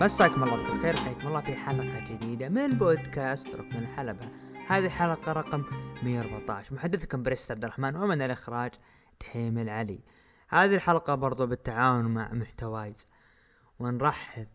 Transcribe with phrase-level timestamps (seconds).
[0.00, 4.28] مساكم الله بالخير حياكم الله في حلقة جديدة من بودكاست ركن الحلبة.
[4.68, 5.64] هذه الحلقة رقم
[6.02, 8.70] 114 محدثكم بريست عبد الرحمن ومن الإخراج
[9.20, 10.00] تحيم العلي.
[10.48, 13.08] هذه الحلقة برضو بالتعاون مع محتوايز.
[13.78, 14.48] ونرحب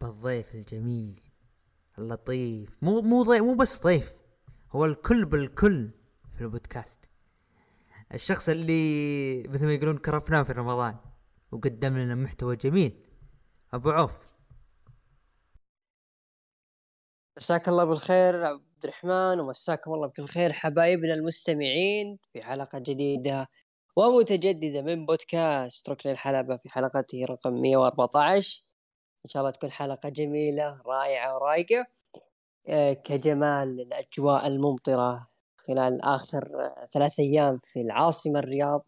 [0.00, 1.20] بالضيف الجميل
[1.98, 2.78] اللطيف.
[2.82, 4.12] مو مو ضيف مو بس ضيف
[4.70, 5.90] هو الكل بالكل
[6.34, 7.00] في البودكاست.
[8.14, 10.96] الشخص اللي مثل ما يقولون كرفناه في رمضان
[11.52, 13.06] وقدم لنا محتوى جميل.
[13.72, 14.34] أبو عوف.
[17.36, 23.48] مساك الله بالخير الرحمن ومساكم الله بكل خير حبايبنا المستمعين في حلقة جديدة
[23.96, 28.62] ومتجددة من بودكاست ركن الحلبة في حلقته رقم 114
[29.24, 31.86] إن شاء الله تكون حلقة جميلة رائعة ورايقة.
[32.68, 38.86] آه، كجمال الأجواء الممطرة خلال آخر ثلاث أيام في العاصمة الرياض.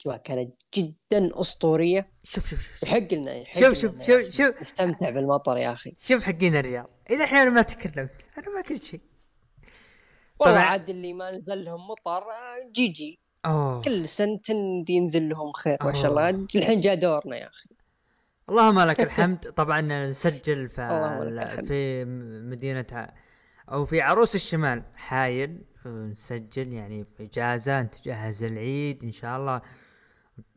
[0.00, 2.12] أجواء كانت جدا أسطورية.
[2.24, 4.60] شوف شوف شوف يحق لنا يحق شوف شوف شوف شوف.
[4.60, 5.96] نستمتع بالمطر يا أخي.
[5.98, 6.90] شوف حقين الرياض.
[7.10, 9.07] اذا أحيانا ما تكلمت أنا ما قلت شيء
[10.40, 10.70] والله طبعاً.
[10.70, 13.18] عاد اللي ما نزل لهم مطر آه، جي جي.
[13.46, 13.80] أوه.
[13.82, 14.40] كل سنة
[14.88, 16.28] ينزل لهم خير ما شاء أوه.
[16.28, 17.68] الله الحين جاء دورنا يا أخي.
[18.48, 19.38] اللهم لك الحمد.
[19.38, 21.62] طبعا نسجل في.
[21.66, 22.04] في
[22.50, 23.08] مدينة
[23.72, 24.82] أو في عروس الشمال.
[24.94, 25.62] حايل.
[25.86, 29.60] نسجل يعني اجازة نتجهز العيد إن شاء الله.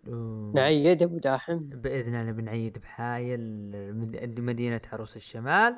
[0.07, 1.57] و- نعيد أبو داحم.
[1.57, 3.39] بإذن الله بنعيد بحايل
[3.95, 5.75] مد- مدينة عروس الشمال.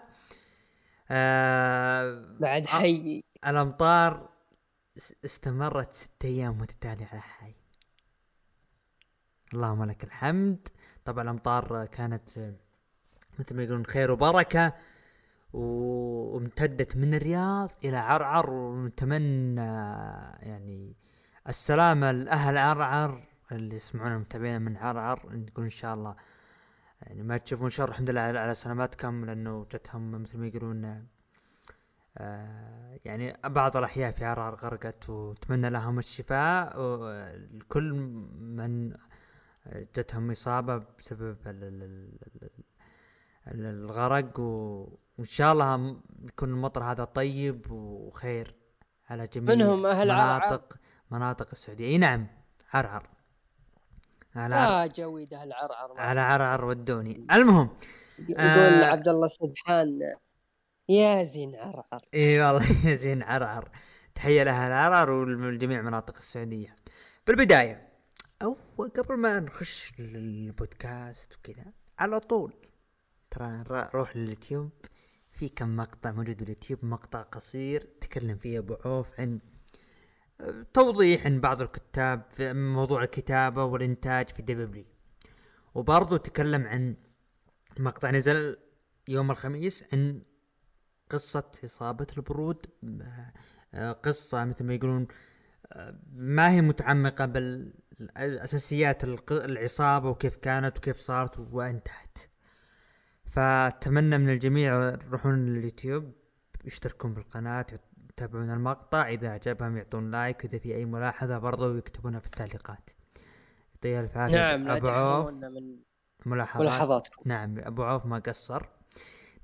[1.12, 4.30] آه بعد آه، حي الأمطار
[4.98, 7.56] اس- استمرت ستة أيام متتالية على حي.
[9.54, 10.68] اللهم لك الحمد.
[11.06, 12.30] طبعا الأمطار كانت
[13.40, 14.74] مثل ما يقولون خير وبركة
[15.54, 19.62] و- وامتدت من الرياض إلى عرعر ونتمنى
[20.42, 20.96] يعني
[21.50, 25.20] السلامة لأهل عرعر اللي يسمعونا متابعين من عرعر.
[25.36, 26.16] نقول إن شاء الله
[27.02, 31.08] يعني ما تشوفون شر الحمد لله على سلامتكم لأنه جتهم مثل ما يقولون
[32.18, 36.78] آه، يعني بعض الأحياء في عرعر غرقت وأتمنى لهم الشفاء
[37.54, 37.94] لكل
[38.40, 38.94] من
[39.96, 42.10] جتهم إصابة بسبب ال- ال-
[42.44, 42.50] ال-
[43.48, 48.56] ال- الغرق وإن شاء الله يكون المطر هذا طيب وخير
[49.10, 50.78] على جميع منهم أهل عرعر؟ مناطق
[51.12, 52.28] مناطق السعودية أي نعم
[52.74, 53.10] عرعر
[54.36, 57.70] على لا عرعر جوي ده العرعر على عرعر ودوني المهم
[58.20, 58.86] يقول آه.
[58.86, 60.00] عبد الله سبحان
[60.90, 62.02] يا زين عرعر.
[62.14, 63.70] إي والله يا زين عرعر.
[64.16, 66.76] تحية لأهل عرعر ولجميع مناطق السعودية.
[67.28, 67.90] بالبداية
[68.42, 71.66] أو قبل ما نخش البودكاست وكذا
[72.00, 72.54] على طول
[73.32, 74.72] ترى روح لليوتيوب.
[75.32, 79.40] في كم مقطع موجود باليوتيوب مقطع قصير تكلم فيه أبو عوف عن
[80.42, 84.86] آه، توضيح عن بعض الكتاب في موضوع الكتابة والإنتاج في W.
[85.76, 86.96] وبرضو تكلم عن
[87.80, 88.58] مقطع نزل
[89.08, 90.22] يوم الخميس عن
[91.14, 92.66] قصة عصابة ال Brood
[93.74, 95.08] آه، قصة مثل ما يقولون
[95.74, 102.18] آه، ما هي متعمقة بالأساسيات العصابة وكيف كانت وكيف صارت وانتهت.
[103.26, 106.12] فأتمنى من الجميع يروحون لليوتيوب
[106.66, 107.66] يشتركون بالقناة
[108.10, 112.90] يتابعون المقطع إذا أعجبهم يعطون like إذا في أي ملاحظة برضو يكتبونها في التعليقات.
[113.76, 115.34] يعطيه ألف عافية نعم لا أبو عوف.
[115.34, 115.78] من
[116.26, 116.62] ملاحظات.
[116.62, 117.22] ملاحظاتكم.
[117.26, 118.66] نعم أبو عوف ما قصر.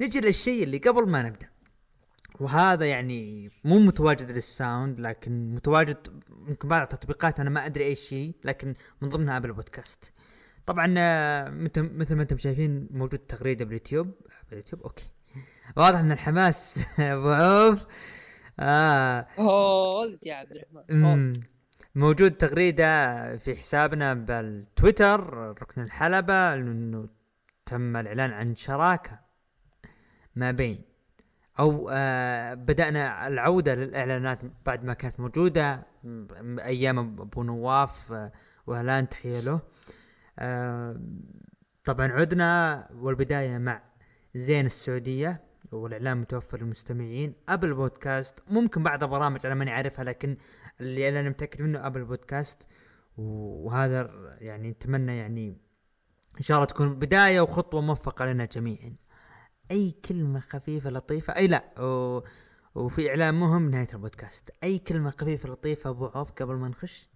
[0.01, 1.49] نجي للشيء اللي قبل ما نبدأ.
[2.39, 5.97] وهذا يعني مو متواجد لل Sound لكن متواجد
[6.47, 7.39] يمكن بعض التطبيقات.
[7.39, 10.13] أنا ما أدري إيش شيء لكن من ضمنها Apple Podcast
[10.65, 14.11] طبعا آه، مثل ما أنتم شايفين موجود تغريدة باليوتيوب.
[14.49, 15.11] باليوتيوب؟ okay.
[15.77, 17.79] واضح من الحماس أبو عوف.
[18.59, 19.27] آه.
[19.39, 21.33] hold يا عبد الرحمن.
[21.95, 27.09] موجود تغريدة في حسابنا بالتويتر ركن الحلبة انه
[27.65, 29.19] تم الإعلان عن شراكة
[30.35, 30.88] ما بين
[31.59, 38.31] أو آه بدأنا العودة للإعلانات بعد ما كانت موجودة م- أيام أبو نواف آه
[38.67, 39.59] وهلان تحية له
[40.39, 41.01] آه
[41.85, 43.81] طبعا عدنا والبداية مع
[44.35, 45.41] زين السعودية
[45.71, 47.33] والإعلان متوفر للمستمعين.
[47.49, 50.37] أبل بودكاست ممكن بعض البرامج أنا ماني عارفها لكن
[50.81, 52.67] اللي أنا متأكد منه أبل بودكاست.
[53.17, 54.09] وهذا
[54.41, 55.57] يعني نتمنى يعني
[56.37, 58.95] إن شاء الله تكون بداية وخطوة موفقة لنا جميعا.
[59.71, 62.21] أي كلمة خفيفة لطيفة أي لا و...
[62.75, 64.49] وفي إعلان مهم نهاية البودكاست.
[64.63, 67.09] أي كلمة خفيفة لطيفة أبو عوف قبل ما نخش؟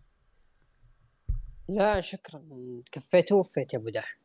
[1.70, 2.44] لا شكرا.
[2.92, 4.18] كفيت ووفيت يا أبو داح.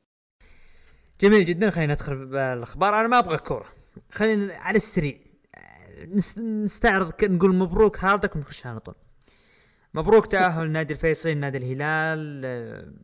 [1.20, 1.70] جميل جدا.
[1.70, 3.00] خلينا ندخل بالأخبار.
[3.00, 3.66] أنا ما أبغى كورة.
[4.10, 5.18] خلينا على السريع.
[6.04, 8.94] نس- نستعرض نقول مبروك هاردك ونخش على طول.
[9.94, 12.98] مبروك تأهل نادي الفيصلي نادي الهلال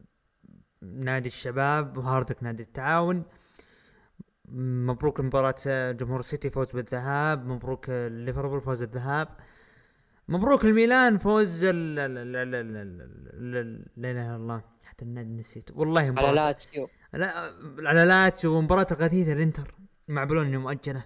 [0.82, 3.24] نادي الشباب و hard luck نادي التعاون.
[4.48, 9.28] مبروك مباراة جمهور السيتي فوز بالذهاب مبروك ليفربول فوز الذهاب
[10.28, 12.32] مبروك الميلان فوز ال- ال-
[13.96, 15.70] لا إله إلا الله حتى النادي نسيت.
[15.74, 16.88] والله على مباراة لاتسيو.
[17.12, 17.32] لا
[17.78, 19.74] على لاتسيو ومباراة الغثيثة الانتر
[20.08, 21.04] مع بولونيا مؤجلة.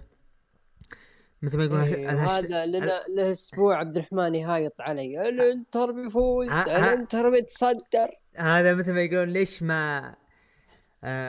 [1.41, 5.29] مثل ما يقول إيه، وهذا لنا له أسبوع عبد الرحمن يهايط علي.
[5.29, 8.09] الإنتر بيفوز الإنتر بيتصدر.
[8.35, 10.15] هذا مثل ما يقولون ليش ما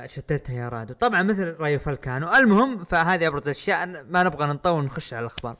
[0.06, 0.94] شتتها يا رادو.
[0.94, 2.34] طبعا مثل رايو فاليكانو.
[2.34, 3.86] المهم فهذه أبرز الأشياء.
[4.04, 5.56] ما نبغى نطول نخش على الأخبار.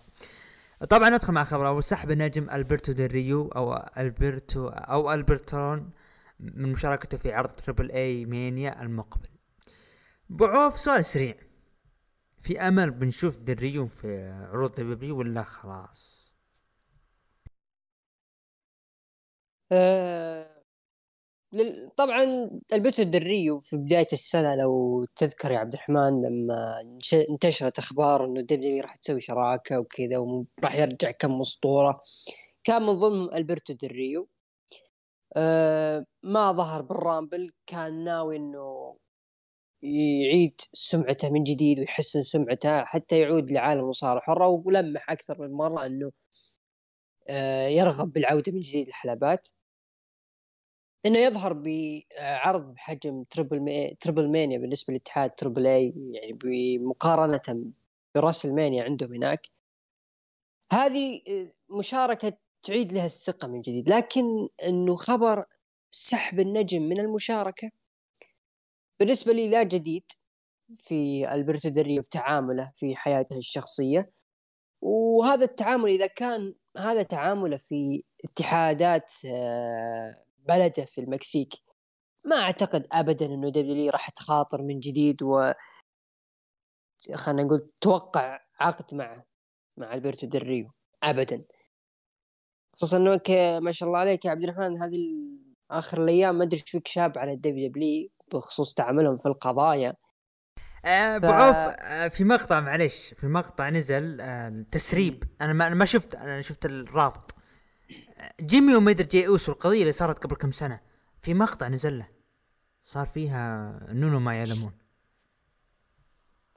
[0.91, 1.85] طبعا ندخل مع خبر أول.
[1.85, 5.91] سحب النجم ألبرتو ديل ريو أو ألبرتو أو ألبرتون
[6.41, 9.29] من مشاركته في عرض Triple A Mania المقبل.
[10.29, 11.35] بو عوف سؤال سريع.
[12.41, 16.21] في أمل بنشوف ديل ريو في عروض W ولا خلاص؟
[19.73, 20.50] آه،
[21.97, 26.81] طبعا ألبرتو ديل ريو في بداية السنة لو تذكر يا عبد الرحمن لما
[27.31, 32.03] انتشرت أخبار إنه W راح تسوي شراكة وكذا وراح يرجع كم أسطورة.
[32.65, 34.29] كان من ضمن البرتو ديل ريو
[35.37, 38.97] آه ما ظهر بال Rumble كان ناوي إنه
[39.83, 45.87] يعيد سمعته من جديد ويحسن سمعته حتى يعود لعالم المصارعة الحرة ولمح أكثر من مرة
[45.87, 46.11] إنه
[47.29, 49.49] آه يرغب بالعودة من جديد للحلبات.
[51.07, 53.97] إنه يظهر بعرض بحجم Triple Ma...
[54.01, 57.73] Triple Mania بالنسبة للاتحاد Triple A يعني بمقارنة
[58.15, 59.47] ب WrestleMania عندهم هناك.
[60.73, 62.33] هذه آه، مشاركة
[62.63, 63.91] تعيد لها الثقة من جديد.
[63.91, 65.45] لكن إنه خبر
[65.91, 67.71] سحب النجم من المشاركة
[69.01, 70.05] بالنسبة لي لا جديد
[70.79, 74.13] في البرتو ديل ريو في تعامله في حياته الشخصية.
[74.83, 80.25] وهذا التعامل إذا كان هذا تعامله في اتحادات آه،
[80.55, 81.53] بلده في المكسيك.
[82.25, 85.53] ما أعتقد ابدا إنه W راح تخاطر من جديد و
[87.15, 89.25] خلينا نقول توقع عقد معه
[89.77, 91.45] مع ألبرتو ديل ريو ابدا.
[92.77, 95.07] خصوصا إنه ك- ما شاء الله عليك يا عبد الرحمن هذه
[95.71, 99.95] آخر الأيام ما أدري إيش فيك شاب على ال WW بخصوص تعاملهم في القضايا.
[100.85, 105.25] آه ف- بو عوف آه في مقطع معلش في مقطع نزل آه تسريب.
[105.41, 107.35] أنا ما أنا ما شفت أنا شفت الرابط.
[108.41, 110.81] جيمي ومدري جي اوسو القضية اللي صارت قبل كم سنة.
[111.23, 112.09] في مقطع نزل له.
[112.83, 114.73] صار فيها نونو ما يعلمون.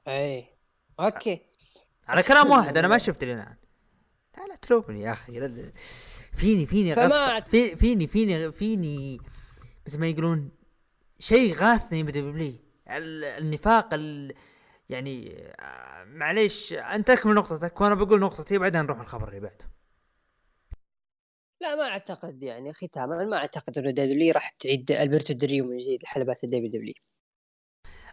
[0.08, 0.46] اي
[1.00, 1.40] okay.
[2.08, 3.56] على كلام واحد أنا ما شفت إلى الآن.
[4.38, 5.72] لا لا تلومني يا أخي.
[6.36, 9.20] فيني فيني غص في فيني فيني فيني
[9.86, 10.50] مثل ما يقولون
[11.18, 14.34] شيء غاثني ب W النفاق ال
[14.88, 19.73] يعني آه، معليش أنت اكمل نقطتك وأنا بقول نقطتي بعدين نروح الخبر اللي بعده.
[21.60, 25.76] لا ما أعتقد يعني ختاما ما أعتقد إنه W راح تعيد ألبرتو ديل ريو من
[25.76, 26.94] جديد لحلبات ال WW.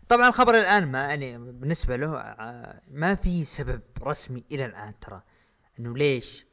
[0.09, 5.21] طبعا الخبر الآن ما يعني بالنسبة له آه، ما في سبب رسمي إلى الآن ترى.
[5.79, 6.45] إنه ليش؟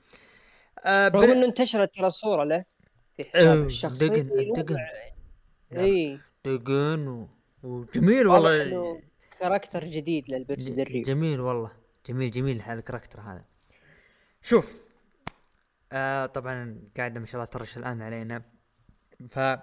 [0.85, 2.65] آه رغم بن- إنه انتشرت ترى صورة له
[3.17, 4.77] في حسابه أوه، الشخصي دقن دقن.
[5.77, 6.21] إي.
[6.45, 7.29] دقن و...
[7.63, 9.03] وجميل والله والله.
[9.41, 11.73] character جديد لألبرتو ديل ريو جميل والله
[12.07, 13.45] جميل جميل هذا ال character هذا.
[14.43, 14.75] شوف
[15.93, 18.43] آه طبعا قاعدة ما شاء الله ترش الآن علينا.
[19.31, 19.63] ف آه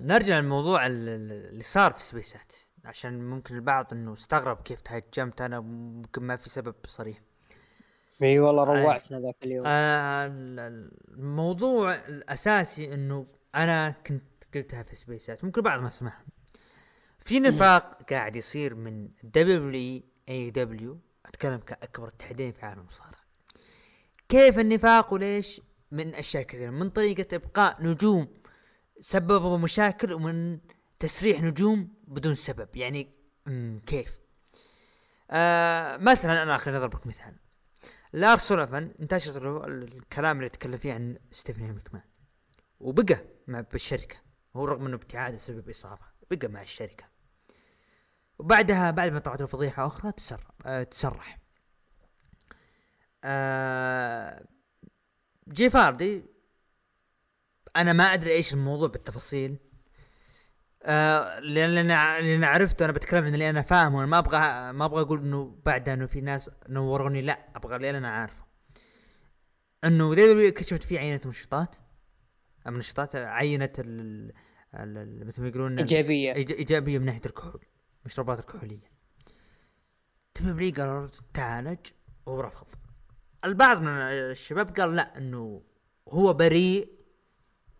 [0.00, 2.52] نرجع للموضوع ال- ال- اللي صار في سبيسات
[2.84, 7.20] عشان ممكن البعض إنه استغرب كيف تهجمت أنا ممكن ما في سبب صريح.
[8.22, 9.66] إي والله روعتنا ذاك اليوم.
[9.66, 14.22] آه ال- الموضوع الأساسي إنه أنا كنت
[14.54, 16.24] قلتها في سبيسات ممكن البعض ما سمعها.
[17.18, 23.15] في نفاق قاعد يصير من W AEW أتكلم كأكبر اتحادين في عالم المصارعه
[24.28, 28.28] كيف النفاق وليش؟ من أشياء كثيرة من طريقة إبقاء نجوم
[29.00, 30.60] سببوا مشاكل ومن
[30.98, 33.14] تسريح نجوم بدون سبب يعني
[33.86, 34.18] كيف؟
[35.30, 37.36] آه مثلا أنا خليني أضربك مثال.
[38.12, 42.02] لارس سوليفان انتشر الكلام اللي يتكلم فيه عن ستيفاني مكمان
[42.80, 44.16] وبقى مع بالشركة
[44.56, 47.04] هو رغم إنه ابتعاده سبب إصابة بقى مع الشركة.
[48.38, 51.38] وبعدها بعد ما طلعت له فضيحه أخرى تسرب آه تسرح.
[53.28, 54.44] آه
[55.48, 56.22] جيف هاردي
[57.76, 59.56] أنا ما أدري إيش الموضوع بالتفاصيل.
[60.82, 64.84] آه لأن أنا لأن عرفت أنا بتكلم عن اللي أنا فاهمه أنا ما أبغى ما
[64.84, 68.44] أبغى أقول إنه بعدها إنه في ناس نوروني لا أبغى اللي أنا عارفه
[69.84, 71.76] إنه W كشفت فيه عينة منشطات
[72.66, 74.32] المنشطات عينت ال
[75.26, 76.34] مثل ما يقولون إيجابية.
[76.34, 77.64] إيجابية من ناحية الكحول
[78.00, 78.90] المشروبات الكحولية.
[80.40, 81.86] W قالوا تعالج
[82.26, 82.66] ورفض
[83.46, 85.62] البعض من الشباب قال لا إنه
[86.08, 86.96] هو بريء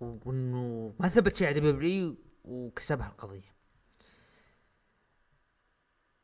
[0.00, 3.56] وإنه ما ثبت شيء على W وكسبها القضية.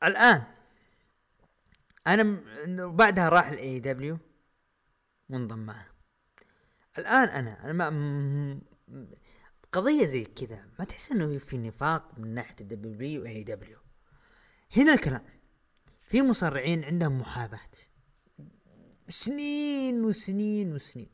[0.05, 0.43] الآن
[2.07, 4.19] أنا م- بعدها راح ال AEW
[5.31, 5.87] وانضم معه.
[6.99, 8.61] الآن أنا أنا ما م-
[9.73, 13.79] قضية زي كذا ما تحس إنه في نفاق من ناحية الدبليو واي دبليو
[14.77, 15.25] هنا الكلام.
[16.03, 17.71] في مصارعين عندهم محاباة.
[19.13, 21.09] سنين وسنين وسنين.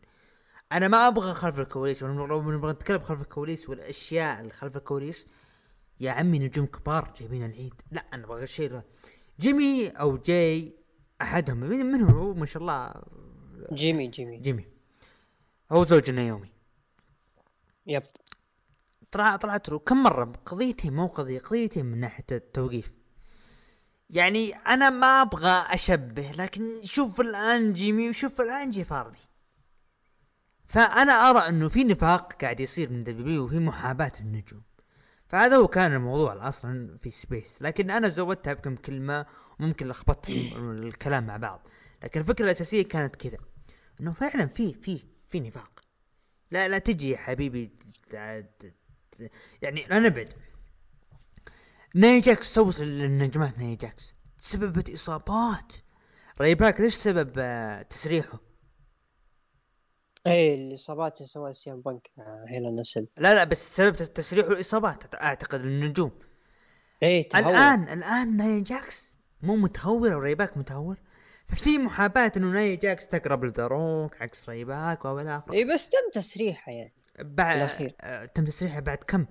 [0.73, 5.27] أنا ما أبغى خلف الكواليس نبغى نتكلم خلف الكواليس والأشياء اللي خلف الكواليس
[6.01, 7.75] يا عمي نجوم كبار جايبين العيد.
[7.91, 8.81] لا أنا أبغى شيء.
[9.41, 10.77] جيمي أو جاي
[11.23, 12.95] أحدهم من منهم هو ما شاء الله.
[13.73, 14.39] جيمي جيمي.
[14.39, 14.67] جيمي.
[15.73, 16.53] هو زوج نايومي
[17.87, 18.03] yep.
[19.11, 22.98] طلع طلعت له كم مرة؟ قضيتين مو قضية قضيتين من ناحية التوقيف.
[24.11, 29.19] يعني أنا ما أبغى أشبه لكن شوف الآن جيمي وشوف الآن جيف هاردي.
[30.67, 34.63] فأنا أرى أنه في نفاق قاعد يصير من W وفي محاباة النجوم.
[35.27, 39.27] فهذا هو كان الموضوع أصلا في space لكن أنا زودتها بكم كلمة
[39.61, 41.69] وممكن لخبطت ال- الكلام مع بعض.
[42.03, 43.39] لكن الفكرة الأساسية كانت كذا
[44.01, 45.81] إنه فعلا في في في نفاق.
[46.51, 47.71] لا لا تجي يا حبيبي
[49.63, 50.33] يعني لا نبعد
[51.95, 54.15] ناي جاكس سوت النجمات ناي جاكس.
[54.39, 55.73] سببت اصابات
[56.41, 58.41] رايباك ليش سبب آه، تسريحه؟
[60.27, 63.09] إيه الإصابات اللي سواها سي ام بنك مع Hell in a Cell.
[63.17, 66.11] لا لا بس سبب تسريحه الإصابات أعتقد النجوم.
[67.03, 67.53] إيه تهور.
[67.53, 70.97] الآن الآن ناي جاكس مو متهور ورايباك متهور.
[71.49, 75.89] ففي محاباة إنه ناي جاكس تقرب ل The Rock عكس رايباك والى اخره إيه بس
[75.89, 76.95] تم تسريحه يعني.
[77.19, 77.95] بعد بالأخير.
[78.01, 79.27] آه، تم تسريحه بعد كم؟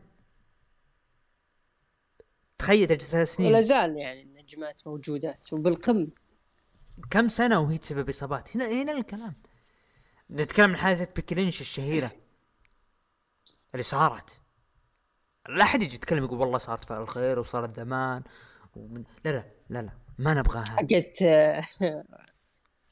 [2.60, 6.08] تخيل ثلاث ولا سنين زال يعني النجمات موجودات وبالقمة.
[7.12, 9.36] كم سنة وهي تسبب إصابات؟ هنا هنا الكلام.
[10.32, 12.12] نتكلم عن حادثة بيكلينش الشهيرة.
[13.74, 14.40] اللي صارت
[15.50, 18.24] لا أحد يجي يتكلم يقول والله صارت فعل الخير وصارت زمان
[18.76, 19.04] ومن...
[19.26, 21.24] لا لا لا لا ما نبغاها حقت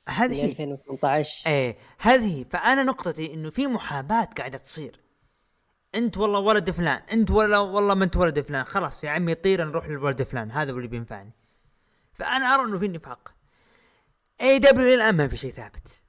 [0.09, 5.04] هذه 2018 إيه هذه فأنا نقطتي إنه في محاباة قاعدة تصير.
[5.95, 9.65] انت والله ولد فلان انت ولا والله ما انت ولد فلان خلاص يا عمي طير
[9.65, 11.31] نروح لولد فلان هذا اللي بينفعني.
[12.13, 13.35] فأنا أرى إنه في نفاق.
[14.41, 16.01] AEW الآن ما في شيء ثابت.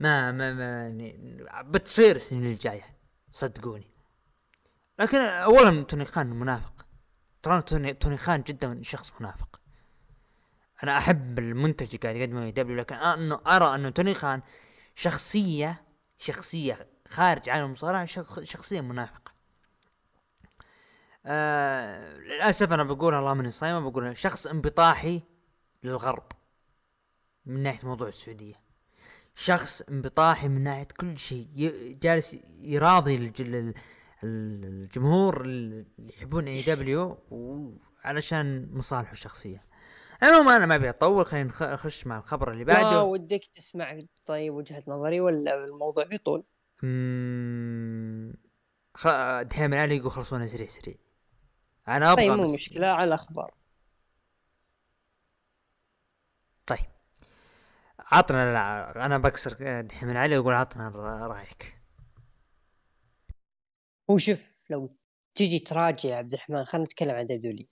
[0.00, 2.84] ما ما ما يعني بتصير السنين الجاية
[3.32, 3.90] صدقوني.
[4.98, 6.86] لكن اولا توني خان منافق.
[7.42, 9.60] ترى توني, توني خان جدا شخص منافق.
[10.82, 14.42] أنا أحب المنتج اللي قاعد يقدمه W لكن انه أرى إنه توني خان
[14.94, 15.84] شخصية
[16.18, 19.32] شخصية خارج عالم المصارعة شخ- شخصية منافقة.
[21.26, 25.22] آه للأسف أنا بقول اللهم إني صايم بقول شخص انبطاحي
[25.84, 26.22] للغرب
[27.46, 28.54] من ناحية موضوع السعودية.
[29.34, 31.48] شخص انبطاحي من ناحية كل شيء
[32.02, 33.74] جالس يراضي الج- ال- ال-
[34.64, 37.18] الجمهور اللي يحبون AEW
[38.04, 39.66] علشان مصالحه الشخصية.
[40.22, 43.02] عموما أنا ما أبي أطول خلينا نخ- نخش مع الخبر اللي بعده.
[43.02, 46.44] ودك تسمع طيب وجهة نظري ولا الموضوع بيطول؟
[46.82, 48.34] مم...
[48.94, 49.08] خ...
[49.42, 50.94] دحين من علي يقول خلصونا سريع سريع.
[51.88, 52.88] أنا أبغى طيب مو مشكلة.
[52.88, 53.54] على الأخبار.
[56.66, 56.86] طيب.
[57.98, 60.88] عطنا لا- أنا بكسر دحين من علي واقول عطنا
[61.26, 61.82] رأيك.
[64.10, 64.96] هو شوف لو
[65.34, 67.66] تجي تراجع يا عبد الرحمن خلينا نتكلم عن W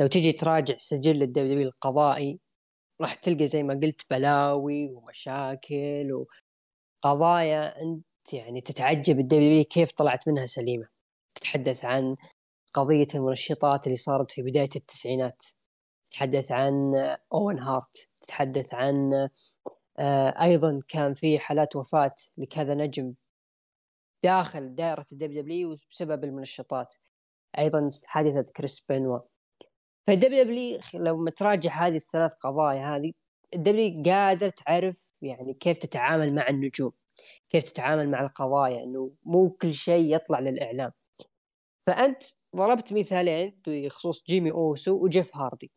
[0.00, 2.40] لو تجي تراجع سجل ال W القضائي
[3.00, 6.26] راح تلقى زي ما قلت بلاوي ومشاكل
[7.04, 10.88] وقضايا انت يعني تتعجب ال W كيف طلعت منها سليمة.
[11.34, 12.16] تتحدث عن
[12.74, 15.42] قضية المنشطات اللي صارت في بداية التسعينات.
[16.10, 16.94] تتحدث عن
[17.34, 18.08] أوين هارت.
[18.20, 19.28] تتحدث عن
[19.98, 23.14] آه، أيضا كان في حالات وفاة لكذا نجم
[24.24, 26.94] داخل دائرة ال WW بسبب المنشطات.
[27.58, 29.18] أيضا حادثة كريس بنوا
[30.06, 33.12] فال WW لما تراجع هذه الثلاث قضايا هذه
[33.54, 36.92] ال W قادر تعرف يعني كيف تتعامل مع النجوم.
[37.50, 40.92] كيف تتعامل مع القضايا إنه مو كل شيء يطلع للإعلام.
[41.86, 42.22] فأنت
[42.56, 45.70] ضربت مثالين بخصوص جيمي أوسو وجيف هاردي.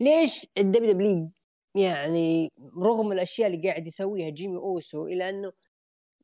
[0.00, 1.30] ليش ال WW
[1.76, 5.52] يعني رغم الأشياء اللي قاعد يسويها جيمي أوسو الا إنه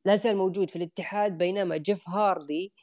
[0.05, 2.73] لا زال موجود في الاتحاد بينما جيف هاردي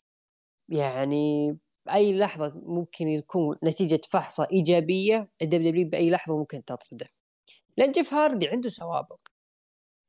[0.68, 7.06] يعني بأي لحظة ممكن يكون نتيجة فحصة إيجابية ال WW بأي لحظة ممكن تطرده.
[7.76, 9.27] لأن جيف هاردي عنده سوابق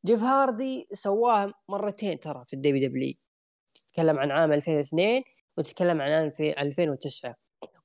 [0.05, 3.13] جيف هاردي سواها مرتين ترى في ال WW.
[3.75, 5.23] تتكلم عن عام 2002
[5.57, 7.35] وتتكلم عن عام 2009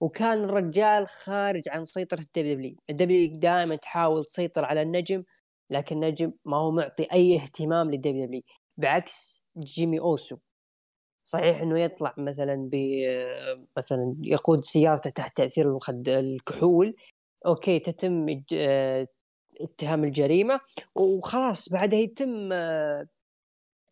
[0.00, 2.76] وكان الرجال خارج عن سيطرة ال WW.
[2.91, 5.25] ال W دائما تحاول تسيطر على النجم
[5.71, 8.43] لكن النجم ما هو معطي أي اهتمام لل WWE.
[8.76, 10.38] بعكس جيمي أوسو.
[11.25, 12.76] صحيح إنه يطلع مثلا ب
[13.78, 16.97] مثلا يقود سيارته تحت تأثير المخد الكحول.
[17.47, 18.26] أوكي تتم
[19.61, 20.61] اتهام الجريمة
[20.95, 22.51] وخلاص بعدها يتم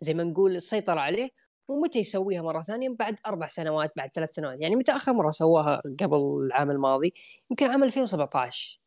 [0.00, 1.30] زي ما نقول السيطرة عليه
[1.68, 4.60] ومتى يسويها مرة ثانية؟ بعد أربع سنوات بعد ثلاث سنوات.
[4.60, 6.16] يعني متى آخر مرة سواها قبل
[6.46, 7.14] العام الماضي؟
[7.50, 8.80] يمكن عام 2017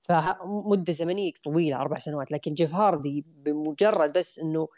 [0.00, 2.32] فمده زمنية طويلة أربع سنوات.
[2.32, 4.68] لكن جيف هاردي بمجرد بس إنه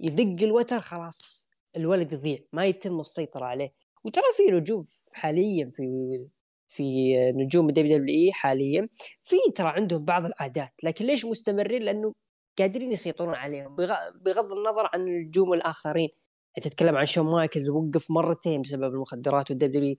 [0.00, 2.38] يدق الوتر خلاص الولد يضيع.
[2.52, 3.72] ما يتم السيطرة عليه.
[4.04, 5.82] وترى في نجوم حاليا في
[6.70, 8.88] في نجوم ال WWE حاليا.
[9.22, 12.14] في ترى عندهم بعض العادات لكن ليش مستمرين؟ لأنه
[12.58, 13.76] قادرين يسيطرون عليهم.
[14.24, 16.08] بغض النظر عن النجوم الآخرين.
[16.62, 19.96] تتكلم عن شون مايكلز وقف مرتين بسبب المخدرات والدبليو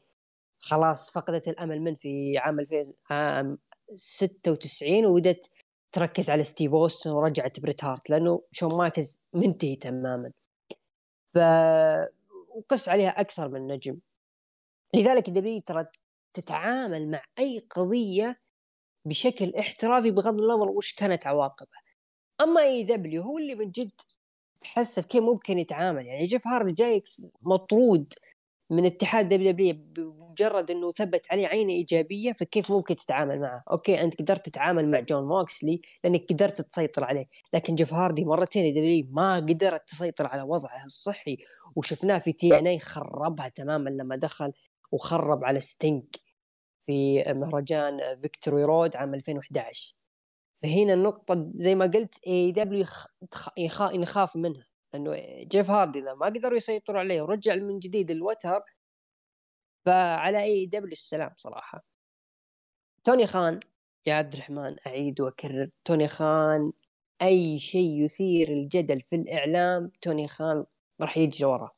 [0.59, 3.57] خلاص فقدت الأمل من في عام 2000 عام
[3.95, 5.49] 96 وبدت
[5.91, 10.31] تركز على ستيف أوستن ورجعت بريت هارت لأنه شون مايكلز منتهي تماما.
[11.33, 11.37] ف
[12.55, 13.99] وقس عليها أكثر من نجم.
[14.95, 15.85] لذلك الدبليو ترى
[16.33, 18.39] تتعامل مع أي قضية
[19.05, 21.81] بشكل احترافي بغض النظر وش كانت عواقبها
[22.41, 24.01] أما AEW هو اللي من جد
[24.61, 27.03] تحسف كيف ممكن يتعامل يعني جيف هاردي جاي
[27.41, 28.13] مطرود
[28.71, 34.21] من اتحاد WWE بمجرد إنه ثبت عليه عينة إيجابية فكيف ممكن تتعامل معه؟ أوكي أنت
[34.21, 39.35] قدرت تتعامل مع جون موكسلي لأنك قدرت تسيطر عليه، لكن جيف هاردي مرتين دبليو ما
[39.35, 41.37] قدرت تسيطر على وضعه الصحي
[41.75, 44.53] وشفناه في TNA خربها تماما لما دخل
[44.91, 46.15] وخرب على ستينك
[46.85, 49.95] في مهرجان Victory Road عام 2011
[50.63, 52.85] فهنا النقطة زي ما قلت AEW
[53.93, 54.65] يخاف منها.
[54.95, 58.61] انه جيف هاردي إذا ما قدروا يسيطروا عليه ورجع من جديد الوتر
[59.85, 61.85] فعلى AEW السلام صراحة.
[63.03, 63.59] توني خان
[64.05, 65.69] يا عبد الرحمن أعيد وأكرر.
[65.85, 66.71] توني خان
[67.21, 70.65] أي شيء يثير الجدل في الإعلام توني خان
[71.01, 71.71] راح يجري وراه.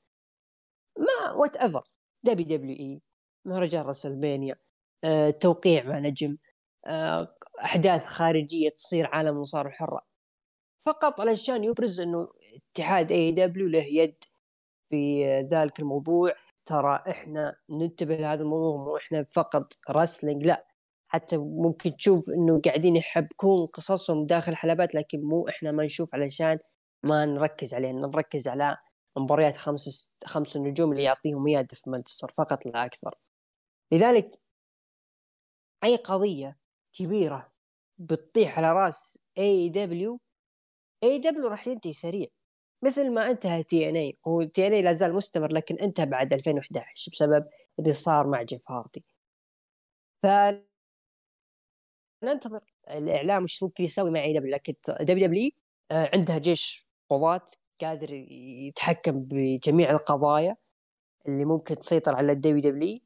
[0.98, 1.84] ما وات ايفر
[2.24, 3.02] دبليو دبليو اي
[3.46, 4.56] مهرجان WrestleMania
[5.04, 6.38] أه، توقيع مع نجم.
[6.88, 10.02] أه، أحداث خارجية تصير عالم المصارعه الحره
[10.86, 14.16] فقط علشان يبرز إنه اتحاد اي دبليو له يد
[14.90, 16.34] في ذلك الموضوع.
[16.66, 20.68] ترى إحنا ننتبه لهذا الموضوع مو إحنا فقط رسلينج لا.
[21.08, 26.60] حتى ممكن تشوف إنه قاعدين يحبكون قصصهم داخل حلبات لكن مو إحنا ما نشوف علشان
[27.04, 28.78] ما نركز عليه نركز على
[29.18, 33.18] مباريات خمس خمس نجوم اللي يعطيهم اياه في مانشستر فقط لا أكثر.
[33.94, 34.40] لذلك
[35.84, 36.58] أي قضية
[36.94, 37.52] كبيرة
[37.98, 40.20] بتطيح على رأس اي دبليو
[41.04, 42.28] اي دبليو راح ينتهي سريع.
[42.86, 46.06] مثل ما انتهى تي ان اي هو تي ان اي لا زال مستمر لكن انتهى
[46.06, 47.46] بعد 2011 بسبب
[47.80, 49.06] اللي صار مع جيف هاردي.
[50.24, 50.26] ف
[52.24, 55.52] ننتظر الإعلام وش ممكن يسوي مع اي دبليو لكن دبليو دبليو
[55.92, 57.46] آه، عندها جيش قضاة
[57.82, 58.14] قادر
[58.68, 60.58] يتحكم بجميع القضايا
[61.28, 63.00] اللي ممكن تسيطر على ال WWE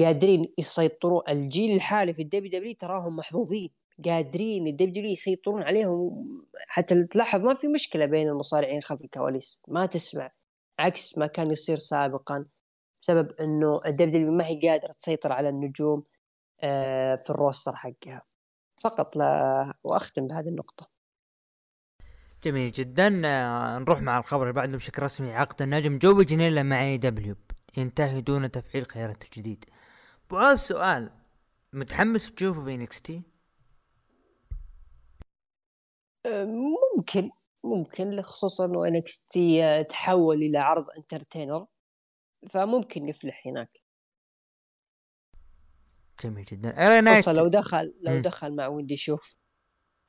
[0.00, 3.70] قادرين يسيطروا الجيل الحالي في ال WWE تراهم محظوظين.
[4.04, 6.26] قادرين الدبليو يسيطرون عليهم.
[6.68, 9.60] حتى تلاحظ ما في مشكلة بين المصارعين خلف الكواليس.
[9.68, 10.30] ما تسمع.
[10.78, 12.46] عكس ما كان يصير سابقا.
[13.02, 16.04] بسبب إنه الدبليو ما هي قادرة تسيطر على النجوم
[16.60, 18.22] آه، في ال roster حقها.
[18.80, 20.90] فقط لا وأختم بهذه النقطة.
[22.44, 23.22] جميل جدا.
[23.24, 25.32] آه، نروح مع الخبر اللي بعده بشكل رسمي.
[25.32, 27.36] عقد النجم جو جنيلا مع AEW
[27.76, 29.64] ينتهي دون تفعيل خيارات الجديد
[30.30, 31.10] ابو سؤال.
[31.72, 33.22] متحمس تشوفه في NXT؟
[36.96, 37.30] ممكن.
[37.64, 41.66] ممكن خصوصا انه NXT تحول إلى عرض entertainer
[42.50, 43.80] فممكن يفلح هناك.
[46.24, 47.14] جميل جدا.
[47.14, 48.22] خصوصا لو دخل لو م.
[48.22, 49.16] دخل مع Wendy Choo.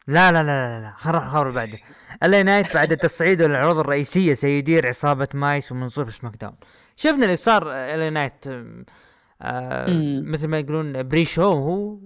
[0.08, 1.78] لا لا لا لا لا خلينا نروح الخبر بعده
[2.24, 6.56] LA Knight بعد التصعيد للعروض الرئيسية سيدير عصابة مايس ومنصور في سماك داون.
[6.96, 8.46] شفنا اللي صار LA Knight
[9.42, 9.88] آه
[10.26, 12.00] مثل ما يقولون pre-show هو؟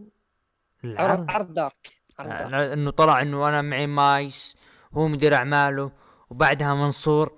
[0.83, 1.31] العرض.
[1.31, 4.57] عرض dark آه إنه طلع إنه أنا معي مايس
[4.93, 5.91] هو مدير أعماله
[6.29, 7.37] وبعدها منصور.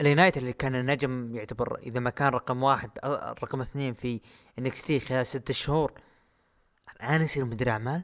[0.00, 2.90] LA Knight اللي كان النجم يعتبر إذا ما كان رقم واحد
[3.42, 4.20] رقم اثنين في
[4.58, 5.92] NXT خلال ست شهور.
[6.96, 8.02] الآن يصير مدير أعمال؟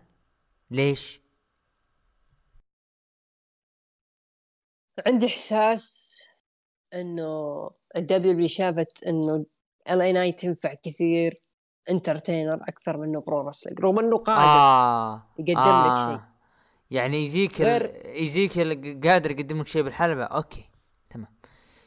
[0.71, 1.25] ليش؟
[5.07, 6.19] عندي إحساس
[6.95, 9.47] إنه الدبليو شافت إنه
[9.91, 11.35] LA Knight تنفع كثير
[11.91, 16.13] entertainer أكثر منه pro wrestling رغم إنه قادر آه يقدم آه.
[16.13, 16.27] لك شيء.
[16.91, 18.07] يعني يجيك غير...
[18.07, 18.59] يجيك
[19.07, 20.65] قادر يقدم لك شيء بالحلبة أوكي
[21.11, 21.35] تمام.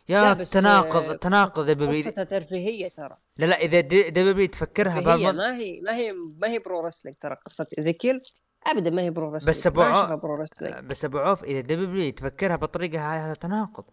[0.09, 3.17] يا تناقض آه، تناقض دبليو قصتها ترفيهية ترى.
[3.37, 7.35] لا لا إذا دبليو تفكرها بهالمنطق ما هي ما هي ما هي pro wrestling ترى
[7.35, 8.19] قصه ايزيكيل
[8.65, 10.85] ابدا ما هي برو رسلينج بس أبو ما عو- أشوفها برو رسلينج.
[10.85, 13.85] بس أبو عوف إذا دبليو تفكرها بالطريقة هاي هذا تناقض.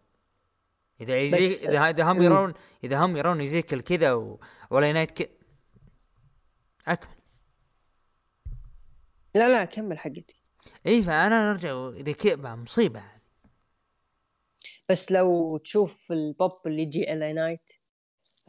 [1.00, 2.22] إذا بس- إذا إذا هم.
[2.22, 4.40] يرون إذا هم يرون يزيكل كذا و...
[4.70, 5.31] ولا نايت ك...
[6.88, 7.14] أكمل.
[9.35, 10.40] لا لا كمل حقتي.
[10.87, 13.20] اي فأنا نرجع إذا كذا مصيبة هذه
[14.88, 17.72] بس لو تشوف البوب اللي يجي الاي نايت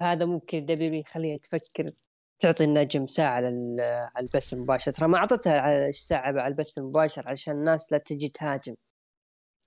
[0.01, 1.89] هذا ممكن دبليو يخليها تفكر
[2.39, 3.81] تعطي النجم ساعة لل-
[4.15, 8.29] على البث المباشر ترى ما أعطتها على ساعة على البث المباشر عشان الناس لا تجي
[8.29, 8.75] تهاجم.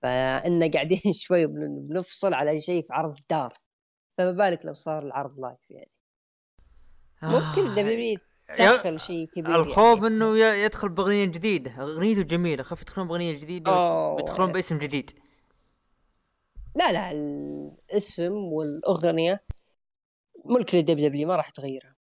[0.01, 3.53] فإن قاعدين شوي بن- بنفصل على شيء في عرض dark.
[4.17, 5.91] فما بالك لو صار العرض live يعني.
[7.23, 8.17] ممكن آه، دبليو
[8.59, 10.15] يا- تدخل شيء كبير الخوف يعني.
[10.15, 11.71] انه يدخل بأغنية جديدة.
[11.81, 12.63] أغنيته جميلة.
[12.63, 13.71] خف يدخلون بأغنية جديدة
[14.11, 14.51] ويدخلون.
[14.51, 15.11] باسم جديد.
[16.75, 19.43] لا لا الاسم والأغنية
[20.45, 21.95] ملك لل WW ما راح تغيرها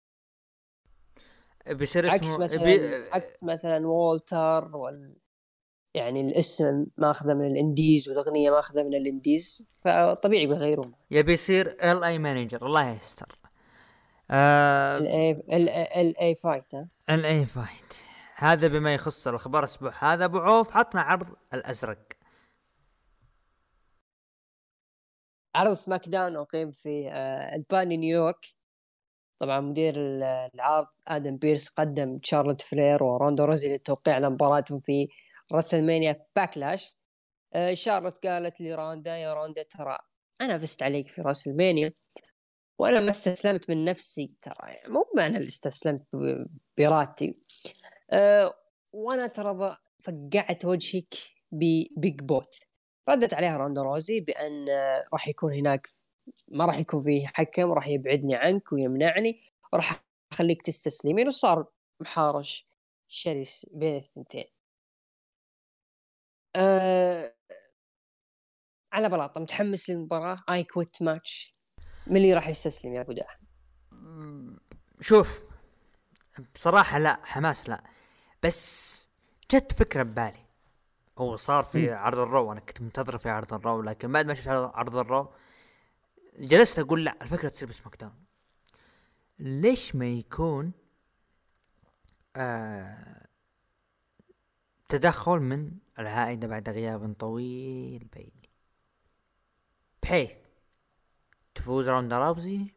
[1.66, 3.11] بيصير عكس اسمه مثلا بي...
[3.12, 5.16] عكس مثلا Walter وال
[5.94, 10.94] يعني الاسم ماخذة من ال indies والأغنية ماخذة من ال indies فطبيعي بيغيرون.
[11.11, 13.38] يبي يصير LA manager الله يستر.
[14.31, 15.31] آه LA
[16.01, 16.75] LA Knight
[17.11, 17.95] LA Knight
[18.37, 20.24] هذا بما يخص الأخبار الأسبوع هذا.
[20.24, 21.98] أبو عوف عطنا عرض الأزرق.
[25.55, 28.46] عرض SmackDown أقيم في آه، ألباني نيويورك.
[29.38, 30.23] طبعا مدير ال-
[30.55, 35.09] العرض آدم بيرس قدم تشارلوت فلير وروندا راوزي للتوقيع على مباراتهم في
[35.53, 36.97] WrestleMania Backlash.
[37.55, 39.99] آه، شارلوت قالت لروندا يا روندا ترى
[40.40, 41.93] أنا فزت عليك في WrestleMania
[42.79, 44.35] وأنا ما استسلمت من نفسي.
[44.42, 46.03] ترى يعني مو أنا اللي استسلمت
[46.79, 47.33] بارادتي
[48.11, 48.55] أه
[48.92, 51.14] وأنا ترى فقعت وجهك
[51.53, 52.59] ب big boot.
[53.09, 55.88] ردت عليها روندا راوزي بأن آه، راح يكون هناك
[56.49, 61.67] ما راح يكون فيه حكم راح يبعدني عنك ويمنعني وراح أخليك تستسلمين وصار
[62.01, 62.67] محارش
[63.09, 64.45] شرس بين الثنتين.
[66.57, 67.35] أه
[68.93, 70.45] على بلاطة متحمس للمباراة.
[70.51, 71.53] I Quit match
[72.07, 73.39] من اللي راح يستسلم يا أبو داح
[75.01, 75.43] شوف
[76.55, 77.85] بصراحة لا حماس لا.
[78.43, 79.09] بس
[79.51, 80.45] جت فكرة ببالي.
[81.19, 84.27] هو صار في عرض ال Raw أنا كنت منتظر في عرض ال Raw لكن بعد
[84.27, 85.33] ما شفت عرض عرض ال Raw
[86.38, 88.25] جلست أقول لا الفكرة تصير ب SmackDown.
[89.38, 90.73] ليش ما يكون
[92.37, 93.27] آه
[94.88, 98.51] تدخل من العائدة بعد غياب طويل بيلي
[100.03, 100.31] بحيث
[101.55, 102.75] تفوز روندا راوزي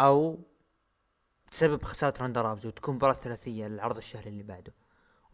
[0.00, 0.38] أو
[1.50, 4.74] تسبب خسارة روندا راوزي وتكون مباراة ثلاثية للعرض الشهري اللي بعده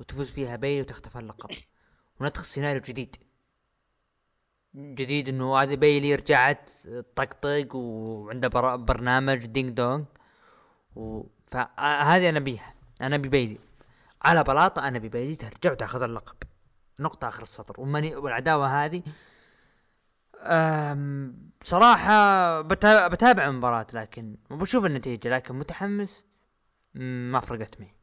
[0.01, 1.51] وتفوز فيها بيلي وتخطف اللقب.
[2.21, 3.17] وندخل سيناريو جديد.
[4.75, 6.71] جديد إنه هذه بيلي رجعت
[7.17, 10.05] طقطق وعنده برنامج Ding Dong
[10.97, 11.23] و...
[11.47, 12.75] فهذه أنا بيها.
[13.01, 13.59] أنا ببيلي
[14.23, 16.37] على بلاطة أنا ببيلي ترجع وتاخذ اللقب.
[17.01, 17.81] نقطة آخر السطر.
[17.81, 19.03] وماني والعداوة هذه
[20.43, 26.25] أم بصراحة بتا- بتابع المباراة لكن وبشوف النتيجة لكن متحمس
[26.95, 27.95] ما فرقت معي.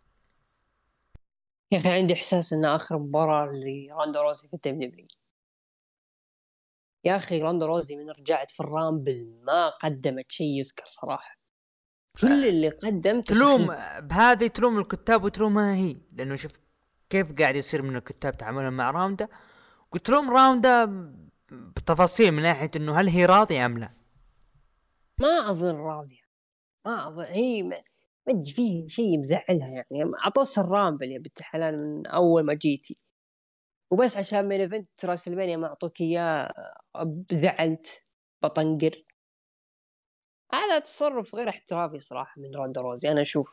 [1.72, 5.08] يا أخي عندي إحساس إن آخر مباراة لروندا راوزي في ال WW
[7.06, 11.38] يا أخي روندا راوزي من رجعت في ال Rumble ما قدمت شيء يذكر صراحة.
[12.22, 13.76] كل اللي قدمته تلوم.
[14.00, 16.52] بهذه تلوم الكتاب وتلومها هي لأنه شوف
[17.10, 19.28] كيف قاعد يصير من الكتاب تعاملهم مع روندا.
[19.94, 20.86] وتلوم روندا
[21.52, 23.90] بتفاصيل من ناحية إنه هل هي راضية أم لا؟
[25.20, 26.22] ما أظن راضية.
[26.86, 27.76] ما أظن هي ما
[28.28, 30.12] أدري فيه شيء مزعلها يعني.
[30.24, 32.98] اعطوك ال Rumble يا بنت الحلال من أول ما جيتي.
[33.92, 36.54] وبس عشان main event WrestleMania ما أعطوك إياه
[37.34, 38.06] زعلت
[38.44, 39.04] بطنقر.
[40.54, 43.52] هذا تصرف غير احترافي صراحة من روندا راوزي أنا أشوف.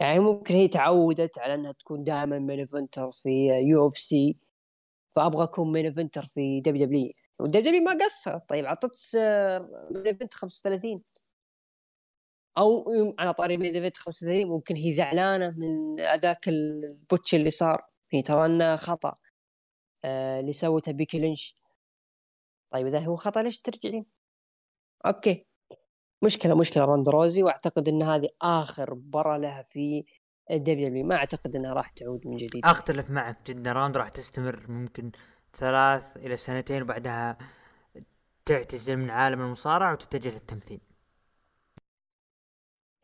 [0.00, 3.28] يعني ممكن هي تعودت على إنها تكون دائما main eventer في
[3.70, 4.36] UFC
[5.16, 8.96] فأبغى أكون مين ايفنتر في دبليو دبليو والدبليو دبليو ما قصرت طيب أعطت
[9.94, 10.96] main event 35
[12.58, 12.84] أو
[13.18, 17.84] على طاري main event 35 ممكن هي زعلانة من هذاك ال botch اللي صار.
[18.12, 19.12] هي ترى إنه خطأ.
[20.04, 21.54] آه اللي سوته بيكي لينش
[22.70, 24.06] طيب إذا هو خطأ ليش ترجعين؟
[25.06, 25.46] أوكي.
[26.22, 30.04] مشكلة مشكلة راوزي وأعتقد إن هذه آخر مباراه لها في
[30.50, 32.64] W ما أعتقد إنها راح تعود من جديد.
[32.64, 33.72] أختلف معك جدا.
[33.72, 35.12] روندا راح تستمر ممكن
[35.54, 37.38] ثلاث إلى سنتين وبعدها
[38.44, 40.80] تعتزل من عالم المصارعة وتتجه للتمثيل.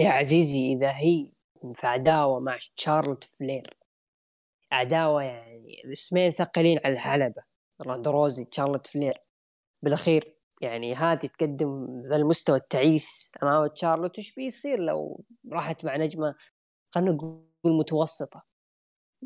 [0.01, 1.33] يا عزيزي إذا هي
[1.75, 3.84] في عداوه مع شارلوت فلير.
[4.75, 7.43] عداوة يعني الاسمين ثقيلين على الحلبه
[7.87, 9.23] روندا راوزي شارلوت فلير.
[9.83, 14.19] بالأخير يعني هذه تقدم ذا المستوى التعيس أمام تشارلوت.
[14.19, 16.35] وش بيصير لو راحت مع نجمة
[16.95, 18.43] خلينا نقول متوسطة؟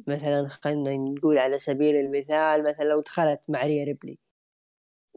[0.07, 4.19] مثلا خلينا نقول على سبيل المثال مثلا لو دخلت مع ريا ريبلي.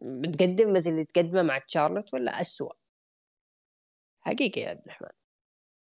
[0.02, 2.74] بتقدم مثل اللي تقدمه مع تشارلوت ولا أسوأ؟
[4.22, 5.10] حقيقة يا عبد الرحمن.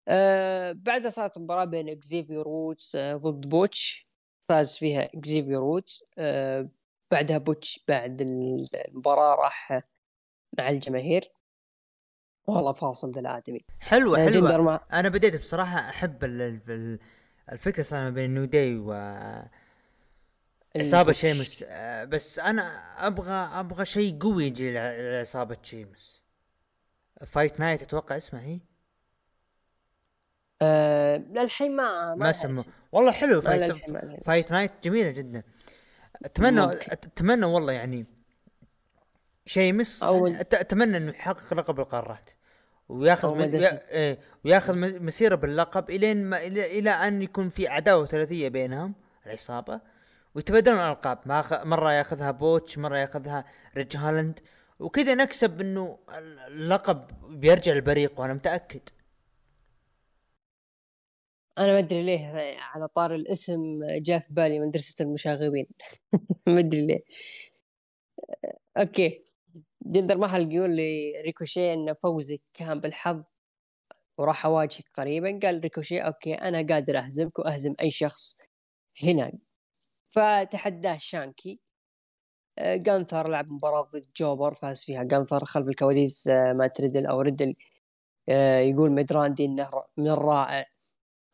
[0.08, 4.07] أه بعدها صارت مباراة بين إكزيفير وودز أه ضد بوتش.
[4.48, 6.68] فاز فيها إكزيفير وودز أه
[7.10, 9.82] بعدها بوتش بعد المباراة راح
[10.58, 11.32] مع الجماهير.
[12.46, 14.62] والله فاصل ذا الادمي حلوة حلوة.
[14.62, 14.80] ما...
[14.92, 16.24] أنا بديت بصراحة أحب
[17.52, 18.92] الفكرة صار ما بين New Day و
[20.76, 21.64] عصابة شيمس.
[21.68, 22.62] آه، بس أنا
[23.06, 26.22] أبغى أبغى شيء قوي يجي لعصابة شيمس.
[27.26, 28.60] Fight Night أتوقع اسمها هي.
[30.62, 33.76] أه للحين ما ما سموه والله حلو Fight,
[34.24, 35.42] Fight Night جميلة جدا.
[36.24, 38.06] اتمنى أتمنى والله يعني
[39.46, 42.30] شيمس أتمنى إنه يحقق لقب القارات.
[42.88, 48.48] وياخذ من إيه، وياخذ مسيرة باللقب إلين ما إلى, إلى أن يكون في عداوة ثلاثية
[48.48, 48.94] بينهم
[49.26, 49.80] العصابة
[50.34, 51.18] ويتبادلون الألقاب.
[51.66, 53.44] مرة ياخذها بوتش مرة ياخذها
[53.76, 54.40] ريدج هولاند.
[54.78, 55.98] وكذا نكسب إنه
[56.48, 58.80] اللقب بيرجع البريق وأنا متأكد.
[61.58, 62.26] أنا ما أدري ليه
[62.60, 65.66] على طار الاسم جاء في بالي مدرسه المشاغبين.
[66.46, 67.04] ما أدري ليه.
[68.76, 69.18] okay.
[69.82, 73.22] جندر محل يقول لي ريكوشي إن فوزك كان بالحظ
[74.18, 78.36] وراح أواجهك قريبا؟ قال ريكوشي okay أنا قادر أهزمك وأهزم أي شخص
[79.02, 79.32] هنا
[80.10, 81.60] فتحداه شانكي.
[82.62, 87.54] جانثر لعب مباراة ضد jobber فاز فيها جانثر خلف الكواليس آه، مات ريدل أو ريدل
[88.28, 90.66] آه، يقول ميدراندي إنه من الرائع.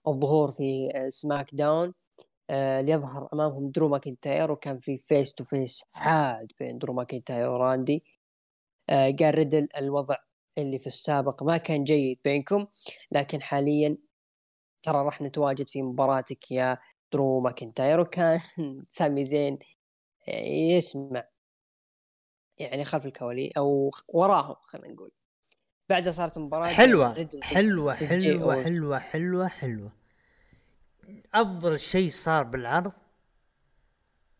[0.08, 1.94] الظهور في SmackDown
[2.82, 8.04] ليظهر أمامهم درو ماكنتاير وكان في face to face حاد بين درو ماكنتاير وراندي.
[8.90, 10.16] قال ريدل الوضع
[10.58, 12.66] اللي في السابق ما كان جيد بينكم
[13.12, 13.98] لكن حاليا
[14.82, 16.78] ترى راح نتواجد في مباراتك يا
[17.12, 18.00] درو ماكنتاير.
[18.00, 18.40] وكان
[18.86, 19.58] سامي زين
[20.68, 21.24] يسمع
[22.58, 25.10] يعني خلف الكوالي أو وراهم خلينا نقول.
[25.88, 29.92] بعدها صارت مباراة حلوة حلوة حلوة حلوة حلوة حلوة.
[31.34, 32.92] أفضل شيء صار بالعرض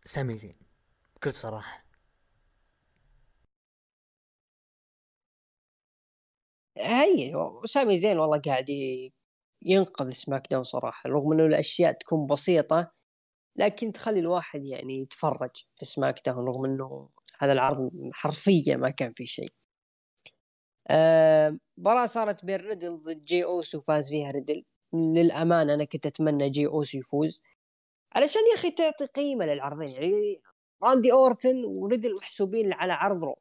[0.05, 0.57] سامي زين
[1.17, 1.85] بكل صراحة.
[6.79, 7.33] هي
[7.65, 8.67] سامي زين والله قاعد
[9.63, 12.93] ينقذ سماك داون صراحة رغم إنه الأشياء تكون بسيطة
[13.57, 17.09] لكن تخلي الواحد يعني يتفرج في SmackDown رغم إنه
[17.41, 19.49] هذا العرض حرفيا ما كان فيه شيء.
[20.91, 24.65] مباراة آه صارت بين ريدل ضد جي اوس وفاز فيها ريدل.
[24.95, 27.43] للأمانة أنا كنت أتمنى جي اوس يفوز.
[28.13, 30.43] علشان يا أخي تعطي قيمة للعرضين يعني
[30.83, 33.35] راندي أورتن وريدل محسوبين على عرض Raw.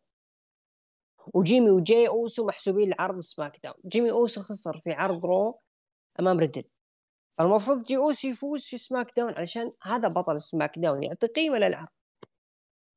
[1.34, 3.76] وجيمي وجي أوسو محسوبين لعرض SmackDown.
[3.86, 5.60] جيمي أوسو خسر في عرض Raw
[6.20, 6.64] أمام ريدل.
[7.38, 11.88] فالمفروض جي اوسي يفوز في SmackDown علشان هذا بطل SmackDown يعطي قيمة للعرض.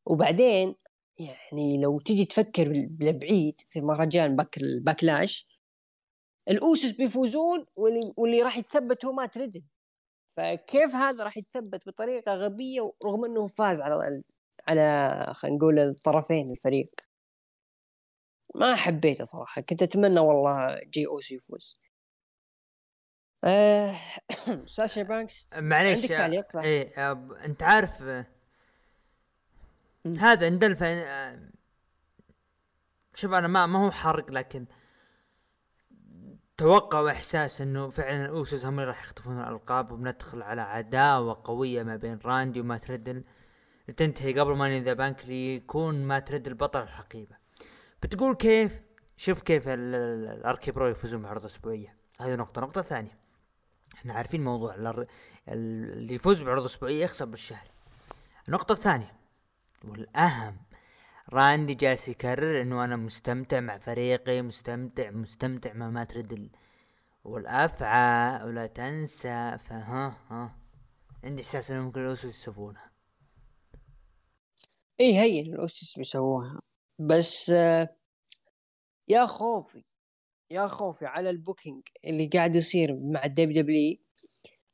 [0.06, 0.74] وبعدين
[1.18, 5.48] يعني لو تجي تفكر بالبعيد في مهرجان باك ال Backlash
[6.48, 9.62] الاوسس بيفوزون واللي, واللي راح يتثبت هو مات ريدل
[10.37, 14.22] فكيف هذا راح يتثبت بطريقة غبية رغم إنه فاز على
[14.68, 16.88] على خلينا نقول الطرفين الفريق.
[18.55, 19.62] ما حبيته صراحة.
[19.62, 21.81] كنت أتمنى والله جي اوسي يفوز.
[23.44, 23.96] آه،
[24.66, 27.12] ساشا بانكس معليش عندك تعليق؟ صح؟ إيه
[27.44, 28.02] أنت عارف
[30.18, 31.38] هذا اندلف آه،
[33.14, 34.66] شوف أنا ما ما هو حرق لكن
[36.56, 41.96] توقع واحساس إنه فعلا الأوسوس هم اللي راح يخطفون الألقاب وبندخل على عداوة قوية ما
[41.96, 43.24] بين راندي ومات ريدل
[43.96, 47.36] تنتهي قبل Money in the Bank ليكون مات ريدل بطل الحقيبه
[48.02, 48.80] بتقول كيف؟
[49.16, 51.96] شوف كيف ال RK-Bro يفوزون بعرض أسبوعية.
[52.20, 52.60] هذه نقطة.
[52.60, 53.18] نقطة ثانية.
[53.94, 54.74] إحنا عارفين موضوع
[55.48, 57.68] اللي يفوز بعروض أسبوعية يخسر بالشهر.
[58.48, 59.16] النقطة الثانية.
[59.84, 60.56] والأهم
[61.32, 66.50] راندي جالس يكرر إنه أنا مستمتع مع فريقي مستمتع مستمتع مع مات ريدل
[67.24, 70.58] والأفعى ولا تنسى فها ها.
[71.24, 72.92] عندي إحساس انه ممكن الاوسوس يسوونها.
[75.00, 76.60] إي هي الاوسوس بيسووها.
[76.98, 77.96] بس آه،
[79.08, 79.84] يا خوفي
[80.50, 83.96] يا خوفي على ال booking اللي قاعد يصير مع ال WWE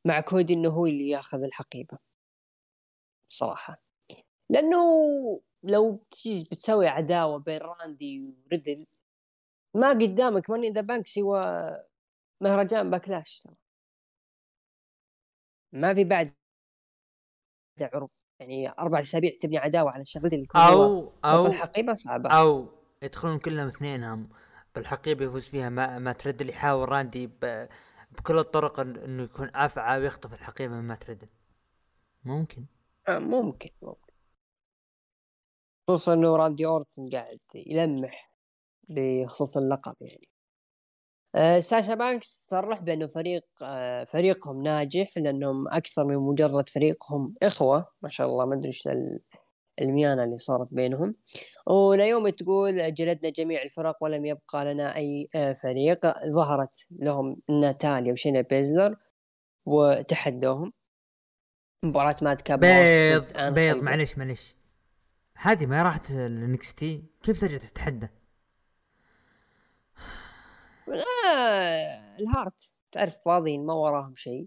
[0.05, 1.99] مع كودي إنه هو اللي ياخذ الحقيبة.
[3.29, 3.83] صراحة.
[4.53, 4.79] لأنه
[5.63, 6.01] لو
[6.51, 8.87] بتسوي عداوة بين راندي وريدل
[9.75, 11.71] ما قدامك Money in the Bank سوى
[12.41, 13.55] مهرجان باكلاش ترى.
[15.73, 16.31] ما في بعد
[17.81, 18.09] عروض
[18.41, 22.31] يعني أربع أسابيع تبني عداوة على الشغلتين اللي أو أو بطل حقيبه صعبة.
[22.31, 22.69] أو
[23.03, 24.29] يدخلون كلهم اثنينهم
[24.75, 27.69] بالحقيبة يفوز فيها ما, ما ترد اللي يحاول راندي ب...
[28.11, 31.29] بكل الطرق إنه يكون أفعى ويخطف الحقيبة من ما ترد
[32.25, 32.67] ممكن.
[33.09, 34.02] آه، ممكن ممكن.
[35.89, 38.31] خصوصا إنه راندي أورتن قاعد يلمح
[38.89, 40.29] بخصوص اللقب يعني.
[41.35, 47.87] آه، ساشا بانكس صرح بأنه فريق آه، فريقهم ناجح لأنهم أكثر من مجرد فريقهم إخوة
[48.03, 49.21] ما شاء الله ما أدري إيش ال-
[49.81, 51.15] الميانة اللي صارت بينهم.
[51.67, 58.41] وناعومي تقول جلدنا جميع الفرق ولم يبقى لنا أي آه، فريق ظهرت لهم ناتاليا وشاينا
[58.41, 58.97] بيزلر
[59.67, 60.73] وتحدوهم.
[61.85, 63.77] مباراة ماد كاب بيض بيض.
[63.83, 64.55] معلش معلش.
[65.37, 68.09] هذه ما راحت ال NXT كيف ترجع تتحدى؟
[70.89, 72.75] آه الهارت.
[72.93, 74.47] تعرف فاضيين ما وراهم شيء.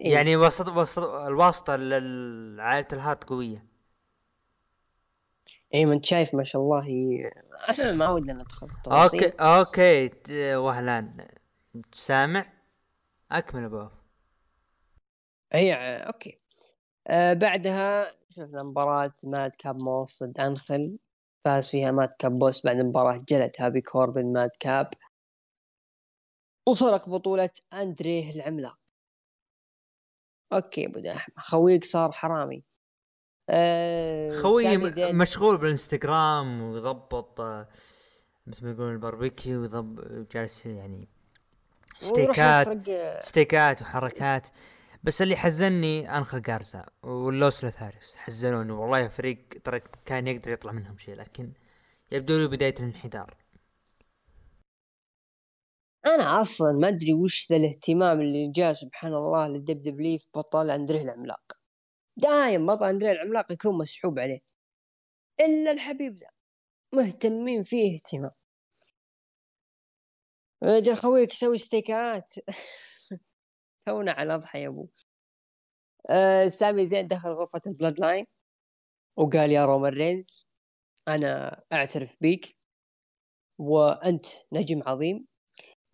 [0.00, 0.12] إيه.
[0.12, 3.66] يعني وسط وسط الواسطة لعائلة الهارت قوية.
[5.74, 7.30] اي ما انت شايف ما شاء الله هي
[7.98, 11.28] ما ودنا ندخل okay okay وهلان.
[11.92, 12.52] سامع؟
[13.32, 13.88] أكمل أبو.
[15.52, 16.38] هي ع- okay.
[17.06, 20.98] آه بعدها شفنا مباراة ماد كاب موس ضد انخل
[21.44, 24.90] فاز فيها ماد كاب موس بعد مباراة جلد هابي كوربن ماد كاب.
[26.68, 28.78] وسرق بطولة اندريه العملاق.
[30.52, 32.64] okay أبو دحم خويك صار حرامي.
[33.50, 34.76] آه خوي
[35.12, 37.68] مشغول بالإنستغرام ويضبط آه،
[38.46, 41.08] مثل ما يقولون الباربيكيو ويضب جالس يعني
[41.98, 44.48] ستيكات يسرق ستيكات وحركات.
[45.04, 50.98] بس اللي حزني أنخل جارزا واللوس لوثاريوس حزنوني والله فريق ترى كان يقدر يطلع منهم
[50.98, 51.52] شيء لكن
[52.12, 53.36] يبدو لي بداية الانحدار.
[56.06, 60.70] أنا أصلا ما أدري وش ذا الاهتمام اللي جاء سبحان الله لل WWE في بطل
[60.70, 61.52] أندريه العملاق.
[62.16, 64.40] دايم بطل أندريه العملاق يكون مسحوب عليه.
[65.40, 66.28] إلا الحبيب ذا.
[66.94, 68.30] مهتمين فيه اهتمام.
[70.62, 72.34] رجل خويك يسوي ستيكات.
[73.86, 74.88] تونا على أضحى يا أبو.
[76.10, 78.26] آه سامي زين دخل غرفة ال Bloodline
[79.16, 80.48] وقال يا رومان رينز
[81.08, 82.56] أنا أعترف بيك
[83.58, 85.26] وأنت نجم عظيم.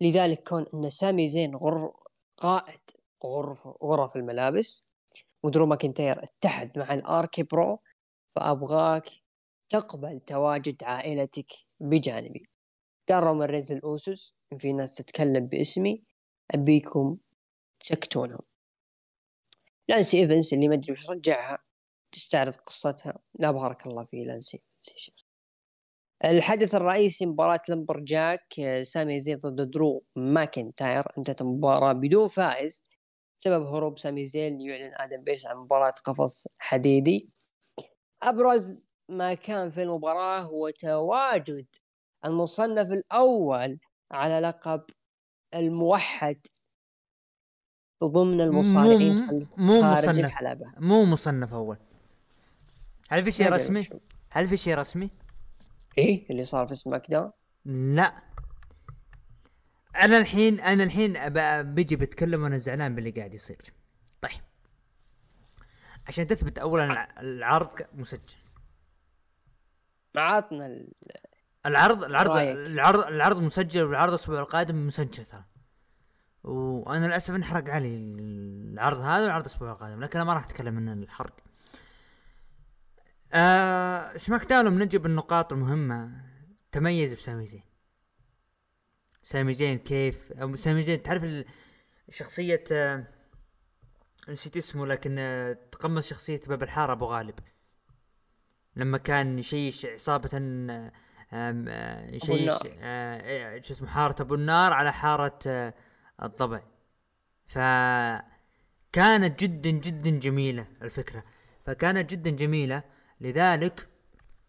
[0.01, 1.93] لذلك كون أن سامي زين غر...
[2.37, 2.79] قائد
[3.25, 4.85] غرف غرف الملابس
[5.43, 7.79] ودرو ماكنتاير اتحد مع ال RK-Bro
[8.35, 9.09] فأبغاك
[9.69, 12.49] تقبل تواجد عائلتك بجانبي.
[13.09, 16.03] قال رومان رينز الاوسوس إن في ناس تتكلم باسمي
[16.51, 17.17] أبيكم
[17.79, 18.41] تسكتونهم
[19.89, 21.57] لايسي ايفنس اللي ما أدري وش رجعها
[22.11, 23.19] تستعرض قصتها.
[23.39, 24.61] لا بارك الله فيه لايسي.
[24.77, 25.15] شيخ.
[26.25, 31.05] الحدث الرئيسي مباراة lumberjack آه، سامي زين ضد درو ماكنتاير.
[31.17, 32.85] انتهت المباراة بدون فائز.
[33.41, 37.29] بسبب هروب سامي زين يعلن آدم بيرس عن مباراة قفص حديدي.
[38.23, 41.67] أبرز ما كان في المباراة هو تواجد
[42.25, 43.79] المصنف الأول
[44.11, 44.85] على لقب
[45.55, 46.47] الموحد
[48.03, 50.17] ضمن المصارعين مو مو مصنف.
[50.25, 50.65] الحلبة.
[50.77, 51.77] مو مصنف أول.
[53.09, 53.89] هل في شيء رسمي؟
[54.29, 55.09] هل في شيء رسمي؟
[55.97, 57.31] إيه اللي صار في سماك داون
[57.65, 58.13] لا.
[59.95, 61.13] أنا الحين أنا الحين
[61.73, 63.73] بيجي بتكلم وأنا زعلان باللي قاعد يصير.
[64.21, 64.41] طيب.
[66.07, 68.35] عشان تثبت اولا الع- العرض مسجل.
[70.15, 70.93] ما عطنا ال...
[71.65, 75.43] العرض العرض؟ العرض العرض مسجل والعرض الأسبوع القادم مسجل ترى.
[76.43, 81.03] وأنا للاسف انحرق علي العرض هذا والعرض الأسبوع القادم لكن أنا ما راح أتكلم عن
[81.03, 81.35] الحرق.
[83.33, 86.11] آه سماك داون لما نجي بالنقاط المهمة.
[86.71, 87.63] تميز بسامي زين.
[89.23, 91.45] سامي زين كيف؟ أو سامي زين تعرف
[92.09, 93.07] شخصية آه،
[94.29, 97.35] نسيت اسمه لكن آه، تقمص شخصية باب الحارة أبو غالب.
[98.75, 100.91] لما كان يشيش عصابة آه،
[101.33, 102.51] آه، يشيش.
[102.79, 105.73] آه، إيه، شو اسمه حارة أبو النار على حارة
[106.19, 106.61] آه، الضبع
[107.47, 107.57] ف
[108.91, 111.23] كانت جدا جدا جميلة الفكرة.
[111.65, 112.83] فكانت جدا جميلة.
[113.21, 113.89] لذلك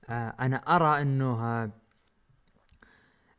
[0.08, 1.70] آه أنا أرى انه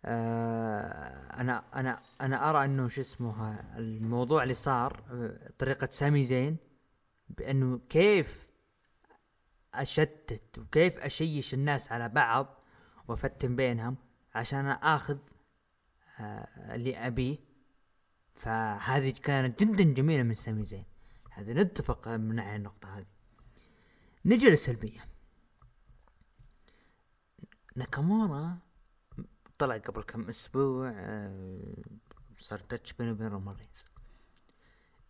[0.06, 6.58] آه أنا أنا أنا أرى أنه شو اسمه الموضوع اللي صار آه، طريقة سامي زين
[7.30, 8.50] بأنه كيف
[9.74, 12.64] أشتت وكيف أشيش الناس على بعض
[13.08, 13.98] وأفتن بينهم
[14.36, 15.20] عشان آخذ
[16.20, 17.51] آه اللي أبيه.
[18.36, 20.86] فهذه كانت جدا جميلة من سامي زين.
[21.32, 23.06] هذه نتفق من ناحية النقطة هذه.
[24.26, 25.06] نجي للسلبية.
[27.76, 28.58] ناكامورا
[29.58, 31.76] طلع قبل كم أسبوع آه،
[32.38, 33.86] صار تاتش بينه وبين رومان رينز.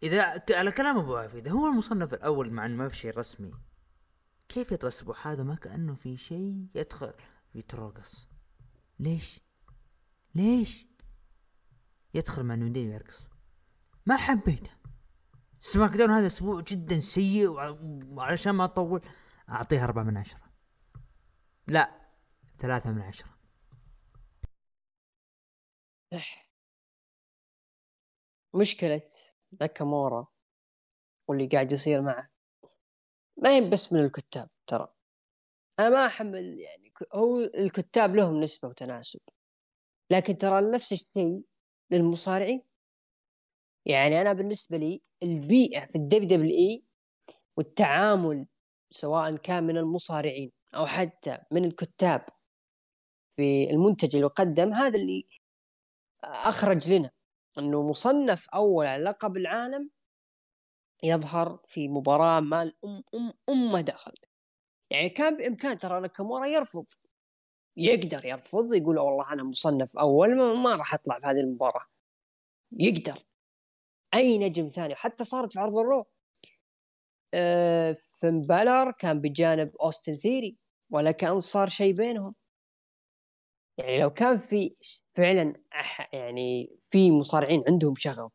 [0.03, 3.51] إذا على كلام أبو اذا هو المصنف الأول مع إنه ما في شيء رسمي.
[4.51, 7.13] كيف الأسبوع هذا ما كأنه في شيء يدخل
[7.55, 8.27] يترقص
[8.99, 9.39] ليش؟
[10.35, 10.87] ليش؟
[12.13, 13.29] يدخل مع نودي ويرقص
[14.05, 14.71] ما حبيته.
[15.59, 19.01] سماك داون هذا الأسبوع جدا سيء وعلشان ما أطول
[19.49, 20.41] أعطيه أربعة من عشرة.
[21.67, 22.11] لا
[22.59, 23.37] ثلاثة من عشرة.
[28.61, 29.01] مشكلة
[29.61, 30.27] ناكامورا
[31.27, 32.29] واللي قاعد يصير معه.
[33.37, 34.93] ما هي بس من الكتاب ترى.
[35.79, 39.19] أنا ما احمل يعني هو الكتاب لهم نسبة وتناسب.
[40.09, 41.43] لكن ترى نفس الشيء
[41.91, 42.61] للمصارعين.
[43.85, 46.83] يعني أنا بالنسبة لي البيئة في الدب دبليو إي
[47.57, 48.47] والتعامل
[48.91, 52.25] سواء كان من المصارعين أو حتى من الكتاب
[53.37, 55.27] في المنتج اللي قدم هذا اللي
[56.23, 57.11] أخرج لنا
[57.57, 59.89] إنه مصنف أول على لقب العالم
[61.03, 64.13] يظهر في مباراة مال أم أم أمه دخل
[64.91, 66.85] يعني كان بإمكان ترى ناكامورا يرفض
[67.77, 71.85] يقدر يرفض يقول والله أنا مصنف أول ما, ما راح أطلع في هذه المباراة.
[72.79, 73.23] يقدر.
[74.13, 76.05] أي نجم ثاني حتى صارت في عرض الرو.
[77.33, 80.57] أه فين بالور كان بجانب أوستن ثيوري
[80.91, 82.35] ولا كان صار شيء بينهم.
[83.77, 84.75] يعني لو كان في
[85.15, 85.53] فعلا
[86.13, 88.31] يعني في مصارعين عندهم شغف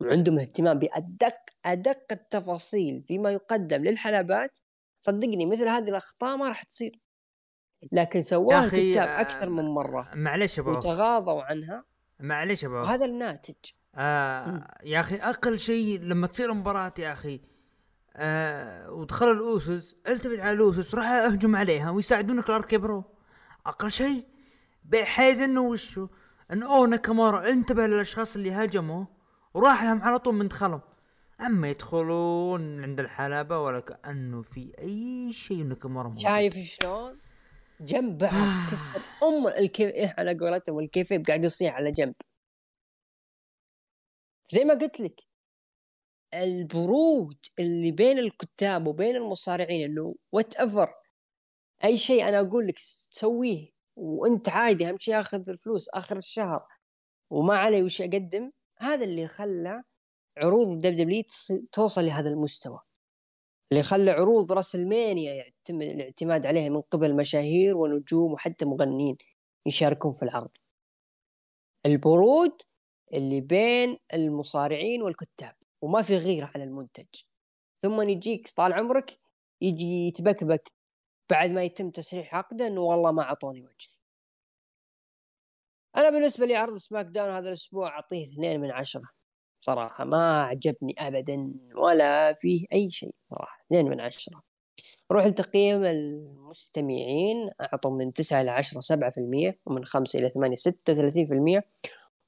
[0.00, 4.58] وعندهم اهتمام بأدق أدق التفاصيل فيما يقدم للحلبات
[5.00, 7.00] صدقني مثل هذه الأخطاء ما راح تصير.
[7.92, 10.08] لكن سواها الكتاب أكثر من مرة.
[10.14, 11.84] معلش أبو وتغاضوا عنها.
[12.20, 13.54] معلش أبو هذا الناتج.
[13.94, 17.40] آه يا أخي أقل شيء لما تصير مباراة يا أخي
[18.16, 23.04] آه ودخل الأوسوس التفت على الأوسوس راح أهجم عليها ويساعدونك الأركي برو
[23.66, 24.24] أقل شيء
[24.84, 26.08] بحيث إنه وشو؟
[26.52, 29.04] إن أو ناكامورا انتبه للأشخاص اللي هاجموا
[29.54, 30.80] وراح لهم على طول من دخلهم.
[31.40, 37.18] أما يدخلون عند الحلبة ولا كأنه في أي شيء ناكامورا شايف شلون؟
[37.80, 42.14] جنب بعض كسر أم الكيف إيه على قولتهم ال kayfabe قاعد يصيح على جنب.
[44.48, 45.20] زي ما قلت لك
[46.34, 50.94] البرود اللي بين الكتاب وبين المصارعين إنه whatever
[51.84, 52.74] أي شيء أنا أقول لك
[53.12, 56.66] تسويه وأنت عادي أهم شيء ياخذ الفلوس آخر الشهر
[57.30, 59.82] وما علي وش أقدم هذا اللي خلى
[60.38, 61.22] عروض الدبليو دبليو
[61.72, 62.80] توصل لهذا المستوى.
[63.72, 69.16] اللي خلى عروض راسلمانيا يتم الاعتماد عليها من قبل مشاهير ونجوم وحتى مغنيين
[69.66, 70.50] يشاركون في العرض.
[71.86, 72.62] البرود
[73.14, 77.06] اللي بين المصارعين والكتاب وما في غيرة على المنتج.
[77.82, 79.20] ثم يجيك طال عمرك
[79.60, 80.72] يجي يتبكبك
[81.30, 83.88] بعد ما يتم تسريح عقده إنه والله ما أعطوني وجه
[85.96, 89.17] أنا بالنسبة لي عرض سماك داون هذا الأسبوع أعطيه اثنين من عشرة.
[89.60, 93.58] صراحة ما عجبني ابدا ولا فيه أي شيء صراحة.
[93.66, 94.42] اثنين من عشرة.
[95.12, 101.62] روح لتقييم المستمعين أعطوا من 9 إلى 10 7% ومن 5 إلى 8 36%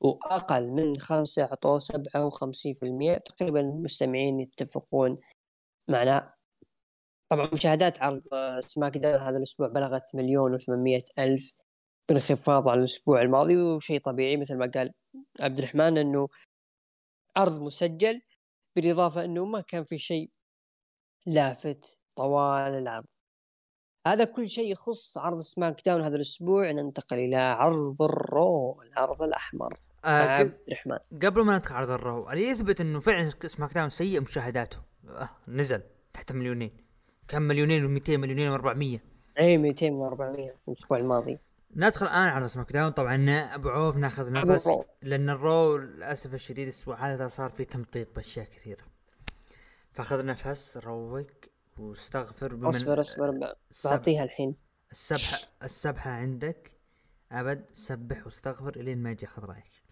[0.00, 5.18] وأقل من 5 اعطوا 57% تقريبا المستمعين يتفقون
[5.88, 6.34] معنا.
[7.28, 8.22] طبعا مشاهدات عرض
[8.60, 11.52] سماك داون هذا الأسبوع بلغت مليون وثمانمية ألف
[12.08, 14.92] بانخفاض عن الأسبوع الماضي وشيء طبيعي مثل ما قال
[15.40, 16.28] عبد الرحمن إنه
[17.36, 18.22] عرض مسجل
[18.76, 20.30] بالإضافة إنه ما كان في شيء
[21.26, 23.06] لافت طوال العرض.
[24.06, 26.70] هذا كل شيء يخص عرض سماك داون هذا الأسبوع.
[26.70, 29.74] ننتقل إلى عرض الرو العرض الأحمر.
[30.04, 30.98] آه عبد الرحمن.
[31.22, 34.78] قبل ما ندخل عرض الرو اللي يثبت إنه فعلا سماك داون سيء مشاهداته؟
[35.08, 36.86] آه نزل تحت مليونين.
[37.28, 39.00] كم مليونين؟ و200 مليونين و400
[39.38, 41.38] اي 200 و400 الأسبوع الماضي.
[41.76, 44.68] ندخل الآن على سماك داون طبعا ابو عوف ناخذ نفس
[45.02, 48.82] لأن الرو للأسف الشديد الأسبوع هذا صار فيه تمطيط بأشياء كثيرة.
[49.92, 51.26] فأخذ نفس روق
[51.78, 53.54] واستغفر بمن اصبر اصبر
[53.84, 54.56] بعطيها الحين.
[54.90, 56.72] السبحه السبحه عندك.
[57.32, 59.82] أبد سبح واستغفر إلين ما يجي أخذ رأيك.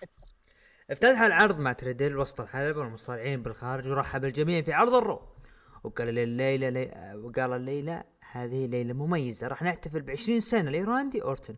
[0.90, 5.20] افتتح العرض مات ريدل وسط الحلبة والمصارعين بالخارج ورحب الجميع في عرض الرو.
[5.84, 7.12] وقال الليلة لي...
[7.24, 9.48] وقال الليلة هذه ليلة مميزة.
[9.48, 11.54] راح نحتفل بعشرين سنة لراندي أورتن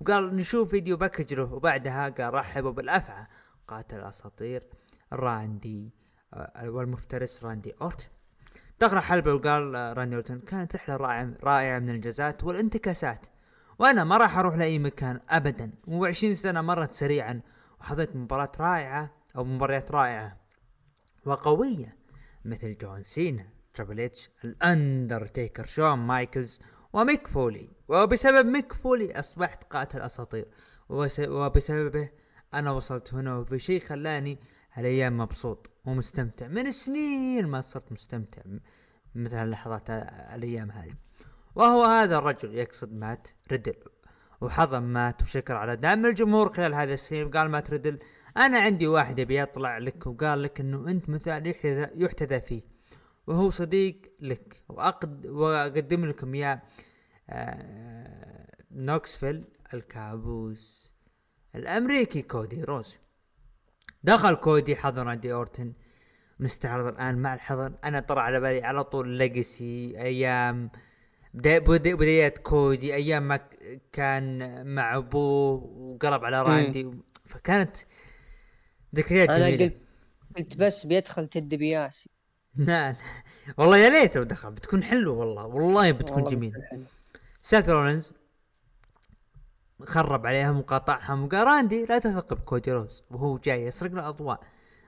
[0.00, 3.26] وقال نشوف video package له وبعدها قال رحبوا بالأفعى.
[3.68, 4.62] قاتل الأساطير
[5.12, 5.92] راندي
[6.34, 8.08] آه، والمفترس راندي أورتن
[8.80, 10.96] دخل حلبة وقال آه، راندي أورتن كانت رحلة
[11.42, 13.26] رائعة من الإنجازات والانتكاسات
[13.78, 15.72] وأنا ما راح أروح لأي مكان أبدا.
[15.86, 17.40] وعشرين سنة مرت سريعا
[17.80, 20.36] وحظيت مباراة رائعة أو مباريات رائعة
[21.24, 21.96] وقوية
[22.44, 23.53] مثل جون سينا.
[23.74, 26.60] تربل اتش الاندرتيكر شون مايكلز
[26.92, 27.70] وميك فولي.
[27.88, 30.46] وبسبب ميك فولي أصبحت قاتل أساطير.
[30.88, 32.10] وبسببه
[32.54, 34.38] أنا وصلت هنا وفي شيء خلاني
[34.72, 36.48] هالأيام مبسوط ومستمتع.
[36.48, 38.42] من سنين ما صرت مستمتع
[39.14, 39.90] مثل اللحظات
[40.34, 40.94] الأيام هذه.
[41.54, 43.74] وهو هذا الرجل يقصد مات ريدل.
[44.40, 47.26] وحضن مات وشكر على دعم الجمهور خلال هذا السنين.
[47.26, 47.98] وقال مات ريدل
[48.36, 51.54] أنا عندي واحد يبي يطلع لك وقال لك إنه أنت مثال
[51.94, 52.73] يحتذى فيه.
[53.26, 56.62] وهو صديق لك وأقد وأقدم لكم يا
[57.30, 59.44] آه نوكسفيل
[59.74, 60.94] الكابوس
[61.54, 62.98] الأمريكي كودي رودز.
[64.02, 65.72] دخل كودي حضن راندي اورتن
[66.40, 70.70] نستعرض الآن مع الحضن أنا طرى على بالي على طول ليجسي أيام
[71.34, 73.40] بدايات كودي أيام ما
[73.92, 76.90] كان مع أبوه وقلب على راندي.
[77.24, 77.76] فكانت
[78.94, 79.64] ذكريات جميلة.
[79.64, 79.76] قلت
[80.36, 82.10] قلت بس بيدخل تيد ديبياسي
[82.66, 82.96] لا
[83.58, 85.46] والله يا ليت لو دخل بتكون حلوة والله.
[85.46, 86.86] والله بتكون حلوة.
[87.40, 88.12] سيث رولينز
[89.82, 93.04] خرب عليهم وقاطعهم وقال راندي لا تثق بكودي رودز.
[93.10, 94.40] وهو جاي يسرق الاضواء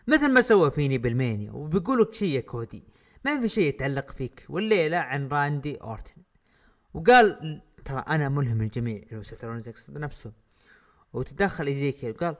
[0.06, 1.52] مثل ما سوى فيني براسلمانيا.
[1.52, 2.84] وبيقولك شيء يا كودي.
[3.24, 4.46] ما في شيء يتعلق فيك.
[4.48, 6.22] والليلة عن راندي أورتن.
[6.94, 9.02] وقال ترى أنا ملهم الجميع.
[9.12, 10.32] لو سيث رولينز يقصد نفسه.
[11.12, 12.36] وتدخل إيزيكيل وقال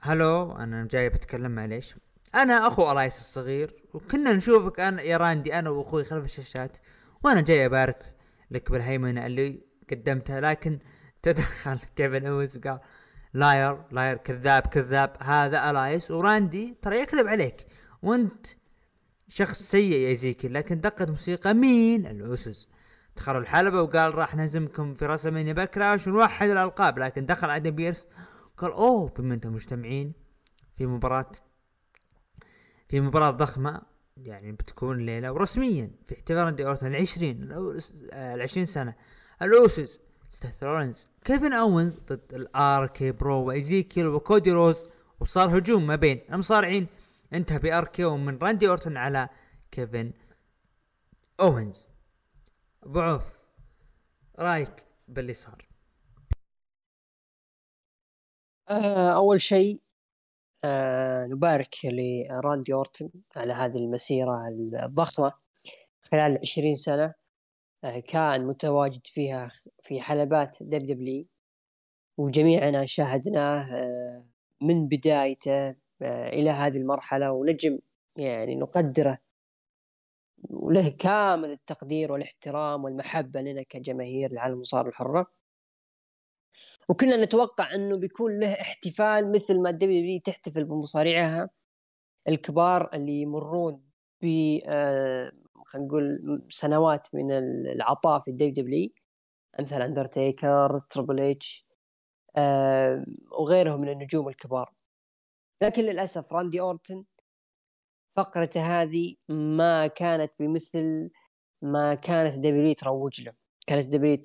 [0.00, 1.94] hello أنا جاي بتكلم معليش.
[2.34, 6.76] أنا أخو الياس الصغير وكنا نشوفك أنا يا راندي أنا وأخوي خلف الشاشات
[7.24, 8.14] وأنا جاي أبارك
[8.50, 9.60] لك بالهيمنة اللي
[9.90, 10.78] قدمتها لكن
[11.22, 12.80] تدخل كيفن اوينز وقال
[13.34, 17.66] liar liar كذاب كذاب هذا الياس وراندي ترى يكذب عليك
[18.02, 18.46] وأنت
[19.28, 22.68] شخص سيء يا زيكي لكن دقت موسيقى مين؟ الأوسس
[23.16, 26.98] دخلوا الحلبة وقال راح نهزمكم في WrestleMania Backlash ونوحد الألقاب.
[26.98, 28.06] لكن دخل آدم بيرس
[28.58, 30.12] قال أوه بما أنتم مجتمعين
[30.74, 31.30] في مباراة
[32.88, 33.82] في مباراة ضخمة
[34.16, 38.94] يعني بتكون ليلة ورسميا في احتفال راندي اورتن العشرين الأوس- آه، العشرين سنة.
[39.42, 40.00] الأوسس
[40.30, 44.84] سيث رولينز كيفن أوينز ضد ال RK-Bro وإيزيكيل وكودي رودز
[45.20, 46.86] وصار هجوم ما بين المصارعين.
[47.32, 49.28] انتهى ب RKO من راندي اورتن على
[49.70, 50.12] كيفن
[51.40, 51.88] أوينز.
[52.82, 53.38] ابو عوف
[54.38, 55.68] رايك باللي صار؟
[58.70, 59.80] آه، أول شيء
[60.64, 64.48] آه، نبارك لراندي أورتن على هذه المسيرة
[64.84, 65.32] الضخمة.
[66.12, 67.14] خلال 20 سنة
[67.84, 69.50] آه، كان متواجد فيها
[69.82, 71.26] في حلبات WWE
[72.18, 74.24] وجميعنا شاهدناه آه،
[74.62, 75.68] من بدايته
[76.02, 77.78] آه، إلى هذه المرحلة ونجم
[78.16, 79.18] يعني نقدره.
[80.50, 85.26] وله كامل التقدير والإحترام والمحبة لنا كجماهير عالم المصارعه الحرة.
[86.88, 91.50] وكنا نتوقع إنه بيكون له احتفال مثل ما ال WWE تحتفل بمصارعها
[92.28, 93.82] الكبار اللي يمرون
[94.22, 95.32] ب آه،
[95.66, 98.90] خلينا نقول سنوات من العطاء في ال WWE
[99.60, 101.68] امثال أندرتيكر تربل إتش
[102.36, 103.04] آه،
[103.40, 104.74] وغيرهم من النجوم الكبار.
[105.62, 107.04] لكن للأسف راندي أورتن
[108.16, 111.10] فقرته هذه ما كانت بمثل
[111.62, 113.32] ما كانت WWE تروج له.
[113.66, 114.16] كانت WWE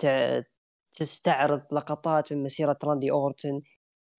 [0.94, 3.62] تستعرض لقطات من مسيرة راندي أورتن.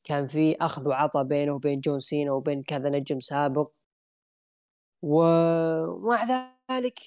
[0.04, 3.70] كان في أخذ وعطى بينه وبين جون سينا وبين كذا نجم سابق.
[5.02, 6.24] ومع
[6.70, 7.00] ذلك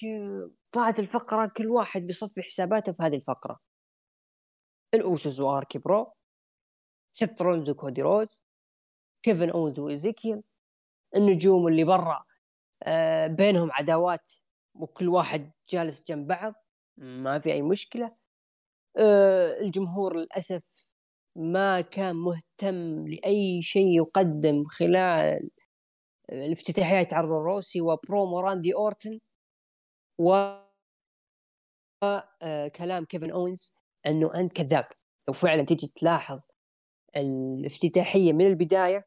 [0.72, 3.60] طلعت الفقرة كل واحد بيصفي حساباته في هذه الفقرة.
[4.94, 6.12] الأوسوس و RK-Bro
[7.12, 8.42] سيث رولينز وكودي رودز
[9.22, 10.42] كيفن أونز وإيزيكيل
[11.16, 12.24] النجوم اللي برا
[12.82, 14.30] آه، بينهم عداوات
[14.74, 16.54] وكل واحد جالس جنب بعض.
[16.98, 18.06] ما في أي مشكلة.
[18.06, 18.14] آه،
[19.60, 20.62] الجمهور للأسف
[21.36, 25.50] ما كان مهتم لأي شيء يقدم خلال
[26.32, 29.20] افتتاحية عرض ال Raw و promo راندي أورتن
[30.18, 30.32] و
[32.42, 33.74] آه، كلام كيفن اونز
[34.06, 34.86] أنه أنت كذاب.
[35.28, 36.40] لو فعلا تيجي تلاحظ
[37.16, 39.06] الافتتاحية من البداية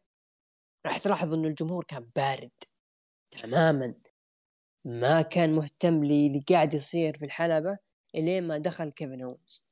[0.85, 2.51] راح تلاحظ أنه الجمهور كان بارد
[3.31, 3.95] تماما.
[4.85, 7.77] ما كان مهتم للي قاعد يصير في الحلبة
[8.15, 9.70] إلين ما دخل كيفن اونز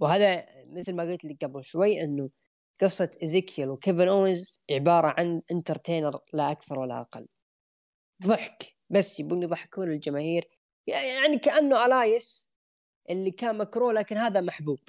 [0.00, 2.30] وهذا مثل ما قلت لك قبل شوي إنه
[2.80, 7.28] قصة ايزيكيل وكيفن اونز عبارة عن entertainer لا أكثر ولا أقل.
[8.26, 10.48] ضحك بس يبون يضحكون الجماهير.
[10.86, 12.48] يعني كأنه إلياس
[13.10, 14.80] اللي كان مكروه لكن هذا محبوب.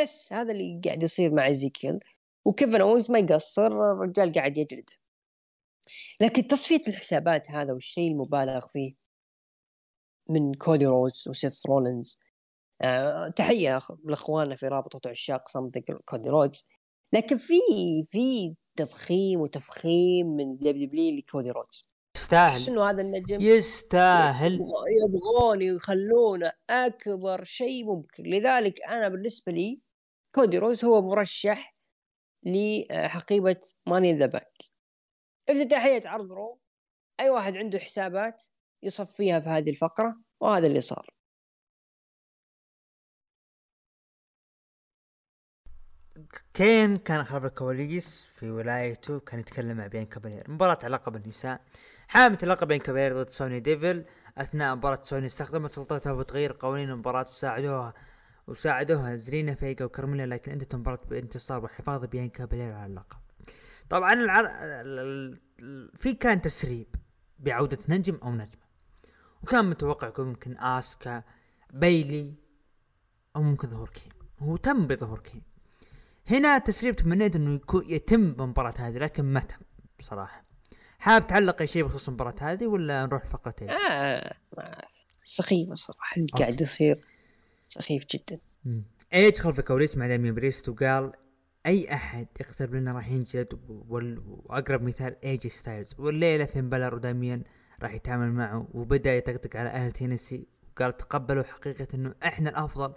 [0.00, 2.00] بس هذا اللي قاعد يصير مع ايزيكيل
[2.44, 4.92] وكيفن اونز ما يقصر الرجال قاعد يجلده.
[6.20, 8.94] لكن تصفية الحسابات هذا والشيء المبالغ فيه
[10.28, 12.18] من كودي رودز وسيث رولينز
[12.82, 16.68] آه، تحية لإخواننا في رابطة عشاق صمت كودي رودز
[17.12, 17.54] لكن في
[18.10, 24.58] في تضخيم وتفخيم من WWE لكودي رودز احس يستاهل إنه هذا النجم؟ يستاهل.
[25.04, 28.22] يبغون يخلونه أكبر شيء ممكن.
[28.22, 29.80] لذلك أنا بالنسبة لي
[30.34, 31.74] كودي رودز هو مرشح
[32.46, 34.58] لحقيبة Money in the Bank
[35.48, 36.60] افتتاحيه عرض Raw
[37.20, 38.44] أي واحد عنده حسابات
[38.82, 41.19] يصفيها في هذه الفقرة وهذا اللي صار.
[46.54, 51.60] كين كان خلف الكواليس في ولايته كان يتكلم مع بيانكا بلير مباراة على لقب النساء
[52.08, 54.04] حاملة اللقب بيانكا بلير ضد سونيا ديفيل.
[54.38, 57.94] أثناء مباراة سونيا استخدمت سلطتها بتغيير قوانين المباراة وساعدوها
[58.46, 63.18] وساعدوها زيلينا فيجا وكرميلا لكن انتهت المباراة بانتصار وحفاظ بيانكا بلير على اللقب.
[63.88, 64.44] طبعا العر...
[65.96, 66.86] في كان تسريب
[67.38, 68.62] بعودة نجم أو نجمة.
[69.42, 71.22] وكان متوقع يكون ممكن آسكا
[71.72, 72.34] بيلي
[73.36, 74.12] أو ممكن ظهور كين.
[74.38, 75.49] هو تم بظهور كين.
[76.26, 79.56] هنا تسريب تمنيت إنه يكون يتم بالمباراة هذه لكن ما تم
[79.98, 80.44] بصراحة
[80.98, 84.36] حاب تعلق أي شيء بخصوص المباراة هذه ولا نروح فقرتين؟ آه
[85.24, 87.04] سخيفة صراحة اللي قاعد يصير
[87.68, 88.38] سخيف جدا.
[89.14, 91.12] إيدج خلف الكواليس مع داميان بريست وقال
[91.66, 97.42] أي أحد يقترب لنا راح ينجلد وأقرب مثال أي جي ستايلز والليلة فين بالور وداميان
[97.82, 102.94] راح يتعامل معه وبدأ يطقطق على أهل تينيسي وقال تقبلوا حقيقة إنه إحنا الأفضل.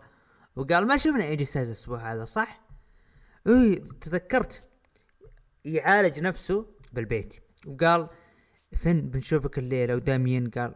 [0.56, 2.64] وقال ما شفنا أي جي ستايلز الأسبوع هذا صح؟
[3.48, 4.70] إي تذكرت.
[5.66, 7.36] يعالج نفسه بالبيت.
[7.68, 8.10] وقال
[8.74, 9.96] فين بنشوفك الليلة.
[9.96, 10.76] وداميان قال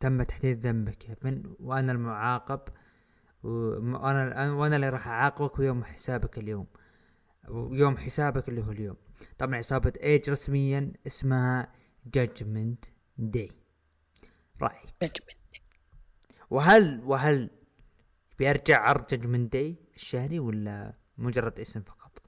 [0.00, 2.60] تم تحديد ذنبك يا فين وأنا المعاقب
[3.42, 6.66] وأنا وأنا اللي راح أعاقبك ويوم حسابك اليوم.
[7.48, 8.96] ويوم حسابك اللي هو اليوم.
[9.38, 11.72] طبعا عصابة إيدج رسميا اسمها
[12.06, 12.84] Judgment
[13.18, 13.50] Day
[14.62, 15.22] رأيك؟
[16.50, 17.50] وهل وهل
[18.38, 22.22] بيرجع عرض Judgment Day الشهري ولا مجرد اسم فقط.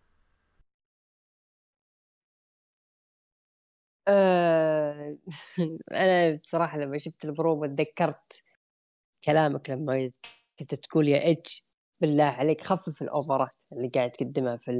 [4.08, 5.16] آه
[5.92, 8.42] أنا بصراحة لما شفت البرومو تذكرت
[9.24, 10.10] كلامك لما
[10.58, 11.64] كنت تقول يا إيدج
[12.00, 14.72] بالله عليك خفف ال over ات اللي قاعد تقدمها في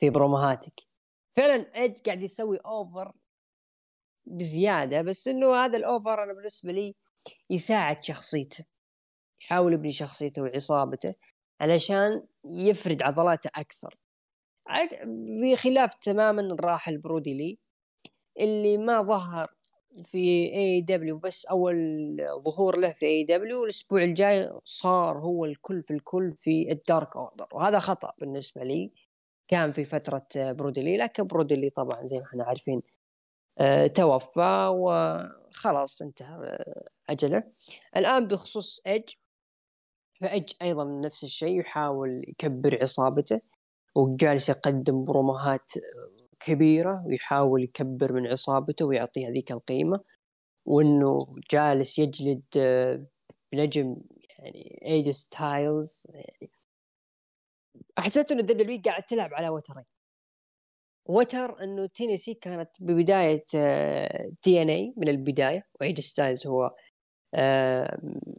[0.00, 0.80] في بروموهاتك.
[1.36, 3.12] فعلا ايدج قاعد يسوي over
[4.26, 6.94] بزيادة بس إنه هذا ال over أنا بالنسبة لي
[7.50, 8.64] يساعد شخصيته
[9.42, 11.14] يحاول يبني شخصيته وعصابته.
[11.60, 13.96] علشان يفرد عضلاته أكثر.
[15.42, 17.58] بخلاف تماما الراحل برودي لي
[18.40, 19.54] اللي ما ظهر
[20.04, 21.76] في AEW بس أول
[22.44, 27.46] ظهور له في AEW الأسبوع الجاي صار هو الكل في الكل في ال Dark Order.
[27.52, 28.92] وهذا خطأ بالنسبة لي
[29.48, 32.82] كان في فترة برودي لي لكن برودي لي طبعا زي ما إحنا عارفين
[33.58, 36.64] آه، توفى وخلاص انتهى
[37.10, 37.42] أجله.
[37.96, 39.02] الآن بخصوص ايج
[40.20, 43.40] فايج أيضا نفس الشيء يحاول يكبر عصابته
[43.94, 45.72] وجالس يقدم بروموهات
[46.40, 50.00] كبيرة ويحاول يكبر من عصابته ويعطيها ذيك القيمة
[50.66, 51.18] وإنه
[51.50, 52.42] جالس يجلد
[53.54, 53.96] نجم
[54.38, 56.50] يعني ايجي ستايلز يعني
[57.98, 59.84] حسيت إنه WWE قاعد تلعب على وترين
[61.06, 63.44] وتر إنه تينيسي كانت ببداية
[64.42, 66.74] TNA من البداية وايجي ستايلز هو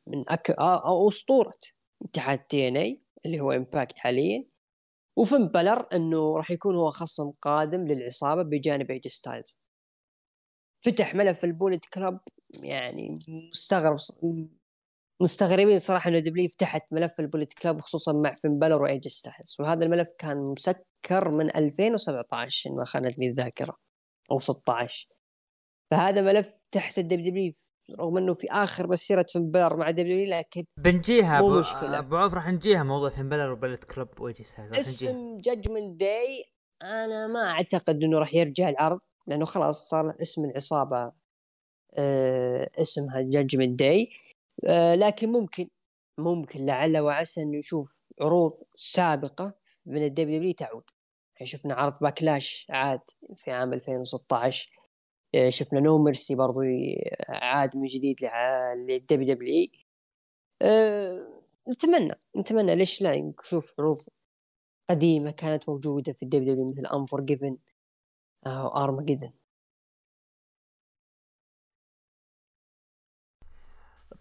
[0.08, 0.52] من أك...
[0.60, 1.58] أو أسطورة
[2.02, 4.52] اتحاد TNA اللي هو Impact حاليا.
[5.18, 9.58] وفين بلر إنه راح يكون هو خصم قادم للعصابة بجانب ايجي ستايلز
[10.86, 12.20] فتح ملف ال Bullet Club
[12.64, 13.16] يعني
[13.50, 13.98] مستغرب
[15.22, 19.56] مستغربين صراحة إنه WWE فتحت ملف ال Bullet Club خصوصا مع فين بلر وايجي ستايلز
[19.60, 23.78] وهذا الملف كان مسكر من 2017 ان ما خانتني الذاكرة
[24.32, 25.08] أو 16
[25.92, 27.54] فهذا ملف تحت ال WWE
[28.00, 32.00] رغم إنه في آخر مسيرة فين بلر مع WWE لكن بنجيها مو مشكلة.
[32.00, 36.45] أبو عوف راح نجيها موضوع فين بلر و Bullet Club وايجي ستايلز اسم Judgment Day
[36.82, 41.12] أنا ما أعتقد إنه راح يرجع العرض لأنه خلاص صار اسم العصابة
[41.94, 44.10] آه اسمها Judgment Day
[44.68, 45.68] آه لكن ممكن
[46.18, 49.54] ممكن لعل وعسى إنه نشوف عروض سابقة
[49.86, 50.84] من ال WWE تعود.
[51.44, 53.02] شفنا عرض Backlash عاد
[53.36, 54.81] في عام 2016 آه
[55.50, 56.60] شفنا No Mercy برضو
[57.30, 58.16] عاد من جديد
[58.88, 59.68] لل WWE
[60.62, 63.98] آه نتمنى نتمنى ليش لا؟ نشوف عروض
[64.90, 67.58] قديمة كانت موجودة في ال WWE مثل Unforgiven
[68.48, 69.32] أو ارمجيدن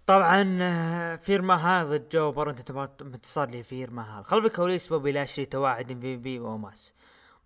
[0.06, 2.70] طبعا آه، فير ماهان ال jobber انتهت
[3.02, 4.22] انتصار لفير ماهان.
[4.22, 6.94] خلف الكواليس بوبي لاشلي تواعد إم في بي واوماس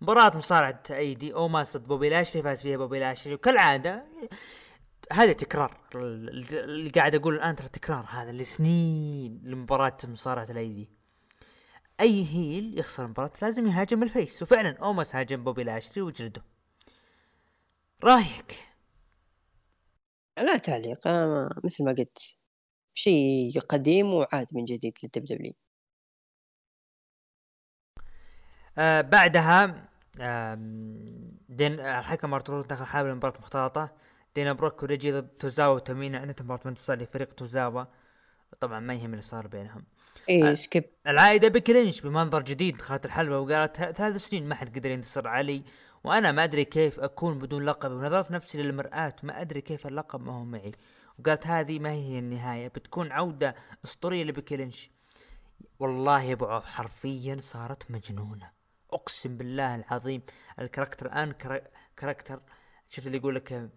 [0.05, 3.33] مباراة مصارعة ايدي اوماس ضد بوبي لاشلي فاز فيها بوبي لاشلي.
[3.33, 4.05] وكالعادة
[5.11, 5.79] هذا تكرار.
[5.95, 10.89] اللي قاعد أقول الآن ترى تكرار هذا لسنين لمباراة مصارعة الايدي
[12.01, 14.41] أي heel يخسر المباراة لازم يهاجم ال face.
[14.41, 16.43] وفعلا أوماس هاجم بوبي لاشلي وجلده.
[18.03, 18.55] رأيك؟
[20.37, 21.07] لا تعليق
[21.63, 22.37] مثل ما قلت
[22.93, 25.53] شيء قديم وعاد من جديد لل WWE.
[28.77, 29.89] آه بعدها
[31.49, 33.89] دين الحكم آر تروث دخل حامل مباراة مختلطة.
[34.35, 37.83] دانا بروك وريجي ضد توزاوا وتامينا انتهت مباراة انتصار لفريق توزاوا.
[38.59, 39.83] طبعا ما يهم اللي صار بينهم.
[40.29, 40.53] اي آه.
[40.53, 40.83] skip.
[41.07, 45.27] العائدة بيكي لينش بمنظر جديد دخلت الحلبة وقالت "ث- ثلاث سنين ما حد قدر ينتصر
[45.27, 45.63] علي.
[46.03, 50.33] وأنا ما أدري كيف أكون بدون لقب ونظرت نفسي للمرآة ما أدري كيف اللقب ما
[50.33, 50.71] هو معي.
[51.19, 53.55] وقالت هذه ما هي النهاية بتكون عودة
[53.85, 54.89] أسطورية لبيكي لينش
[55.79, 58.54] والله يا أبو عوف حرفيا صارت مجنونة.
[58.95, 60.21] أقسم بالله العظيم
[60.59, 61.31] ال character الان
[61.97, 62.41] character
[62.89, 63.69] شفت اللي يقول لك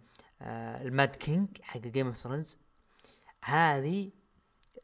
[0.42, 2.58] آه ال Mad King حق Game of Thrones
[3.44, 4.10] هذه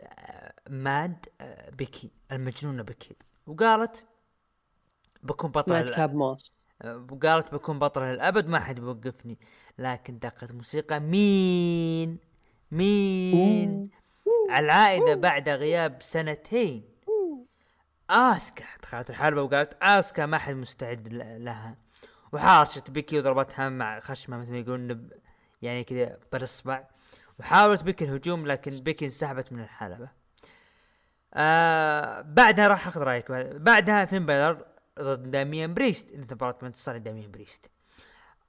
[0.00, 3.16] آه mad آه بيكي المجنونة بيكي.
[3.46, 4.04] وقالت
[5.22, 9.38] بكون بطل مات كاب موس وقالت بكون بطل للابد ما حد بيوقفني.
[9.78, 12.18] لكن دقت موسيقى مين
[12.70, 13.90] مين؟
[14.50, 16.93] العائدة بعد غياب سنتين.
[18.10, 21.76] آسكا دخلت الحلبة وقالت آسكا ما حد مستعد لها.
[22.32, 25.08] وحارشت بيكي وضربتها مع خشمة مثل ما يقولون
[25.62, 26.84] يعني كذا بالإصبع.
[27.38, 30.08] وحاولت بيكي الهجوم لكن بيكي انسحبت من الحلبة.
[31.34, 33.32] آه بعدها راح أخذ رأيك.
[33.32, 34.66] بعدها فين بلر
[35.00, 36.08] ضد داميان بريست.
[36.14, 37.70] مباراة ما انتصار داميان بريست.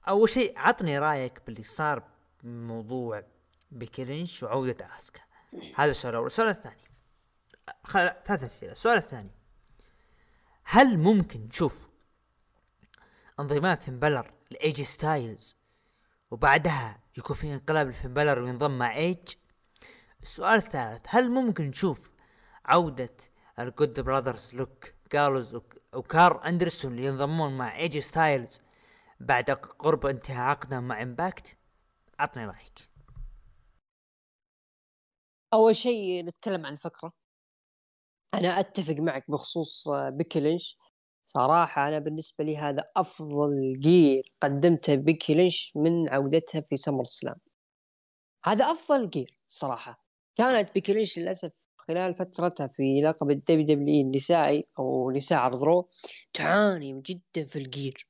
[0.08, 2.02] أول شيء عطني رأيك باللي صار
[2.42, 3.22] بموضوع
[3.70, 5.20] بيكي لينش وعودة آسكا.
[5.76, 6.26] هذا السؤال الأول.
[6.26, 6.84] السؤال الثاني.
[7.84, 8.10] خل...
[8.24, 8.72] ثلاث أسئلة.
[8.72, 9.30] السؤال الثاني.
[10.68, 11.88] هل ممكن نشوف
[13.40, 15.56] انضمام فين بلر لايجي ستايلز
[16.30, 19.34] وبعدها يكون في انقلاب لفين بلر وينضم مع إيج؟
[20.22, 22.10] السؤال الثالث هل ممكن نشوف
[22.64, 23.16] عودة
[23.58, 28.60] ال Good Brothers لوك وك- وكارل أندرسون اللي ينضمون مع ايجي ستايلز
[29.20, 31.56] بعد قرب انتهاء عقدهم مع Impact
[32.18, 32.88] عطني رأيك.
[35.54, 37.12] أول شيء نتكلم عن الفكرة.
[38.36, 40.78] أنا أتفق معك بخصوص آه، بيكي لينش
[41.26, 47.36] صراحة أنا بالنسبة لي هذا أفضل gear قدمته بيكي لينش من عودتها في SummerSlam.
[48.44, 50.04] هذا أفضل gear صراحة.
[50.36, 55.88] كانت بيكي لينش للأسف خلال فترتها في لقب ال WWE النسائي أو نساء عرض Raw
[56.32, 58.08] تعاني جدا في ال gear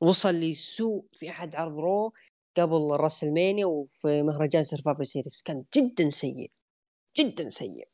[0.00, 2.12] وصل لسوء في أحد عرض Raw
[2.56, 5.42] قبل WrestleMania وفي مهرجان Survivor Series.
[5.42, 6.50] كان جدا سيء.
[7.18, 7.88] جدا سيء.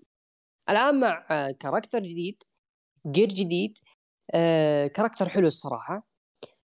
[0.71, 2.43] الآن مع آه، character جديد
[3.07, 3.79] gear جديد
[4.35, 6.09] آه، character حلو الصراحة.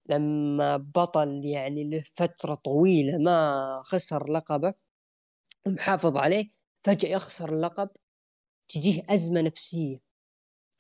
[0.10, 4.74] لما بطل يعني لفترة طويلة ما خسر لقبه
[5.68, 6.52] ومحافظ عليه
[6.86, 7.90] فجأة يخسر اللقب
[8.70, 10.00] تجيه أزمة نفسية.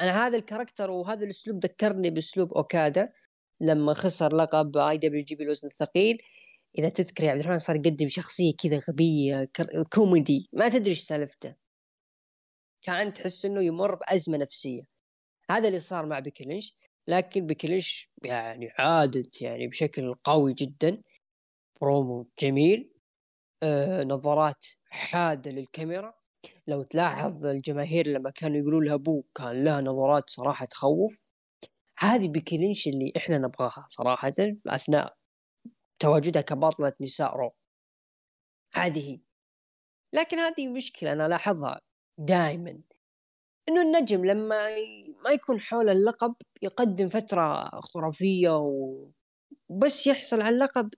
[0.01, 3.13] أنا هذا ال character وهذا الأسلوب ذكرني بأسلوب أوكادا.
[3.61, 6.17] لما خسر لقب IWGP الوزن الثقيل
[6.79, 9.49] إذا تذكر يا عبد الرحمن صار يقدم شخصية كذا غبية
[9.93, 11.62] كوميدي ما تدري إيش سالفته.
[12.83, 14.81] كان تحس إنه يمر بأزمة نفسية.
[15.51, 16.75] هذا اللي صار مع بيكي لينش.
[17.07, 21.01] لكن بيكي لينش يعني عادت يعني بشكل قوي جدا.
[21.81, 22.93] برومو جميل.
[23.63, 26.13] آه نظرات حادة للكاميرا.
[26.67, 31.19] لو تلاحظ الجماهير لما كانوا يقولوا لها boo كان لها نظرات صراحة تخوف.
[31.99, 34.33] هذه بيكي لينش اللي إحنا نبغاها صراحة
[34.67, 35.15] أثناء
[35.99, 37.55] تواجدها كبطلة نساء Raw.
[38.73, 39.21] هذه هي.
[40.13, 41.81] لكن هذه مشكلة أنا لاحظها.
[42.17, 42.81] دائما
[43.69, 44.67] إنه النجم لما
[45.23, 48.57] ما يكون حول اللقب يقدم فترة خرافية
[49.69, 50.93] وبس يحصل على اللقب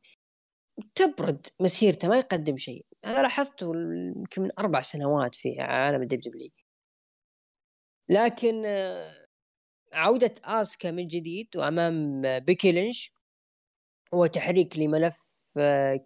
[0.96, 2.86] تبرد مسيرته ما يقدم شيء.
[3.06, 3.72] أنا لاحظته
[4.16, 6.50] يمكن من أربع سنوات في عالم ال WWE
[8.10, 8.64] لكن
[9.94, 13.14] عودة آسكا من جديد وأمام بيكي لينش
[14.14, 15.32] هو تحريك لملف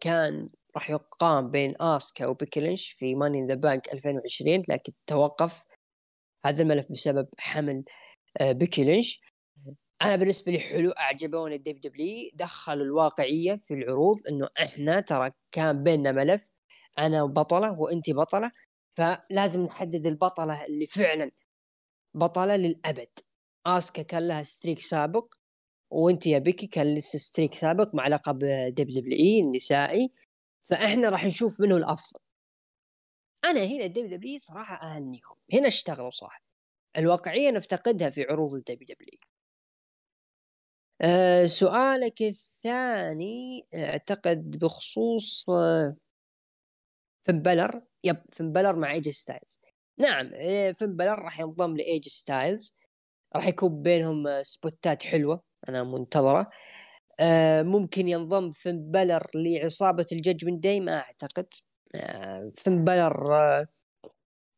[0.02, 5.64] كان راح يقام بين آسكا وبيكي لينش في Money in the Bank 2020 لكن توقف.
[6.46, 7.84] هذا الملف بسبب حمل
[8.42, 9.22] آه، بيكي لينش
[10.02, 15.84] أنا بالنسبة لي حلو أعجبوني ال WWE دخلوا الواقعية في العروض إنه إحنا ترى كان
[15.84, 16.52] بيننا ملف
[17.00, 18.52] أنا بطلة وانت بطلة
[18.98, 21.32] فلازم نحدد البطلة اللي فعلا
[22.14, 23.10] بطلة للأبد.
[23.66, 25.34] آسكا كان لها streak سابق
[25.92, 28.40] وانت يا بيكي كان لك streak سابق مع لقب
[28.70, 30.12] WWE النسائي.
[30.70, 32.20] فاحنا راح نشوف منه الأفضل.
[33.46, 36.42] أنا هنا ال WWE صراحة اهنيهم هنا اشتغلوا صح.
[36.98, 39.20] الواقعية نفتقدها في عروض ال WWE
[41.02, 45.96] أه سؤالك الثاني أعتقد بخصوص أه
[47.26, 49.62] فين بلر يب فين بلر مع اي جي ستايلز
[49.98, 52.76] نعم أه فين بلر راح ينضم لاي جي ستايلز
[53.36, 56.50] راح يكون بينهم آه، سبوتات حلوة أنا منتظرة.
[57.64, 61.48] ممكن ينضم فين بلر لعصابة ال Judgment Day ما أعتقد.
[61.96, 63.26] أه فين بلر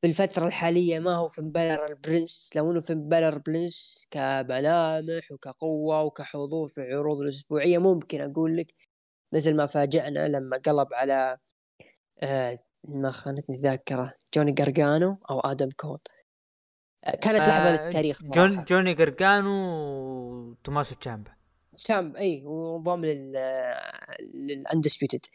[0.01, 2.49] في الفترة الحالية ما هو فين بلر ال Prince.
[2.55, 8.73] لو إنه فين بلر Prince كملامح وكقوة وكحضور في العروض الأسبوعية ممكن أقول لك
[9.33, 11.37] مثل ما فاجأنا لما قلب على
[12.23, 15.99] آه ما خانتني الذاكره جوني جارجانو أو آدم كول
[17.05, 18.65] آه كانت لحظة آه، للتاريخ جون.
[18.65, 19.51] جوني جرجانو
[20.49, 21.40] وتوماسو تشامبا.
[21.83, 23.33] تشامبا إي وانضم لل
[24.33, 25.25] لل Undisputed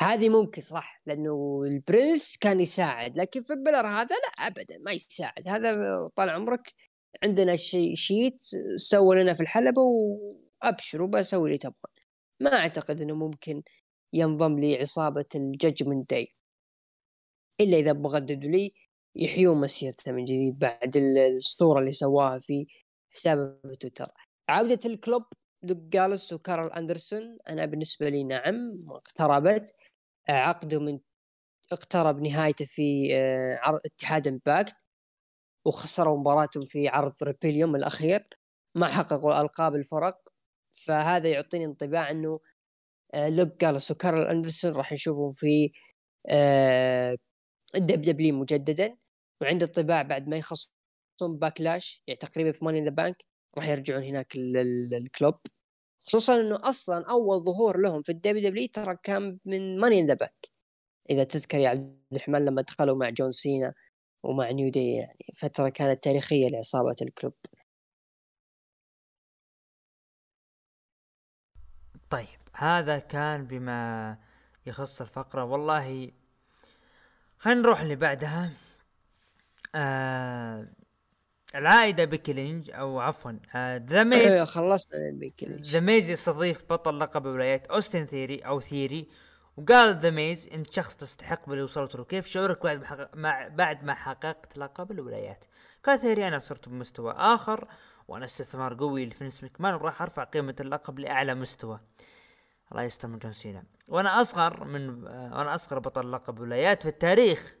[0.00, 4.92] هذه ممكن صح لأنه ال Prince كان يساعد لكن فين بلر هذا لا ابدا ما
[4.92, 5.48] يساعد.
[5.48, 5.74] هذا
[6.16, 6.74] طال عمرك
[7.22, 8.40] عندنا شي شيت
[8.76, 11.94] سوى لنا في الحلبة وأبشروا بسوي اللي تبغون.
[12.40, 13.62] ما أعتقد إنه ممكن
[14.12, 16.34] ينضم لعصابه ال Judgment Day
[17.60, 18.72] إلا إذا بغى لي
[19.16, 22.66] يحيون مسيرته من جديد بعد الصورة اللي سواها في
[23.10, 24.12] حسابه في تويتر.
[24.48, 25.22] عودة ال Club
[25.62, 29.74] لوك جالس وكارل اندرسون أنا بالنسبة لي نعم اقتربت.
[30.30, 31.00] عقده من
[31.72, 34.76] اقترب نهايته في آه، عرض اتحاد Impact
[35.66, 38.28] وخسروا مباراتهم في عرض Rebellion الأخير.
[38.76, 40.20] ما حققوا ألقاب الفرق.
[40.72, 42.40] فهذا يعطيني انطباع إنه
[43.14, 45.72] آه، لوك جالس وكارل اندرسون راح نشوفهم في
[47.76, 48.96] ال WWE مجددا.
[49.42, 50.72] وعندي انطباع بعد ما يخلصون
[51.40, 53.26] Backlash يعني تقريبا في Money in the Bank
[53.56, 55.34] راح يرجعون هناك ال Club.
[56.00, 60.14] خصوصا إنه أصلا أول ظهور لهم في ال WWE ترى كان من Money in the
[60.14, 60.50] Bank
[61.10, 63.74] إذا تذكر يا عبد الرحمن لما دخلوا مع جون سينا
[64.22, 67.34] ومع New Day يعني فترة كانت تاريخية لعصابة ال Club.
[72.10, 74.18] طيب هذا كان بما
[74.66, 75.44] يخص الفقرة.
[75.44, 76.12] والله
[77.38, 78.52] خلينا نروح اللي بعدها.
[79.74, 80.68] آه
[81.54, 83.32] العائدة بيكي أو عفوا
[83.76, 89.08] ذا ميز خلصنا بيكي ذا ميز يستضيف بطل لقب الولايات أوستن ثيري أو ثيري
[89.56, 92.04] وقال ذا ميز أنت شخص تستحق باللي وصلت له.
[92.04, 95.44] كيف شعورك بعد ما حقق مع بعد ما حققت لقب الولايات؟
[95.84, 97.68] قال ثيري أنا صرت بمستوى آخر
[98.08, 101.80] وأنا استثمار قوي لفينس مكمان وراح أرفع قيمة اللقب لأعلى مستوى.
[102.72, 103.64] الله يستر من جون سينا.
[103.88, 107.54] وأنا أصغر من وأنا أصغر بطل لقب الولايات في التاريخ.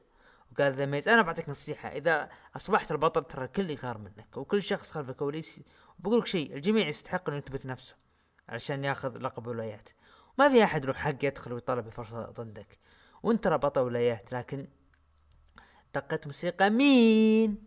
[0.52, 4.90] وقال ذا ميز أنا بعطيك نصيحة إذا أصبحت البطل ترى الكل يغار منك وكل شخص
[4.90, 5.60] خلف الكواليس
[5.98, 7.96] بقول لك شيء الجميع يستحق إنه يثبت نفسه
[8.48, 9.88] عشان ياخذ لقب الولايات
[10.40, 12.78] ما في أحد له حق يدخل ويطلب بفرصة ضدك.
[13.22, 14.68] وأنت ترى بطل ولايات لكن
[15.94, 17.64] دقت موسيقى مين؟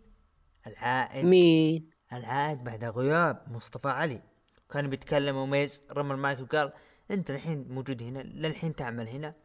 [0.68, 1.26] العائد.
[1.26, 4.22] مين؟ العائد بعد غياب مصطفى علي.
[4.70, 6.74] كان بيتكلم وميز رمى المايك وقال
[7.12, 9.36] أنت الحين موجود هنا للحين تعمل هنا.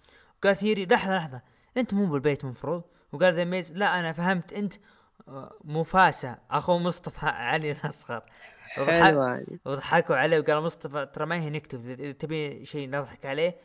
[0.43, 1.43] قال ثيري لحظة لحظة
[1.77, 2.83] أنت مو بالبيت مفروض.
[3.13, 4.75] وقال ذا ميز لا أنا فهمت أنت
[5.29, 8.23] آه، مفاسة اخو مصطفى علي الأصغر.
[9.65, 13.57] وضحكوا عليه وقال مصطفى ترى ما هي نكتة إذا تبي شيء نضحك عليه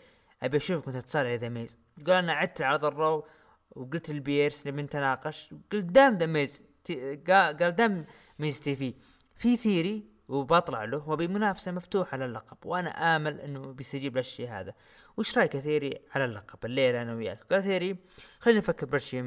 [0.44, 1.78] أبي أشوفك وأنت تصارع ذا ميز.
[2.08, 3.26] قال أنا عدت على ال Raw
[3.72, 6.64] وقلت لبيرس نبي نتناقش قلت دام ذا ميز
[7.28, 8.06] قال دام
[8.40, 8.94] Miz TV.
[9.36, 14.74] في ثيري وبطلع له وبمنافسه مفتوحة للقب وأنا آمل إنه بيستجيب للشيء هذا.
[15.18, 17.44] وش رايك يا ثيري على اللقب؟ الليلة أنا وياك.
[17.52, 17.98] قال ثيري
[18.40, 19.24] خلينا نفكر بالشيء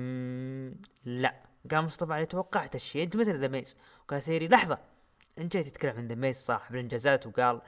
[1.05, 1.43] لا.
[1.71, 3.77] قال مصطفى علي توقعت الشيء أنت مثل ذا ميز
[4.09, 4.79] قال ثيري لحظة
[5.39, 7.27] أنت جاي تتكلم عن ذا ميز صاحب الإنجازات.
[7.27, 7.63] وقال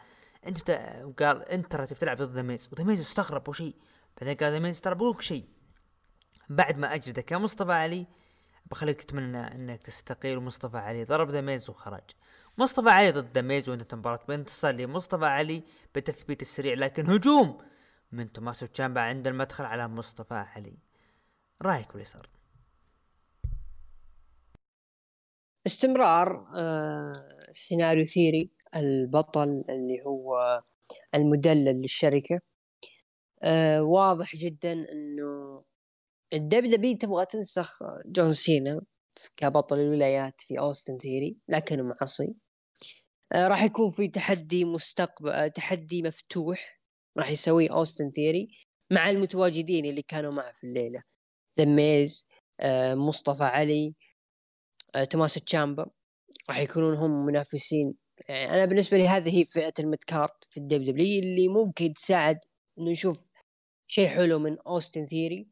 [0.47, 1.05] أنت بتا...
[1.05, 3.75] وقال أنت ترى تلعب ضد ذا ميز وذا ميز استغرب وشيء
[4.21, 5.49] بعدين قال ذا ميز ترى بقولك شيء.
[6.49, 8.07] بعد ما اجلدك يا مصطفى علي
[8.67, 12.11] بخليك تتمنى إنك تستقيل ومصطفى علي ضرب The Miz وخرج.
[12.59, 15.63] مصطفى علي ضد Miz وانتهت المباراة بانتصار لمصطفى علي
[15.95, 17.59] بالتثبيت السريع لكن هجوم
[18.13, 20.79] من توماسو تشامبا عند المدخل على مصطفى علي.
[21.63, 22.29] رأيك واللي صار
[25.67, 27.13] استمرار آه
[27.51, 30.63] سيناريو ثيري البطل اللي هو
[31.15, 32.41] المدلل للشركة.
[33.43, 35.65] آه واضح جدا إنه
[36.33, 38.81] ال WWE تبغى تنسخ جون سينا
[39.37, 42.48] كبطل الولايات في أوستن ثيري لكنه معصي.
[43.35, 46.81] راح يكون في تحدي مستقبل آه تحدي مفتوح
[47.19, 48.49] راح يسويه اوستن ثيري
[48.93, 51.03] مع المتواجدين اللي كانوا معه في الليلة.
[51.59, 52.27] The Miz
[52.61, 53.95] آه مصطفى علي
[54.95, 55.91] آه توماسو تشامبا
[56.49, 57.95] راح يكونون هم منافسين.
[58.29, 61.95] يعني أنا بالنسبة لي هذه هي فئة ال mid card في ال WWE اللي ممكن
[61.95, 62.39] تساعد
[62.79, 63.31] إنه نشوف
[63.89, 65.49] شيء حلو من اوستن ثيري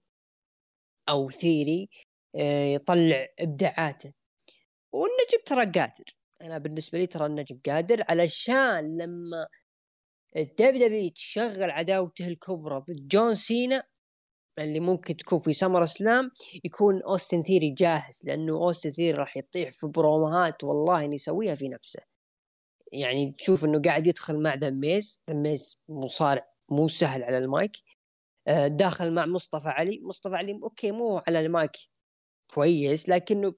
[1.08, 1.88] أو ثيري
[2.36, 4.12] آه، يطلع إبداعاته.
[4.92, 6.04] والنجم ترى قادر.
[6.42, 9.46] أنا بالنسبة لي ترى النجم قادر علشان لما
[10.36, 13.82] ال WWE تشغل عداوته الكبرى ضد جون سينا
[14.58, 16.30] اللي ممكن تكون في SummerSlam
[16.64, 21.68] يكون أوستن ثيري جاهز لأنه أوستن ثيري راح يطيح في برومات والله إنه يسويها في
[21.68, 22.00] نفسه.
[22.92, 27.72] يعني تشوف إنه قاعد يدخل مع The Miz The Miz مصارع مو سهل على المايك.
[28.48, 31.72] آه، داخل مع مصطفى علي مصطفى علي okay مو على المايك
[32.54, 33.54] كويس لكنه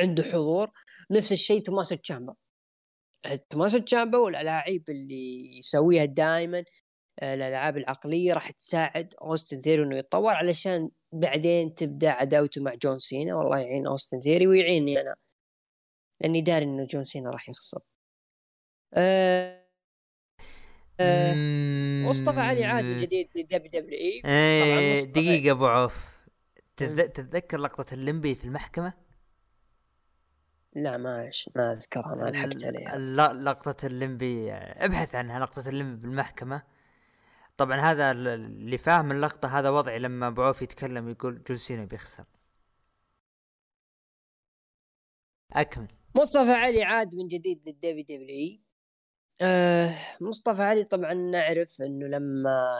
[0.00, 0.70] عنده حضور
[1.10, 2.34] نفس الشيء توماسو تشامبا.
[3.50, 6.64] توماسو تشامبا والألاعيب اللي يسويها دائما
[7.20, 12.98] آه، الألعاب العقلية راح تساعد أوستن ثيري إنه يتطور علشان بعدين تبدأ عداوته مع جون
[12.98, 13.36] سينا.
[13.36, 15.14] والله يعين أوستن ثيري ويعيني أنا
[16.20, 17.80] لأني داري إنه جون سينا راح يخسر.
[18.94, 19.68] أه
[21.00, 21.34] أه
[22.08, 24.22] مصطفى علي عاد من جديد لل WWE.
[24.24, 26.18] إيه دقيقة أبو عوف.
[26.76, 29.07] تتذكر لقطة الليمبي في المحكمة؟
[30.82, 32.98] لا ما ما اذكرها ما لحقت عليها.
[32.98, 36.62] لا لقطة الليمبي ابحث عنها لقطة الليمبي بالمحكمة.
[37.56, 42.24] طبعا هذا اللي فاهم اللقطة هذا وضعي لما أبو عوف يتكلم يقول جون سينا بيخسر.
[45.52, 45.88] أكمل.
[46.14, 48.60] مصطفى علي عاد من جديد لل WWE
[49.40, 52.78] آه مصطفى علي طبعا نعرف إنه لما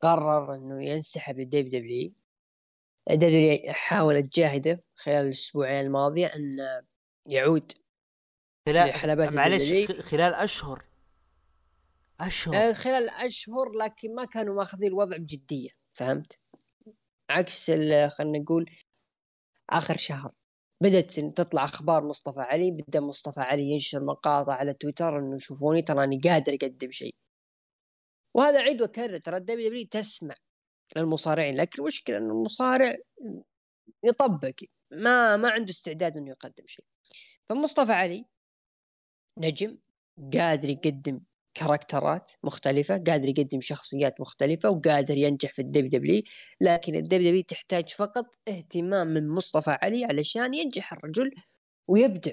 [0.00, 6.50] قرر إنه ينسحب لل WWE حاولت جاهده خلال الأسبوعين الماضية إن
[7.28, 7.72] يعود
[8.68, 10.84] خلال حلبات معلش خلال أشهر.
[12.20, 12.56] أشهر.
[12.56, 16.40] آه خلال أشهر لكن ما كانوا ماخذين الوضع بجدية فهمت؟
[17.30, 17.70] عكس
[18.08, 18.70] خلينا نقول
[19.70, 20.32] آخر شهر.
[20.82, 26.20] بدت تطلع أخبار مصطفى علي بدأ مصطفى علي ينشر مقاطع على تويتر إنه شوفوني تراني
[26.20, 27.14] قادر أقدم شيء.
[28.34, 30.34] وهذا أعيد وأكرر ترى ال WWE تسمع
[30.96, 32.96] للمصارعين لكن المشكلة انه المصارع
[34.04, 34.54] يطبق
[34.90, 36.84] ما ما عنده استعداد إنه يقدم شيء.
[37.48, 38.24] فمصطفى علي
[39.38, 39.78] نجم
[40.34, 41.20] قادر يقدم
[41.54, 46.24] كاركترات مختلفة قادر يقدم شخصيات مختلفة وقادر ينجح في ال WWE
[46.60, 51.30] لكن ال WWE تحتاج فقط اهتمام من مصطفى علي علشان ينجح الرجل
[51.88, 52.32] ويبدع.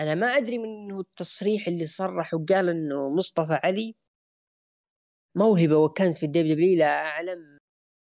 [0.00, 3.94] أنا ما أدري منه التصريح اللي صرح وقال إنه مصطفى علي
[5.34, 7.58] موهبة وكنز في ال WWE لا أعلم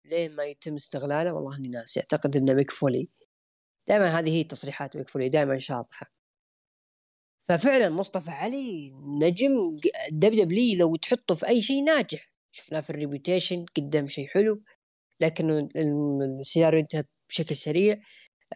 [0.06, 1.34] ليه ما يتم استغلاله.
[1.34, 2.00] والله إني ناسي.
[2.00, 3.04] أعتقد إنه ميك فولي.
[3.88, 6.19] دائما هذه هي تصريحات ميك فولي دائما شاطحة.
[7.50, 9.80] ففعلا مصطفى علي نجم
[10.12, 12.32] WWE لو تحطه في أي شيء ناجح.
[12.52, 14.64] شفناه في الريبيوتيشن قدم شيء حلو
[15.22, 15.70] لكن
[16.40, 18.02] السيناريو انتهى بشكل سريع.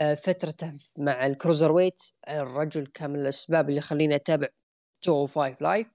[0.01, 4.47] آه، فترته مع ال Cruiserweight الرجل كان من الأسباب اللي خليني أتابع
[5.07, 5.87] 205 Live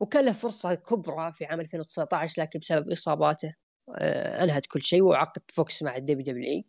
[0.00, 3.54] وكان له فرصة كبرى في عام 2019 لكن بسبب إصاباته
[3.98, 6.64] آه، أنهت كل شيء وعقد فوكس مع ال WWE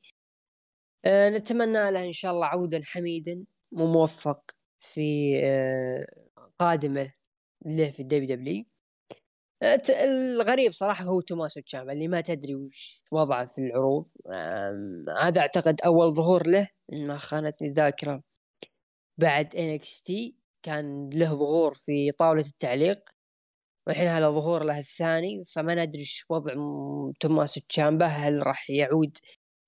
[1.07, 6.03] نتمنى له إن شاء الله عودا حميدا وموفق في آه،
[6.59, 7.11] قادمه
[7.65, 8.65] له في ال WWE.
[9.63, 14.05] آه، الغريب صراحة هو توماسو تشامبا اللي ما تدري وش وضعه في العروض.
[15.21, 18.23] هذا أعتقد أول ظهور له ما خانتني الذاكرة.
[19.17, 22.99] بعد NXT كان له ظهور في طاولة التعليق.
[23.87, 25.43] والحين هذا ظهور له الثاني.
[25.55, 26.53] فما ندري إيش وضع
[27.19, 28.05] توماسو تشامبا.
[28.07, 29.17] هل راح يعود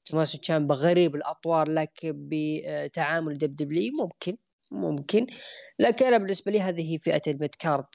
[0.10, 4.38] توماسو تشامبا غريب الأطوار لك بتعامل WWE ممكن
[4.72, 5.28] ممكن.
[5.80, 7.86] لكن أنا بالنسبة لي هذه فئة ال mid card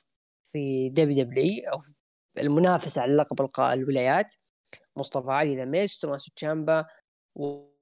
[0.52, 1.82] في WWE أو
[2.38, 4.34] المنافسة على لقب الولايات.
[4.96, 6.86] مصطفى علي The Miz توماسو تشامبا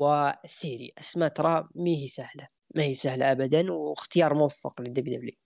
[0.00, 5.38] وثيري أسماء ترى ما هي سهلة ما هي سهلة ابدا واختيار موفق لل WWE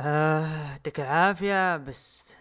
[0.00, 2.32] آه يعطيك العافية بس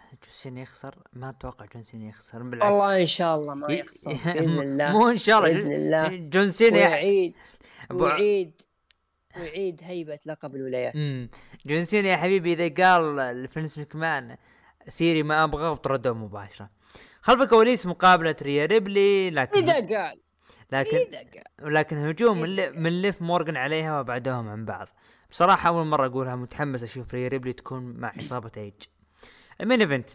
[0.45, 2.71] جون يخسر؟ ما أتوقع جون يخسر بالعكس.
[2.71, 5.53] والله إن شاء الله ما يخسر بإذن الله مو إن شاء الله.
[5.53, 6.29] بإذن الله.
[6.29, 7.33] جون سينا ويعيد
[7.91, 8.61] ويعيد
[9.37, 10.95] ويعيد هيبة لقب الولايات.
[11.65, 14.37] جون سينا يا حبيبي إذا قال لفنس مكمان
[14.87, 16.69] ثيري ما أبغى وطردوه مباشرة.
[17.21, 20.21] خلف الكواليس مقابلة ريا ريبلي لكن إذا قال
[20.71, 20.97] لكن.
[21.61, 24.87] لكن هجوم من, من ليف مورغان عليها وبعدهم عن بعض.
[25.29, 28.73] بصراحة أول مرة أقولها متحمس أشوف ريا ريبلي تكون مع عصابه ايج
[29.61, 30.09] ال main event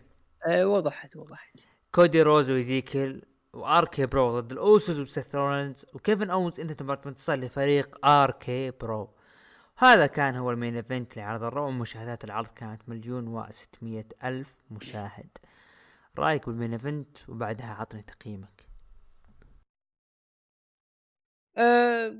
[0.47, 1.61] أه وضحت وضحت.
[1.95, 3.23] كودي رودز وإيزيكيل
[3.53, 9.15] وآر كي برو ضد الأوسوس وسيث رولينز وكيفن اونز انتهت بانتصار لفريق آر كي برو.
[9.79, 13.47] هذا كان هو ال main event لعرض الرو مشاهدات العرض كانت مليون و
[14.25, 15.39] ألف مشاهد.
[16.19, 18.67] رأيك بال main event وبعدها عطني تقييمك.
[21.57, 22.17] أه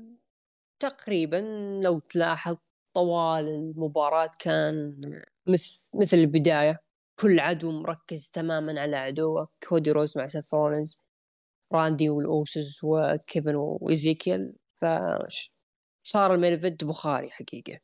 [0.79, 1.37] تقريبا
[1.83, 2.55] لو تلاحظ
[2.93, 5.01] طوال المباراة كان
[5.47, 6.86] مثل مثل البداية.
[7.19, 11.01] كل عدو مركز تماما على عدوه كودي رودز مع سيث رولينز
[11.73, 14.85] راندي والاوسوز وكيفن وايزيكيل ف
[16.03, 17.79] صار ال main event بخاري حقيقة.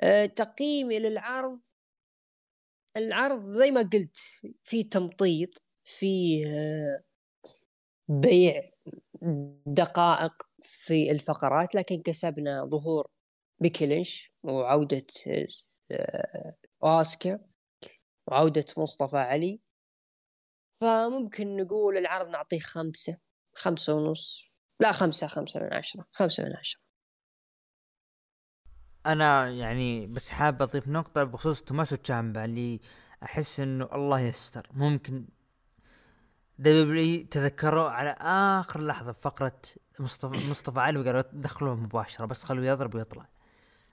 [0.00, 1.60] أه تقييمي للعرض
[2.96, 3.38] العرض.
[3.38, 4.16] زي ما قلت
[4.64, 7.04] في تمطيط في أه
[8.08, 8.70] بيع
[9.66, 13.10] دقائق في الفقرات لكن كسبنا ظهور
[13.60, 14.04] بيكي
[14.42, 15.06] وعودة
[15.90, 16.54] أه
[16.84, 17.55] اوسكا
[18.26, 19.60] وعودة مصطفى علي.
[20.80, 23.18] فممكن نقول العرض نعطيه خمسة
[23.54, 24.50] خمسة ونص.
[24.80, 26.80] لا خمسة خمسة من عشرة خمسة من عشرة.
[29.06, 32.80] أنا يعني بس حاب أضيف نقطة بخصوص توماسو تشامبا اللي
[33.22, 34.68] أحس إنه الله يستر.
[34.72, 35.28] ممكن
[36.58, 39.60] دبليو تذكروا على آخر لحظة فقرة
[40.00, 43.28] مصطفى مصطفى علي وقالوا دخلوه مباشرة بس خلوه يضرب ويطلع.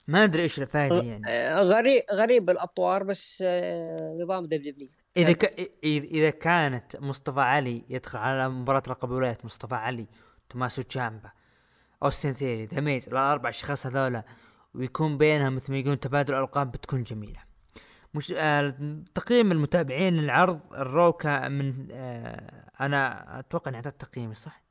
[0.07, 1.23] ما أدري إيش الفائدة يعني.
[1.27, 4.89] آه، غريب غريب الأطوار بس آه، نظام WWE.
[5.17, 5.45] إذا ك...
[5.83, 10.07] إذا كانت مصطفى علي يدخل على مباراة لقب الولايات مصطفى علي
[10.49, 11.31] توماسو تشامبا
[12.03, 14.23] أوستن ثيوري ذا ميز الأربع أشخاص هذولا
[14.73, 17.39] ويكون بينهم مثل ما يقولون تبادل ألقاب بتكون جميلة.
[18.13, 18.73] مش آه
[19.15, 24.63] تقييم المتابعين العرض الرو كان من آه أنا أتوقع إني أعطيت تقييمي صح؟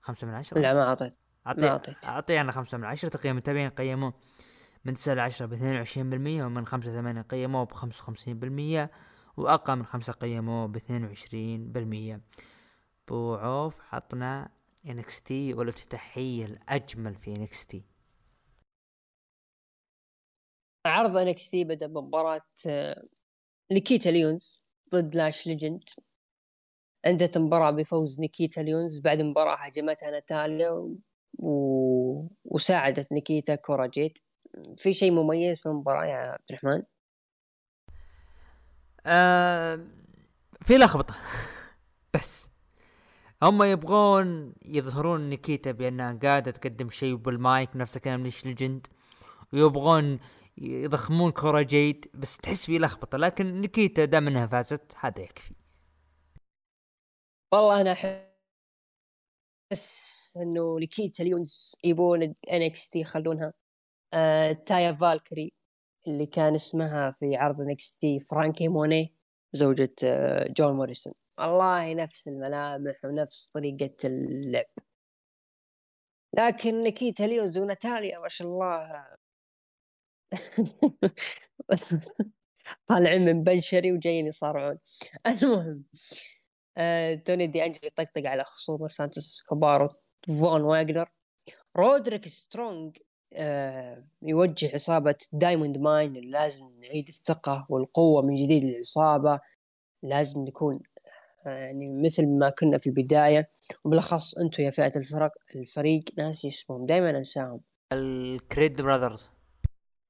[0.00, 1.14] خمسة من عشرة؟ لا ما أعطيت
[1.46, 2.04] ما أعطيت.
[2.04, 4.14] أعطي أنا خمسة من عشرة تقييم المتابعين قيموه.
[4.84, 8.90] من تسعة لعشرة باثنين وعشرين بالمية ومن خمسة ثمانية قيموه بخمسة وخمسين بالمية
[9.36, 12.20] وأقل من خمسة قيموه باثنين وعشرين بالمية.
[13.08, 14.50] بو عوف حطنا
[14.86, 17.84] NXT والافتتاحية الأجمل في NXT
[20.86, 23.02] عرض NXT بدأ بمباراة آه،
[23.72, 24.64] نيكيتا ليونز
[24.94, 25.84] ضد لاش ليجند.
[27.06, 28.98] انتهت المباراة بفوز نيكيتا ليونز.
[29.00, 30.70] بعد مباراة هجمتها ناتاليا
[31.38, 32.28] و...
[32.44, 34.18] وساعدت نيكيتا كورا جيد
[34.78, 36.82] في شيء مميز في المباراة يا عبد الرحمن؟
[39.06, 39.80] آه
[40.62, 41.14] في لخبطة.
[42.14, 42.50] بس
[43.42, 48.86] هم يبغون يظهرون نيكيتا بأنها قاعدة تقدم شيء بالمايك نفس الكلام لاش ليجند
[49.52, 50.18] ويبغون
[50.58, 53.18] يضخمون كورا جيد بس تحس في لخبطة.
[53.18, 55.54] لكن نيكيتا دام إنها فازت هذا يكفي.
[57.52, 57.92] والله أنا
[59.72, 63.52] أحس إنه نيكيتا ليونز يبون NXT يخلونها.
[64.14, 65.52] آه تايا فالكيري
[66.08, 69.14] اللي كان اسمها في عرض NXT فرانكي موناي
[69.52, 71.12] زوجة آه جون موريسون.
[71.38, 74.66] والله نفس الملامح ونفس طريقة اللعب.
[76.34, 79.06] لكن نكيتا ليونز وناتاليا ما شاء الله.
[82.88, 84.78] طالعين من بنشري وجايين يصارعون.
[85.26, 85.84] المهم
[86.78, 89.88] آه توني دي انجلو يطقطق على خصومة سانتوس إسكوبار
[90.26, 91.10] وفون واجنر
[91.76, 92.98] رودريك سترونج
[94.22, 96.12] يوجه عصابة دايموند ماين.
[96.12, 99.40] لازم نعيد الثقة والقوة من جديد للعصابة
[100.02, 100.74] لازم نكون
[101.46, 103.50] يعني مثل ما كنا في البداية.
[103.84, 107.60] وبالأخص أنتم يا فئة الفرق الفريق ناسي اسمهم دائما أنساهم.
[107.92, 109.30] الكريد براذرز.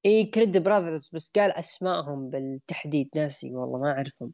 [0.07, 3.09] إي كريد براذرز بس قال أسمائهم بالتحديد.
[3.17, 4.33] ناسي والله ما أعرفهم.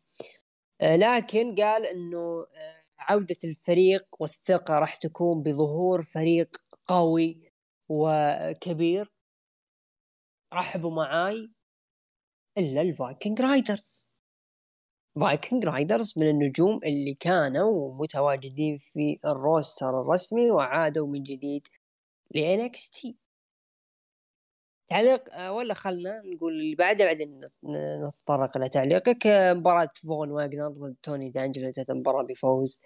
[0.81, 6.57] آه لكن قال إنه آه عودة الفريق والثقة راح تكون بظهور فريق
[6.87, 7.54] قوي.
[7.89, 9.13] وكبير
[10.55, 11.51] رحبوا معاي
[12.59, 14.09] إلا الفايكنج رايدرز.
[15.21, 21.69] فايكنج رايدرز من النجوم اللي كانوا متواجدين في ال roster الرسمي وعادوا من جديد
[22.35, 23.17] ل NXT.
[24.89, 27.41] تعليق آه، ولا خلنا نقول اللي بعده بعدين
[28.07, 29.27] نتطرق إلى تعليقك.
[29.27, 32.81] آه، مباراة فون واجنر ضد توني دانجلو المباراة بفوز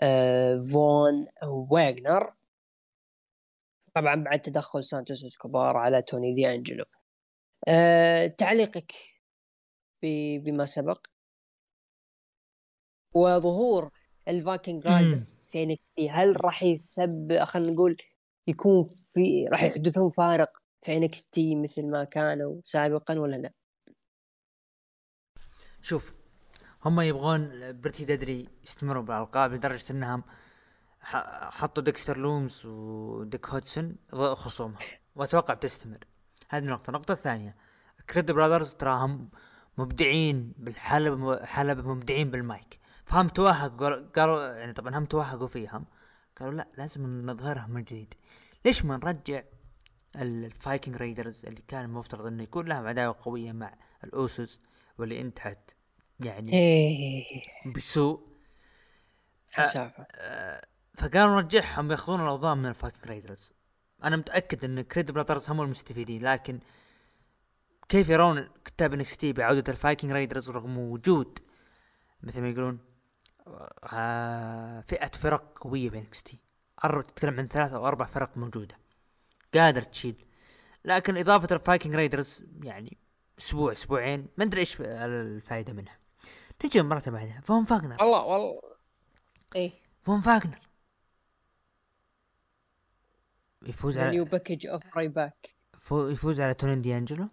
[0.00, 1.26] آه، فون
[1.70, 2.34] واجنر
[4.00, 6.84] طبعا بعد تدخل سانتوس إسكوبار على توني دي أنجلو.
[8.38, 8.92] تعليقك
[10.44, 11.06] بما سبق.
[13.14, 13.90] وظهور
[14.28, 17.96] الفايكنج رايدرز في NXT هل راح يسب خلينا نقول
[18.46, 23.52] يكون في راح يحدثون فارق في NXT مثل ما كانوا سابقا ولا لا؟
[25.82, 26.14] شوف
[26.84, 30.22] هم يبغون بريتي ديدلي يستمروا بالألقاب لدرجة إنهم
[31.08, 34.78] حطوا ديكستر لوميس ودوك هودسون خصومهم
[35.16, 35.98] وأتوقع بتستمر.
[36.48, 37.56] هذه النقطة، النقطة الثانية
[38.10, 39.28] كريد براذرز تراهم
[39.78, 42.78] مبدعين بالحلبة حلبة مبدعين بالمايك.
[43.04, 45.86] فهم توهقوا قالوا يعني طبعا هم توهقوا فيهم.
[46.40, 48.14] قالوا لا لازم نظهرهم من جديد.
[48.64, 49.42] ليش ما نرجع
[50.16, 53.74] الفايكنج رايدرز اللي كان المفترض إنه يكون لهم عداوة قوية مع
[54.04, 54.60] الأوسوس
[54.98, 55.70] واللي انتهت
[56.20, 57.42] يعني إيه.
[57.76, 58.28] بسوء؟
[59.52, 60.06] حسافة.
[60.12, 60.66] آه
[60.98, 63.52] فقالوا نرجعهم ياخذون الأضواء من الفايكنج رايدرز.
[64.04, 66.60] أنا متأكد إن كريد براذرز هم المستفيدين لكن
[67.88, 71.38] كيف يرون كتاب NXT بعودة الفايكنج رايدرز رغم وجود
[72.22, 72.78] مثل ما يقولون
[73.92, 76.38] آه فئة فرق قوية ب NXT
[76.82, 78.78] تتكلم عن ثلاثة أو أربع فرق موجودة.
[79.54, 80.24] قادر تشيل.
[80.84, 82.98] لكن إضافة الفايكنج رايدرز يعني
[83.38, 85.98] أسبوع أسبوعين ما أدري إيش الفائدة منها.
[86.64, 87.40] نجي المباراه بعدها.
[87.44, 87.96] فون فاغنر.
[88.00, 88.60] والله والله.
[89.56, 89.72] إيه.
[90.02, 90.67] فون فاغنر.
[93.66, 95.54] يفوز على new باكج اوف راي باك
[95.92, 97.28] يفوز على توني دي انجلو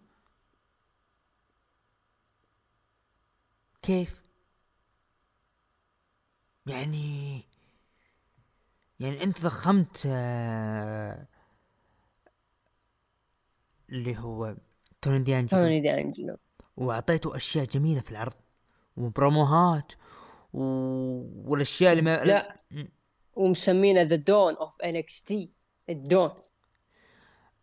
[3.81, 4.23] كيف؟
[6.67, 7.43] يعني
[8.99, 11.27] يعني أنت ضخمت آه
[13.89, 14.55] اللي هو
[15.01, 16.37] توني دي انجلو توني دي انجلو
[16.77, 18.33] وأعطيته أشياء جميلة في العرض
[18.97, 19.91] وبروموهات
[20.53, 20.61] و...
[21.51, 22.59] والأشياء اللي ما لا.
[23.33, 25.51] ومسمينه the Don of NXT
[25.89, 26.31] ال Don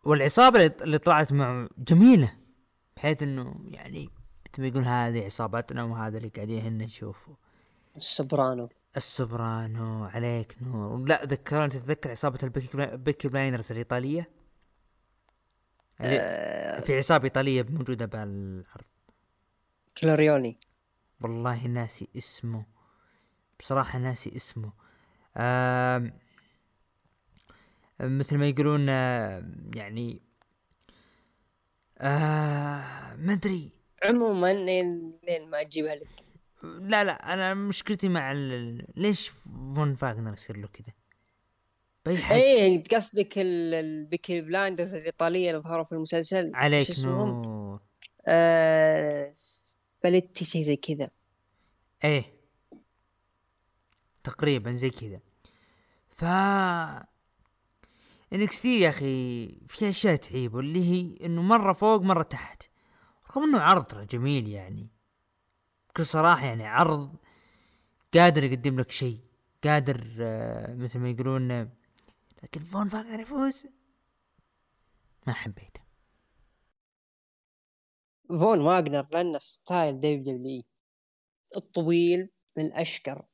[0.03, 2.37] والعصابة اللي- طلعت معه جميلة
[2.97, 4.09] بحيث إنه يعني
[4.53, 7.35] مثل ما يقول هذه عصابتنا وهذا اللي قاعدين هنا نشوفه.
[7.97, 8.69] السوبرانو.
[8.97, 11.05] السوبرانو عليك نور.
[11.07, 14.29] لا ذكرني تتذكر عصابة ال Peaky Bli- Peaky Blinders الايطاليه
[16.01, 16.79] آه.
[16.79, 18.85] في عصابة إيطالية موجودة بالعرض
[20.01, 20.59] كلاريوني.
[21.21, 22.65] والله ناسي اسمه.
[23.59, 24.71] بصراحة ناسي اسمه.
[27.99, 30.21] مثل ما يقولون آم، يعني
[31.97, 33.71] آه ما أدري.
[34.03, 36.07] عموما لين لين ما أجيبها لك.
[36.63, 38.85] لا لا أنا مشكلتي مع ال...
[38.95, 39.27] ليش
[39.75, 40.93] فون فاغنر يصير له كذا؟
[42.05, 47.79] بأي حد؟ إيه قصدك ال- ال Peaky Blinders الإيطالية اللي ظهروا في المسلسل؟ عليك؟ نور.
[48.27, 49.33] آه
[50.03, 51.09] باليتي شيء زي كذا.
[52.03, 52.33] إيه
[54.23, 55.19] تقريبا زي كذا.
[56.09, 56.23] ف
[58.33, 62.63] NXT يا أخي في أشياء تعيبه اللي هي إنه مرة فوق مرة تحت.
[63.31, 64.89] رغم إنه عرض ترى جميل يعني.
[65.89, 67.15] بكل صراحة يعني عرض
[68.13, 69.19] قادر يقدم لك شيء
[69.63, 71.69] قادر آه، مثل ما يقولون
[72.43, 73.67] لكن فون فاغنر يفوز.
[75.27, 75.81] ما حبيته.
[78.29, 80.63] فون واغنر لأنه ستايل دبليو دبليو
[81.57, 83.25] الطويل من الاشقر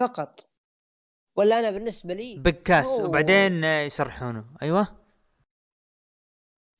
[0.00, 0.55] فقط.
[1.36, 3.04] ولا أنا بالنسبة لي؟ بكاس أوه.
[3.04, 5.06] وبعدين يشرحونه أيوه.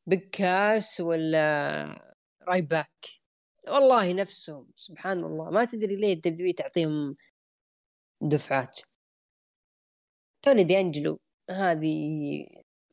[0.06, 2.16] بيج كاس ولا
[2.48, 3.06] راي باك
[3.68, 5.50] والله نفسهم سبحان الله.
[5.50, 7.16] ما تدري ليه الدبليو تعطيهم
[8.22, 8.80] دفعات.
[10.42, 11.20] توني دي انجلو
[11.50, 11.96] هذه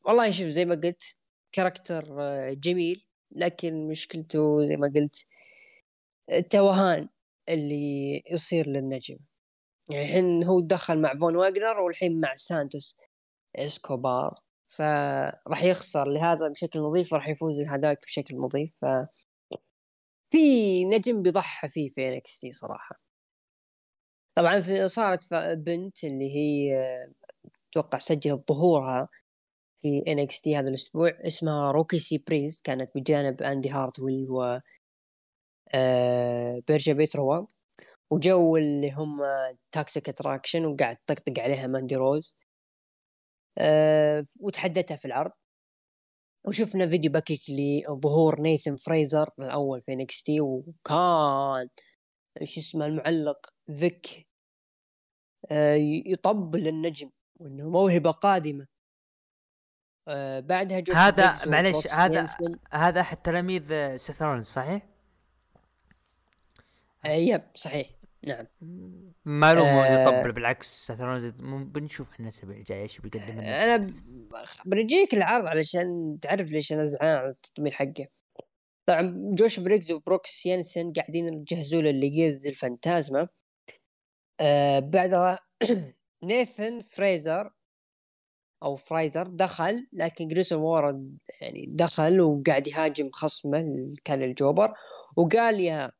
[0.04, 1.16] والله شوف زي ما قلت
[1.52, 2.04] character
[2.52, 5.26] جميل لكن مشكلته زي ما قلت
[6.30, 7.08] التوهان
[7.48, 9.18] اللي يصير للنجم.
[9.90, 12.96] يعني الحين هو دخل مع فون واجنر والحين مع سانتوس
[13.56, 14.40] إسكوبار.
[14.66, 18.72] فراح يخسر لهذا بشكل نظيف راح يفوز لهذاك بشكل نظيف.
[18.82, 18.86] ف
[20.30, 23.00] في نجم بيضحى فيه في NXT صراحة.
[24.36, 26.72] طبعا في صارت بنت اللي هي
[27.70, 29.08] أتوقع سجلت ظهورها
[29.82, 34.60] في NXT هذا الأسبوع اسمها روكسي بريز كانت بجانب أندي هارتويل و
[35.74, 37.46] آه، بيرجا بيروتا
[38.10, 39.20] وجو اللي هم
[39.72, 42.36] Toxic Attraction وقاعد تطقطق عليها ماندي روز
[43.58, 45.32] أه وتحدتها في العرض
[46.46, 51.68] وشفنا video package لظهور نيثن فريزر الأول في NXT وكان
[52.40, 53.46] إيش اسمه المعلق
[53.78, 54.28] فيك
[55.50, 55.74] أه
[56.06, 57.10] يطبل النجم
[57.40, 58.66] وإنه موهبة قادمة
[60.08, 62.26] أه بعدها هذا معلش هذا.
[62.72, 64.93] هذا أحد تلاميذ آه، سيث صحيح؟
[67.06, 67.90] أه يب صحيح.
[68.26, 68.46] نعم.
[69.24, 70.02] معلومة آه.
[70.02, 70.90] يطبل بالعكس
[71.40, 73.92] مم- بنشوف إحنا الأسابيع الجاية إيش بيقدم أنا ب-
[74.64, 78.06] بنجيك العرض علشان تعرف ليش أنا زعلان على التطبيل حقه.
[78.86, 83.28] طبعا جوش بريكس وبروكس ينسن قاعدين يجهزوا له اللي ضد الفانتازما.
[84.40, 85.38] آه بعدها
[86.24, 87.50] نيثن فريزر
[88.62, 94.74] أو فرايزر دخل لكن جريسون وورد يعني دخل وقاعد يهاجم خصمه كان الجوبر
[95.16, 95.92] وقال يا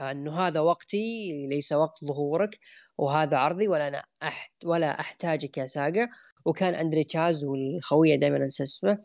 [0.00, 2.58] انه هذا وقتي ليس وقت ظهورك
[2.98, 6.08] وهذا عرضي ولا أنا أحت ولا أحتاجك يا ساقا
[6.46, 8.98] وكان اندري تشاز والخوية دائما انسى اسمه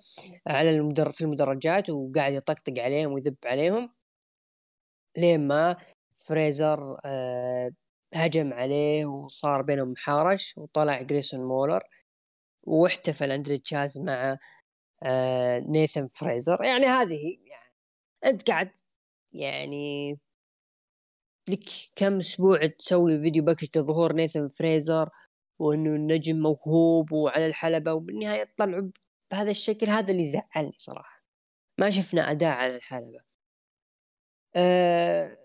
[0.48, 3.94] على المدر في المدرجات وقاعد يطقطق عليهم ويذب عليهم.
[5.18, 5.76] لين ما
[6.28, 7.72] فريزر آه
[8.14, 11.84] هجم عليه وصار بينهم محارش وطلع جريسون وولر.
[12.64, 14.38] واحتفل اندري تشيس مع
[15.04, 16.66] آه نيثن فريزر.
[16.66, 17.74] يعني هذه يعني
[18.26, 18.72] أنت قاعد
[19.34, 20.20] يعني
[21.52, 21.64] لك
[21.96, 25.10] كم أسبوع تسوي video package لظهور نيثن فريزر
[25.60, 28.92] وإنه النجم موهوب وعلى الحلبة وبالنهاية طلعوا
[29.32, 29.90] بهذا الشكل.
[29.90, 31.24] هذا اللي زعلني صراحة.
[31.80, 33.22] ما شفنا أداء على الحلبة.
[34.56, 35.38] أه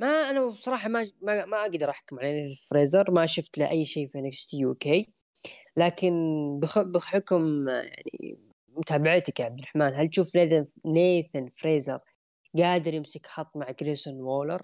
[0.00, 3.10] ما أنا بصراحة ما ما, ما أقدر أحكم على نيثن فريزر.
[3.10, 5.12] ما شفت له أي شيء في NXT UK.
[5.76, 6.12] لكن
[6.62, 10.32] بخ بحكم يعني متابعتك يا عبد الرحمن هل تشوف
[10.86, 12.00] نيثن فريزر
[12.56, 14.62] قادر يمسك خط مع جريسون وولر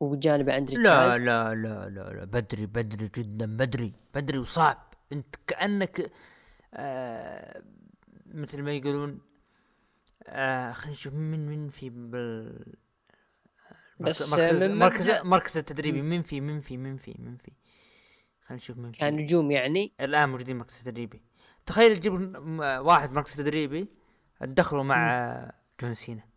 [0.00, 2.24] وبجانب أندري لا لا لا لا لا.
[2.24, 4.94] بدري بدري جدا بدري بدري وصعب.
[5.12, 6.12] أنت كأنك
[6.74, 7.62] آه
[8.26, 9.20] مثل ما يقولون
[10.26, 12.74] آه خلينا نشوف من من في بال
[14.00, 16.02] بس مركز مركز, التدريبي.
[16.02, 17.52] من في من في من في من في؟
[18.40, 18.98] خلينا نشوف من في.
[18.98, 19.92] كان نجوم يعني.
[20.00, 21.22] الآن موجودين مركز تدريبي.
[21.66, 22.12] تخيل تجيب
[22.60, 23.88] واحد مركز تدريبي
[24.40, 26.27] دخلوا مع جون سينا.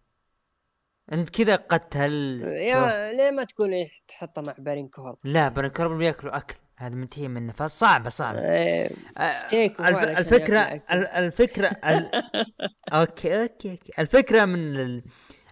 [1.12, 5.98] انت كذا قتل يا ليه ما تقول إيه تحطه مع بارين كورب؟ لا بارين كورب
[5.98, 6.56] بياكلوا أكل.
[6.78, 9.98] هذا منتهي منه فصعبه صعبة إيه، آه، ستيك الف...
[10.00, 10.60] الفكرة
[10.92, 12.12] الفكرة ال...
[12.94, 13.92] أوكي أوكي أوكي.
[14.00, 15.04] الفكرة من ال-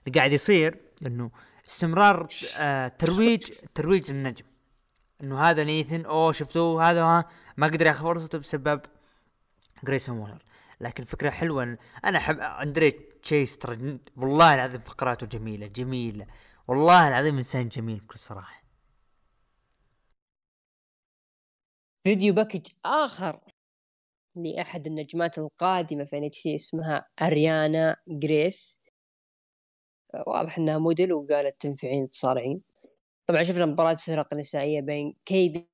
[0.07, 1.31] اللي قاعد يصير إنه
[1.67, 2.27] استمرار
[2.59, 4.45] آه ترويج ترويج النجم.
[5.23, 7.25] إنه هذا نيثن أوه شفتوه هذا ها
[7.57, 8.81] ما قدر ياخذ فرصته بسبب
[9.83, 10.43] جريسون وولر.
[10.81, 16.27] لكن فكرة حلوة أنا أحب اندري تشيس ترى والله العظيم فقراته جميلة جميلة.
[16.67, 18.63] والله العظيم إنسان جميل بكل صراحة.
[22.03, 23.39] video package آخر
[24.35, 28.81] لأحد النجمات القادمة في NXT اسمها أريانا جريس.
[30.27, 32.61] واضح إنها موديل وقالت تنفعين تصارعين.
[33.27, 35.65] طبعا شفنا مباراة فرق نسائية بين كيدن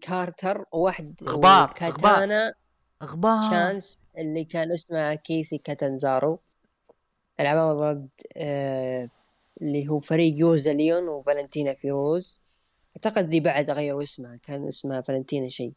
[0.00, 2.54] كارتر وواحد غبار، كاتانا
[3.02, 6.40] أخبار شانس اللي كان اسمها كيسي كاتنزارو
[7.40, 9.08] العبوا ضد آه
[9.62, 12.40] اللي هو فريق يوليسا ليون وفالنتينا فيروز
[12.96, 15.72] أعتقد ذي بعد غيروا اسمها كان اسمها فالنتينا شيء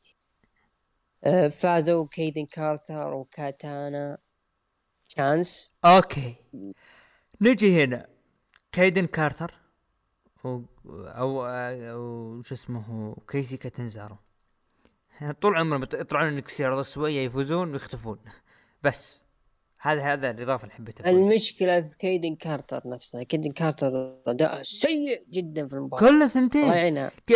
[1.24, 4.18] آه فازوا كيدن كارتر وكاتانا.
[5.08, 6.36] شانس okay.
[7.42, 8.08] نجي هنا.
[8.72, 9.54] كايدن كارتر
[10.44, 10.60] و...
[11.06, 14.18] أو أو شو اسمه كيسي كاتنزارو.
[15.42, 18.20] طول عمرهم يط- يطلعون إنك عرض شوية يفوزون ويختفون.
[18.84, 19.21] بس.
[19.84, 21.22] هذا هذا الإضافة اللي حبيت أقولها.
[21.22, 23.24] المشكلة في كيدن كارتر نفسها.
[23.24, 26.02] كيدن كارتر أداء سيء جدا في المباراة.
[26.02, 27.08] كله ثنتين.
[27.08, 27.34] ك...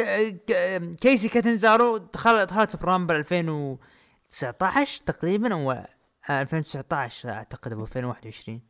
[0.47, 0.81] ك...
[1.01, 5.88] كيسي كاتنزارو دخل دخلت ب Rumble 2019 تقريبا أو آه،
[6.30, 8.61] 2019 أعتقد أو 2021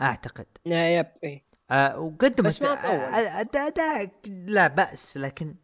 [0.00, 0.46] أعتقد.
[0.66, 1.44] يب إيه.
[1.70, 2.68] آه وقدمت بس ما
[3.40, 5.54] أداء لا بأس لكن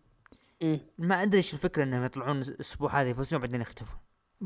[0.63, 0.81] مم.
[0.99, 3.99] ما أدري إيش الفكرة إنهم يطلعون الأسبوع هذا يفوزون بعدين يختفون.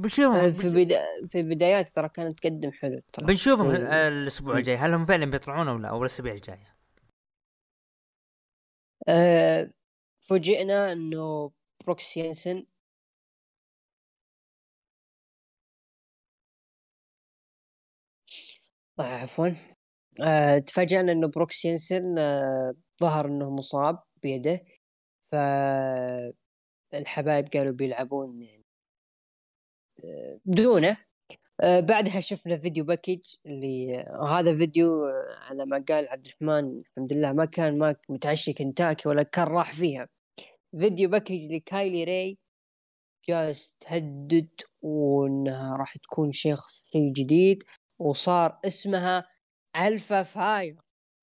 [0.03, 1.05] بنشوفهم في بدا...
[1.29, 3.27] في البدايات ترى كانت تقدم حلو ترى.
[3.27, 4.77] بنشوفهم في- آه، الأسبوع الجاي.
[4.77, 6.75] هل هم فعلا بيطلعون أو لا؟ أو الاسابيع الجايه
[9.09, 9.71] آه
[10.21, 11.51] فوجئنا إنه
[11.85, 12.65] بروكس ينسن.
[19.01, 19.49] آه عفوا.
[20.21, 24.65] آه تفاجأنا إنه بروكس جنسن آه ظهر إنه مصاب بيده.
[25.33, 25.35] ف
[26.95, 28.39] الحبايب قالوا بيلعبون
[30.05, 30.97] يعني
[31.61, 33.97] آه، بعدها شفنا video package اللي
[34.31, 39.09] هذا فيديو آه، على ما قال عبد الرحمن الحمد لله ما كان ما متعشي كنتاكي
[39.09, 40.09] ولا كان راح فيها.
[40.81, 42.39] video package لكايلي راي
[43.29, 44.49] جالس تهدد
[44.83, 47.63] وإنها راح تكون شيخ شيء جديد
[47.99, 49.29] وصار اسمها
[49.77, 50.77] ألفا فاير.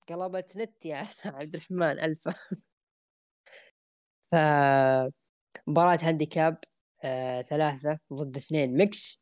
[0.08, 2.34] قلبت نت يا عبد الرحمن ألفا.
[4.32, 4.36] ف
[5.66, 6.58] مباراة هانديكاب.
[7.06, 9.20] آه ثلاثة ضد اثنين ميكس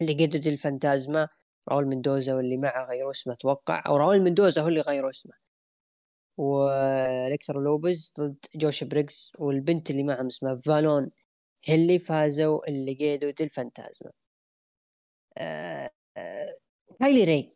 [0.00, 1.28] اللي قدد الفانتازما
[1.68, 5.32] راول مندوزا واللي معه غيروا اسمه أتوقع أو راول مندوزا هو اللي غيروا اسمه.
[6.36, 11.10] والكتر لوبز ضد جوش بريكس والبنت اللي معهم اسمها فالون
[11.68, 14.12] اللي فازوا Legado del Fantasma.
[15.38, 16.58] آه آه
[17.02, 17.50] كايلي راي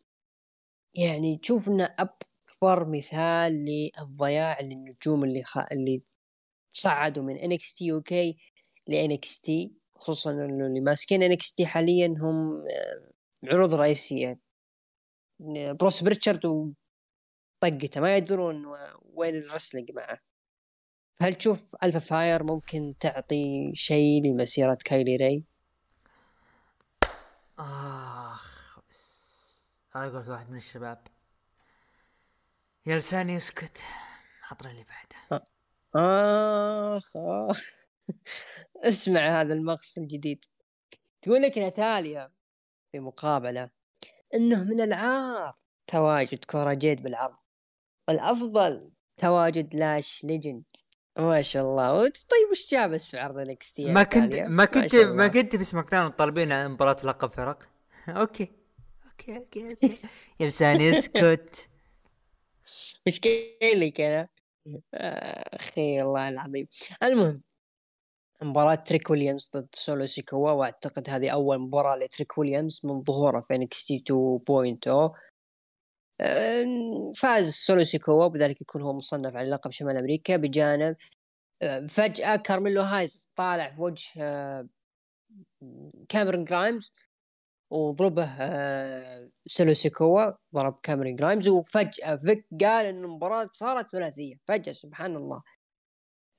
[0.95, 5.57] يعني تشوف إنه أكبر مثال للضياع للنجوم اللي خ...
[5.71, 6.03] اللي
[6.73, 8.37] صعدوا من NXT UK ل
[8.87, 13.11] NXT خصوصا إنه اللي ماسكين NXT حاليا هم آه،
[13.53, 14.39] عروض رئيسية.
[15.79, 18.65] بروس بريتشارد وطقته ما يدرون
[19.13, 20.19] وين ال wrestling معه.
[21.21, 25.43] هل تشوف ألبا فاير ممكن تعطي شيء لمسيرة كايلي راي؟
[27.59, 28.79] آخ
[29.95, 31.07] هذا قلت واحد من الشباب.
[32.85, 33.77] يا لساني يسكت
[34.41, 35.43] حضر اللي بعده.
[35.95, 37.82] آخ آخ.
[38.87, 40.45] اسمع هذا المقص الجديد.
[41.21, 42.31] تقول لك ناتاليا
[42.91, 43.69] في مقابلة
[44.33, 45.55] إنه من العار
[45.87, 47.35] تواجد كورا جيد بالعرض.
[48.09, 50.63] الأفضل تواجد لاش ليجند.
[51.17, 52.03] ما شاء الله.
[52.03, 56.69] طيب وش جابس في عرض NXT ما كنت ما كنت ما كنت في SmackDown طالبين
[56.69, 57.69] مباراة لقب فرق.
[58.09, 58.51] okay.
[59.07, 59.97] okay okay, okay.
[60.39, 61.69] يا لساني يسكت.
[63.07, 64.29] مش قايل لك أنا.
[64.93, 66.67] آه، أخي والله العظيم.
[67.03, 67.41] المهم
[68.43, 73.55] مباراة تريك ويليامز ضد سولو سيكوا وأعتقد هذه أول مباراة لتريك ويليامز من ظهوره في
[73.55, 75.11] NXT 2.0
[76.21, 80.95] أم، فاز سولو سيكوا وبذلك يكون هو مصنف على لقب شمال أمريكا بجانب
[81.61, 84.67] أه، فجأة كارميلو هايز طالع في وجه أه،
[86.09, 86.91] كاميرون جرايمز
[87.71, 94.35] وضربه أه، سولو سيكوا ضرب كاميرون جرايمز وفجأة فيك قال إن المباراة صارت ثلاثية.
[94.47, 95.41] فجأة سبحان الله.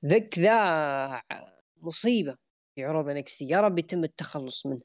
[0.09, 1.21] فيك ذا
[1.85, 2.35] مصيبة
[2.75, 4.81] في عروض NXT يا رب يتم التخلص منه.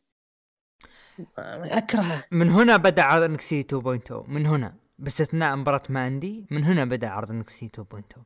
[1.39, 4.77] اكرهه من هنا بدأ عرض NXT 2.0 من هنا.
[4.99, 8.23] باستثناء مباراة ماندي من هنا بدأ عرض NXT 2.0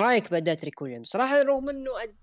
[0.00, 2.14] رأيك بأداء تريك ويليامز صراحة رغم إنه أد...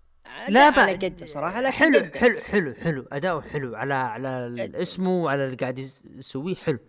[0.49, 2.05] لا على قده صراحة لكن حلو.
[2.15, 3.07] حلو حلو حلو.
[3.11, 6.79] أداؤه حلو على على اسمه وعلى اللي قاعد يس- يسويه حلو.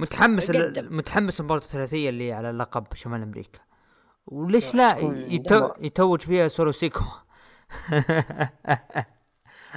[0.00, 0.50] متحمس.
[0.78, 3.58] متحمس المباراة الثلاثية اللي على لقب شمال أمريكا.
[4.26, 5.70] وليش لا، يتو.
[5.80, 7.04] يتوج فيها سولو سيكوا.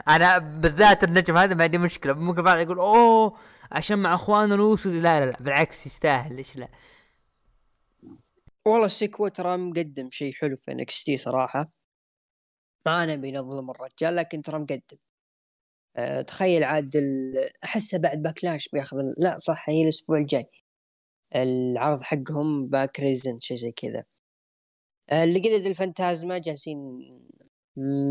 [0.08, 2.14] أنا بالذات النجم هذا ما عندي مشكلة.
[2.14, 3.38] ممكن بعض يقول أوه
[3.72, 6.36] عشان مع اخوانه اليوسو لا لا لا بالعكس يستاهل.
[6.36, 6.68] ليش لا؟
[8.66, 11.72] والله سيكوا ترى مقدم شيء حلو في NXT صراحة.
[12.86, 14.98] ما نبي نظلم الرجال لكن ترى مقدم.
[15.98, 16.92] أه تخيل عاد
[17.64, 20.50] أحسه بعد Backlash بياخذ لا صح هي الأسبوع الجاي.
[21.36, 24.04] العرض حقهم باك ريزن شيء زي كذا.
[25.10, 27.00] أه Legado del Fantasma جالسين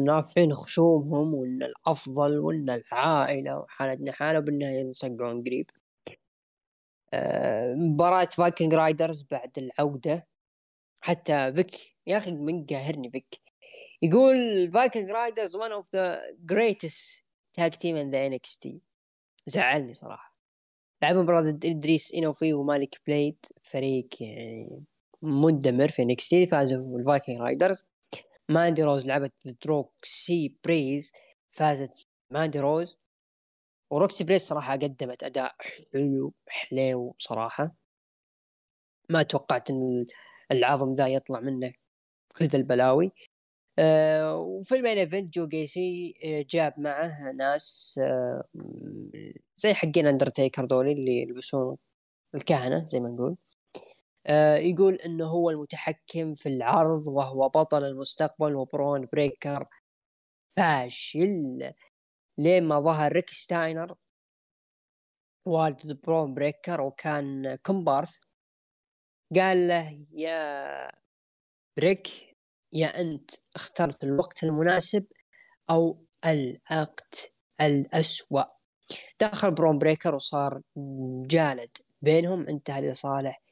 [0.08, 5.70] رافعين خشومهم وإن الأفضل وإن العائلة وحالتنا حالة وبالنهاية ينصقعون قريب.
[7.14, 10.26] أه مباراة فايكنج رايدرز بعد العودة.
[11.04, 13.40] حتى فيك يا أخي من قاهرني فيك.
[14.02, 16.18] يقول فايكنج رايدرز one of the
[16.52, 17.22] greatest
[17.58, 18.68] tag team in the NXT
[19.46, 20.36] زعلني صراحة.
[21.02, 24.84] لعبوا مباراة ضد إدريس انوفي ومالك بليد فريق يعني
[25.22, 27.86] مندمر في NXT فازوا الفايكنج رايدرز.
[28.48, 31.12] ماندي روز لعبت ضد روكسي بيريز
[31.48, 32.98] فازت ماندي روز.
[33.90, 35.54] وروكسي بيريز صراحة قدمت أداء
[35.92, 37.74] حلو حليو صراحة.
[39.08, 40.06] ما توقعت إن
[40.50, 41.72] العظم ذا يطلع منه
[42.36, 43.12] كل ذا البلاوي.
[43.78, 48.44] آه وفي ال main event جو قيسي آه، جاب معه ناس آه
[49.56, 51.76] زي حقين أندرتيكر دولي اللي يلبسون
[52.34, 53.36] الكهنة زي ما نقول.
[54.70, 59.64] يقول انه هو المتحكم في العرض وهو بطل المستقبل وبرون بريكر
[60.56, 61.72] فاشل.
[62.38, 63.96] لين ما ظهر ريك ستاينر
[65.46, 68.20] والد برون بريكر وكان كومبارس
[69.36, 70.92] قال له يا
[71.76, 72.31] بريك
[72.72, 75.04] يا أنت اخترت الوقت المناسب
[75.70, 78.44] أو الوقت الأسوأ.
[79.20, 80.60] دخل برون بريكر وصار
[81.26, 81.76] جالد.
[82.02, 83.42] بينهم انتهى لصالح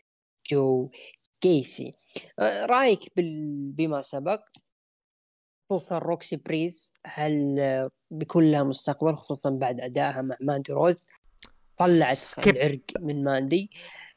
[0.46, 0.90] جو
[1.42, 1.92] جيسي
[2.38, 3.72] آه، رأيك بال...
[3.72, 4.40] بما سبق
[5.70, 11.06] خصوصا روكسي بريز هل بيكون لها مستقبل خصوصا بعد أدائها مع ماندي روز؟
[11.76, 12.56] طلعت سكيب.
[12.56, 13.70] العرق من ماندي.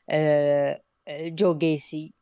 [0.09, 2.13] آه، جو جيسي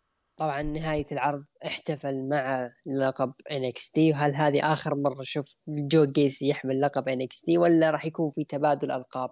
[0.41, 6.81] طبعا نهاية العرض احتفل مع لقب NXT وهل هذه آخر مرة شوف جو جيسي يحمل
[6.81, 9.29] لقب NXT ولا راح يكون في تبادل ألقاب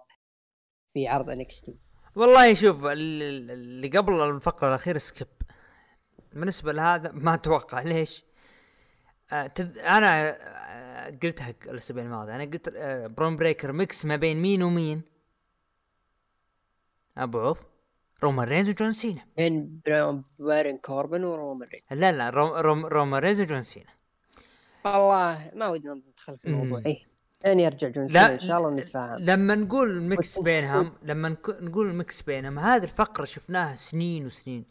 [0.94, 1.72] في عرض NXT
[2.16, 5.28] والله شوف ال- ال- اللي قبل الفقرة الأخيرة skip
[6.32, 8.24] بالنسبة لهذا ما أتوقع ليش؟
[9.32, 9.52] آه.
[9.86, 10.36] أنا
[11.06, 12.68] آه قلتها الأسبوع الماضي أنا قلت
[13.16, 15.02] برون بريكر mix ما بين مين ومين؟
[17.18, 17.69] أبو عوف
[18.22, 19.20] رومان رينز وجون سينا.
[19.36, 19.80] بين
[20.38, 22.00] بارين كوربن ورومان رينز.
[22.02, 23.90] لا لا روم روم رومان رينز وجون سينا.
[24.84, 26.82] والله ما ودنا ندخل في الموضوع.
[26.86, 27.10] إيه.
[27.44, 29.18] لين يرجع جون سينا إن شاء الله نتفاهم.
[29.18, 34.64] لما نقول mix وش- بينهم لما نقول mix بينهم هذه الفقرة شفناها سنين وسنين.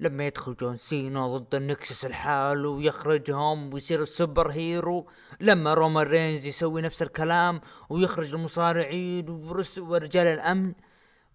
[0.00, 5.06] لما يدخل جون سينا ضد النكسس لحاله ويخرجهم ويصير ال super hero.
[5.40, 7.60] لما رومان رينز يسوي نفس الكلام
[7.90, 9.26] ويخرج المصارعين
[9.78, 10.74] ورجال الأمن.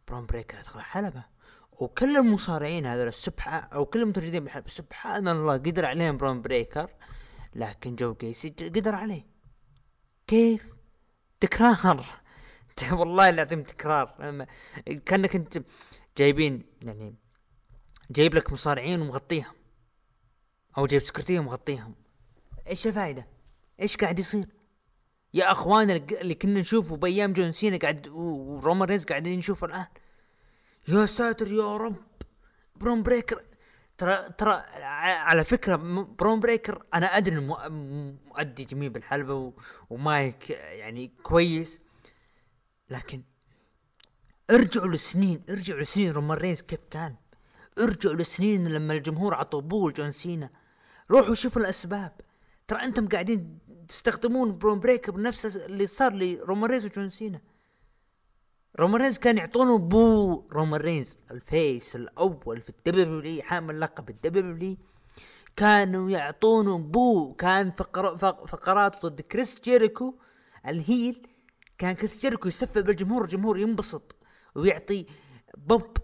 [0.08, 1.35] برون بريكر يدخل الحلبة
[1.80, 6.90] وكل المصارعين هذول السبحة أو كل المتواجدين بالحلبة سبحان الله قدر عليهم برون بريكر
[7.56, 9.26] لكن جو جيسي ج- قدر عليه
[10.28, 10.68] كيف؟
[11.40, 12.06] تكرار
[12.92, 14.46] والله العظيم تكرار
[15.06, 15.64] كأنك أنت
[16.18, 17.16] جايبين يعني
[18.12, 19.54] جايب لك مصارعين ومغطيهم
[20.78, 21.96] أو جايب security ومغطيهم
[22.68, 23.28] إيش الفائدة؟
[23.82, 24.48] إيش قاعد يصير؟
[25.34, 29.86] يا أخوان اللي- كنا نشوفه بأيام جون سينا قاعد ورومان رينز قاعدين نشوفه الآن
[30.88, 31.96] يا ساتر يا رب.
[32.76, 33.42] برون بريكر.
[33.98, 34.64] ترى ترى
[35.02, 37.58] على فكرة برون بريكر أنا أدري إنه
[38.26, 39.54] مؤدي جميل بالحلبة
[39.90, 41.80] ومايك يعني كويس.
[42.90, 43.24] لكن
[44.52, 47.16] ارجعوا للسنين ارجعوا لسنين رومان رينز كيف كان.
[47.80, 50.50] ارجعوا للسنين لما الجمهور عطوا boo ل جون سينا.
[51.12, 52.12] روحوا شوفوا الأسباب.
[52.68, 57.42] ترى أنتم قاعدين تستخدمون برون بريكر بنفس اللي صار لرومان رينز وجون سينا.
[58.80, 60.44] رومان رينز كان يعطونه boo.
[60.52, 64.78] رومان رينز ال face الأول في الدبليو حامل لقب الدبليو
[65.56, 67.34] كانوا يعطونه boo.
[67.34, 70.16] كان فقر فق- فقرات ضد كريس جيريكو
[70.68, 71.28] ال heel.
[71.78, 74.16] كان كريس جيريكو يسفل بالجمهور الجمهور ينبسط
[74.56, 75.06] ويعطي
[75.58, 75.98] بوب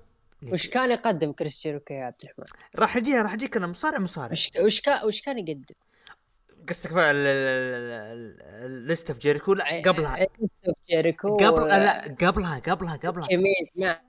[0.52, 2.46] وش كان يقدم كريس جيريكو يا عبد الرحمن؟
[2.76, 4.32] راح اجيها راح اجيك أنا مصارع مصارع.
[4.32, 5.76] وش وش كان وش كان يقدم؟
[6.70, 6.92] قصدك
[8.66, 10.28] ال List of Jericho لا قبلها.
[10.90, 13.28] جيريكو قبل لا قبلها قبلها قبلها.
[13.28, 14.00] كمية ما.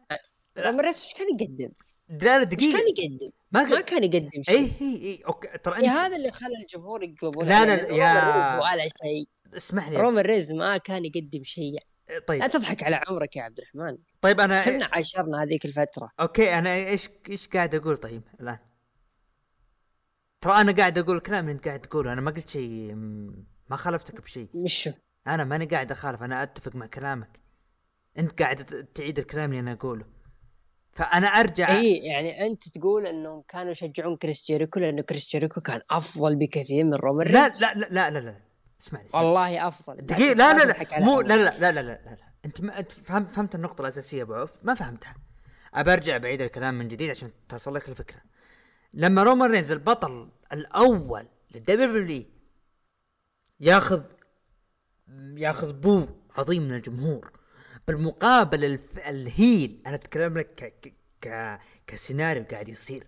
[0.58, 1.72] رومان رينز إيش كان يقدم؟
[2.08, 4.58] لا لا دقيقة كان يقدم؟ ما, ما كان يقدم شيء.
[4.58, 8.88] اي اي اي okay ترى أنت هذا اللي خلى الجمهور يقلبون لا لا يا ولا
[9.02, 9.28] شيء.
[9.56, 9.96] اسمح لي.
[9.96, 11.78] رومان رينز ما كان يقدم شيء.
[12.26, 12.40] طيب.
[12.42, 13.98] لا تضحك على عمرك يا عبد الرحمن.
[14.20, 16.10] طيب أنا كنا عاشرنا هذيك الفترة.
[16.20, 18.58] okay أنا إيش إيش قاعد أقول؟ طيب الآن؟
[20.42, 22.94] ترى أنا قاعد أقول الكلام اللي انت قاعد تقوله أنا ما قلت شيء
[23.70, 24.48] ما خالفتك بشيء.
[24.54, 24.90] مش
[25.26, 27.40] أنا ماني قاعد أخالف أنا أتفق مع كلامك.
[28.18, 28.56] أنت قاعد
[28.94, 30.04] تعيد الكلام اللي أنا أقوله.
[30.92, 35.80] فأنا أرجع إي يعني أنت تقول إنهم كانوا يشجعون كريس جيريكو لأنه كريس جيريكو كان
[35.90, 38.40] أفضل بكثير من رومان لا لا لا لا لا لا
[38.80, 39.96] اسمعني والله أفضل.
[39.96, 41.00] دقيقة لا لا لا.
[41.00, 42.18] مو لا لا لا لا لا لا.
[42.44, 45.14] أنت ما أنت فهمت فهمت النقطة الأساسية أبو عوف؟ ما فهمتها.
[45.74, 48.20] ابى ارجع بعيد الكلام من جديد عشان تصل لك الفكرة.
[48.94, 52.24] لما رومان رينز البطل الأول للدبليو
[53.60, 54.02] ياخذ
[55.36, 56.06] ياخذ boo
[56.36, 57.30] عظيم من الجمهور.
[57.88, 58.98] بالمقابل الف...
[58.98, 60.94] ال heel أنا أتكلم لك ك...
[61.20, 61.60] ك...
[61.86, 63.06] كسيناريو قاعد يصير.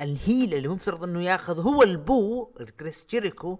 [0.00, 2.44] ال heel اللي مفترض إنه ياخذ هو ال boo
[2.80, 3.58] كريس جيريكو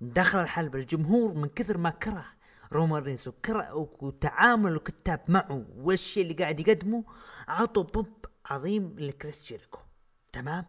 [0.00, 0.78] دخل الحلبة.
[0.78, 2.26] الجمهور من كثر ما كره
[2.72, 7.04] رومان رينز وكره وتعامل الكتاب معه والشيء اللي قاعد يقدمه
[7.48, 9.78] عطوا بوب عظيم لكريس جيريكو.
[10.32, 10.64] تمام؟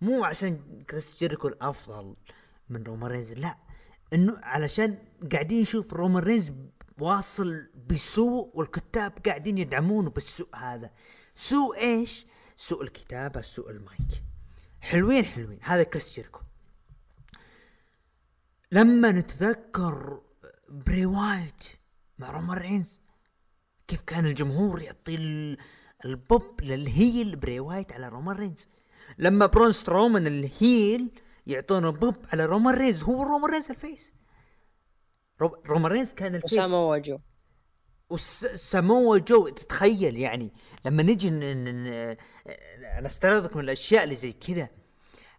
[0.00, 2.16] مو عشان كريس جيريكو الأفضل
[2.68, 3.58] من رومان رينز لا
[4.12, 4.98] إنه علشان
[5.32, 6.52] قاعدين نشوف رومان رينز
[6.98, 10.90] واصل بسوء والكتاب قاعدين يدعمونه بالسوء هذا.
[11.34, 12.26] سوء إيش؟
[12.56, 14.22] سوء الكتابة سوء المايك.
[14.80, 15.58] حلوين حلوين.
[15.62, 16.40] هذا كريس جيريكو
[18.72, 20.20] لما نتذكر
[20.68, 21.64] بري وايت
[22.18, 23.00] مع رومان رينز
[23.88, 25.16] كيف كان الجمهور يعطي
[26.04, 28.68] ال pop لل heel بري وايت على رومان رينز.
[29.18, 31.10] لما برون سترومان ال heel
[31.46, 34.12] يعطونه بوب على رومان رينز هو رومان رينز ال face.
[35.40, 36.52] رومان رينز كان ال face.
[36.52, 37.18] وساموا جو
[38.10, 40.52] وساموا جو تتخيل يعني
[40.84, 41.30] لما نجي
[43.02, 44.68] نستعرضكم الأشياء اللي زي كذا.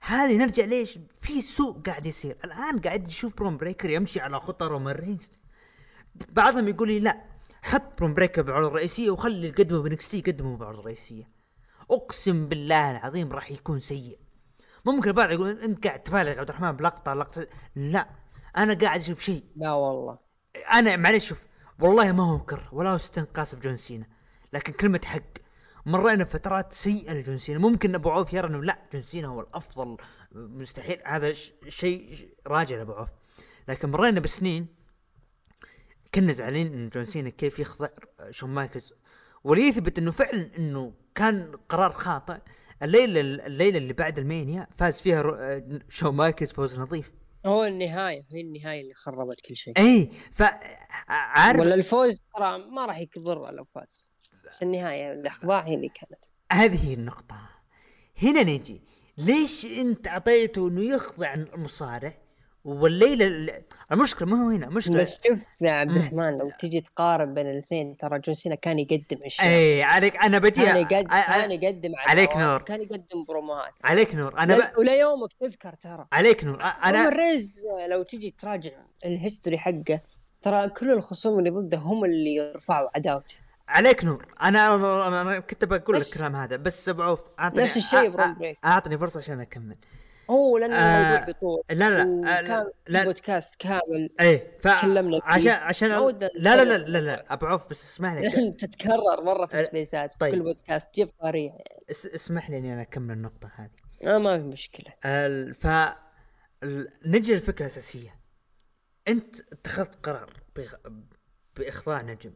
[0.01, 2.37] هذه نرجع ليش؟ في سوء قاعد يصير.
[2.43, 5.31] الآن قاعد نشوف برون بريكر يمشي على خطى رومان رينز
[6.29, 7.25] بعضهم يقول لي لا
[7.61, 11.38] حط برون بريكر بعرض الرئيسيه وخلي اللي يقدمه ب NXT يقدمه بعرض الرئيسيه
[11.91, 14.19] أقسم بالله العظيم راح يكون سيء.
[14.85, 17.47] ممكن البعض يقول أنت قاعد تبالغ عبد الرحمن بلقطة لقطة.
[17.75, 18.09] لا
[18.57, 19.43] أنا قاعد أشوف شيء.
[19.55, 20.13] لا والله.
[20.73, 21.45] أنا معلش شوف
[21.79, 24.07] والله ما هو كره ولا هو استنقاص بجون سينا
[24.53, 25.39] لكن كلمة حق.
[25.85, 27.59] مرينا فترات سيئة لجون سينا.
[27.59, 29.97] ممكن أبو عوف يرى إنه لا جون سينا هو الأفضل
[30.31, 31.33] مستحيل هذا
[31.67, 33.09] شيء راجع لأبو عوف.
[33.67, 34.67] لكن مرينا بسنين
[36.15, 37.87] كنا زعلانين إن جون سينا كيف يخضع
[38.29, 38.93] شون مايكلز.
[39.43, 42.37] وليثبت إنه فعلا إنه كان قرار خاطئ.
[42.83, 47.11] الليلة الليلة اللي بعد المانيا فاز فيها شون مايكلز فوز نظيف.
[47.45, 49.73] هو النهاية هي النهاية اللي خربت كل شيء.
[49.77, 50.43] اي ف
[51.07, 54.07] عارف ولا الفوز ترى ما راح يضر لو فاز
[54.45, 56.23] بس النهاية الأخضاع هي اللي كانت.
[56.51, 57.49] هذه هي النقطة.
[58.21, 58.81] هنا نجي.
[59.17, 62.13] ليش أنت أعطيته إنه يخضع المصارع
[62.63, 63.53] والليلة
[63.91, 67.97] المشكلة ما هو هنا مشكله بس شوف يا عبد الرحمن لو تجي تقارن بين الاثنين
[67.97, 69.47] ترى جون سينا كان يقدم أشياء.
[69.47, 72.61] اي عليك أنا بجي كان يقدم كان يقدم عليك نور.
[72.61, 73.73] كان يقدم بروموهات.
[73.83, 74.39] عليك نور.
[74.39, 74.77] أنا ب...
[74.77, 76.07] ولا يومك تذكر ترى.
[76.13, 76.63] عليك نور.
[76.63, 78.71] رومان رينز لو تجي تراجع
[79.05, 80.01] ال history حقه
[80.41, 83.35] ترى كل الخصوم اللي ضده هم اللي يرفعوا عداوته.
[83.67, 84.25] عليك نور.
[84.41, 88.15] أنا كنت بقول لك الكلام هذا بس أبو عوف أعطني نفس الشيء
[88.65, 89.75] أعطني فرصة عشان أكمل.
[90.29, 93.03] هو لأن آه الموضوع بيطول لا لا كان لا.
[93.03, 97.83] بودكاست كامل إيه ف تكلمنا عشان عشان لا لا لا لا لا ابو عوف بس
[97.83, 98.51] اسمح لي.
[98.59, 100.33] تتكرر مرة في السبيسات طيب.
[100.33, 101.49] كل بودكاست جيب طارية.
[101.49, 101.85] يعني.
[101.89, 103.69] اسمح لي إني أنا أكمل النقطة هذه.
[104.03, 104.93] آه ما في مشكلة.
[105.53, 105.67] ف
[107.05, 108.19] نجي للفكره الاساسيه
[109.07, 110.75] أنت اتخذت قرار بإخ...
[111.57, 112.33] بإخضاع نجم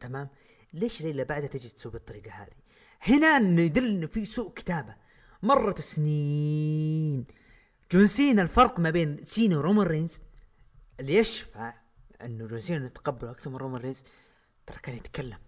[0.00, 0.28] تمام؟
[0.72, 2.56] ليش ليلة بعدها تجي تسوي بالطريقة هذه؟
[3.02, 5.03] هنا يدل إنه في سوء كتابة.
[5.44, 7.26] مرت سنين.
[7.92, 10.20] جون سينا الفرق ما بين سينا ورومان رينز.
[11.00, 11.74] اللي يشفع
[12.22, 14.04] إنه جون سينا يتقبله أكثر من رومان رينز
[14.66, 15.38] ترى كان يتكلم.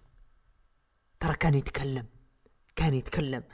[1.21, 2.07] ترى كان يتكلم.
[2.77, 3.45] كان يتكلم.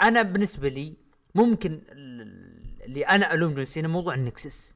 [0.00, 0.96] أنا بالنسبة لي
[1.34, 1.82] ممكن
[2.84, 4.74] اللي أنا ألوم جون سينا موضوع ال Nexus.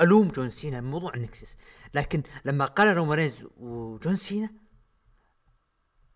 [0.00, 1.56] ألوم جون سينا موضوع ال Nexus.
[1.94, 4.50] لكن لما قال رومان رينز وجون سينا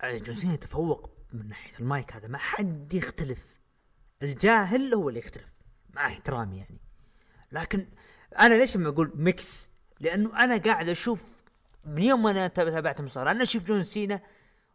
[0.04, 3.58] جون سينا تفوق من ناحية المايك هذا ما حد يختلف.
[4.22, 5.54] الجاهل هو اللي يختلف
[5.94, 6.80] مع احترامي يعني.
[7.52, 7.86] لكن
[8.38, 9.70] أنا ليش لما أقول ميكس
[10.00, 11.42] لأنه أنا قاعد أشوف
[11.84, 14.20] من يوم ما أنا تابعت المصارعه أنا أشوف جون سينا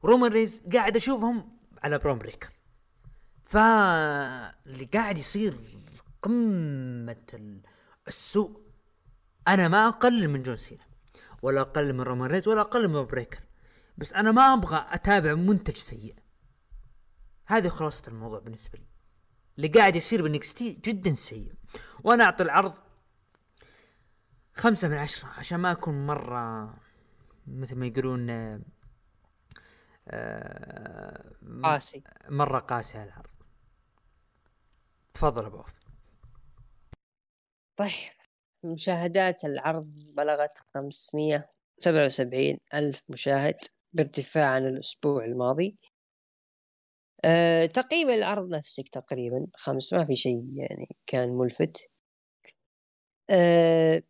[0.03, 2.49] رومان رينز قاعد أشوفهم على برون بريكر.
[3.45, 5.57] فاللي قاعد يصير
[6.21, 7.59] قمة
[8.07, 8.61] السوء
[9.47, 10.83] أنا ما اقلل من جون سينا
[11.41, 13.39] ولا اقلل من رومان رينز ولا اقلل من بريكر.
[13.97, 16.15] بس أنا ما أبغى أتابع منتج سيء.
[17.51, 18.85] هذه خلاصة الموضوع بالنسبة لي.
[19.57, 21.53] اللي قاعد يصير بال NXT جدا سيء.
[22.03, 22.73] وأنا أعطي العرض
[24.53, 26.73] خمسة من عشرة عشان ما أكون مرة
[27.47, 28.61] مثل ما يقولون آه،
[30.07, 31.31] آه،
[31.63, 32.03] قاسي.
[32.29, 33.31] مرة قاسي على العرض.
[35.13, 35.79] تفضل أبو عوف.
[37.79, 38.11] طيب
[38.65, 43.57] مشاهدات العرض بلغت 577 ألف مشاهد
[43.93, 45.77] بارتفاع عن الأسبوع الماضي.
[47.25, 51.89] أه تقييم العرض نفسك تقريبا خمس ما في شيء يعني كان ملفت.
[53.29, 54.03] أه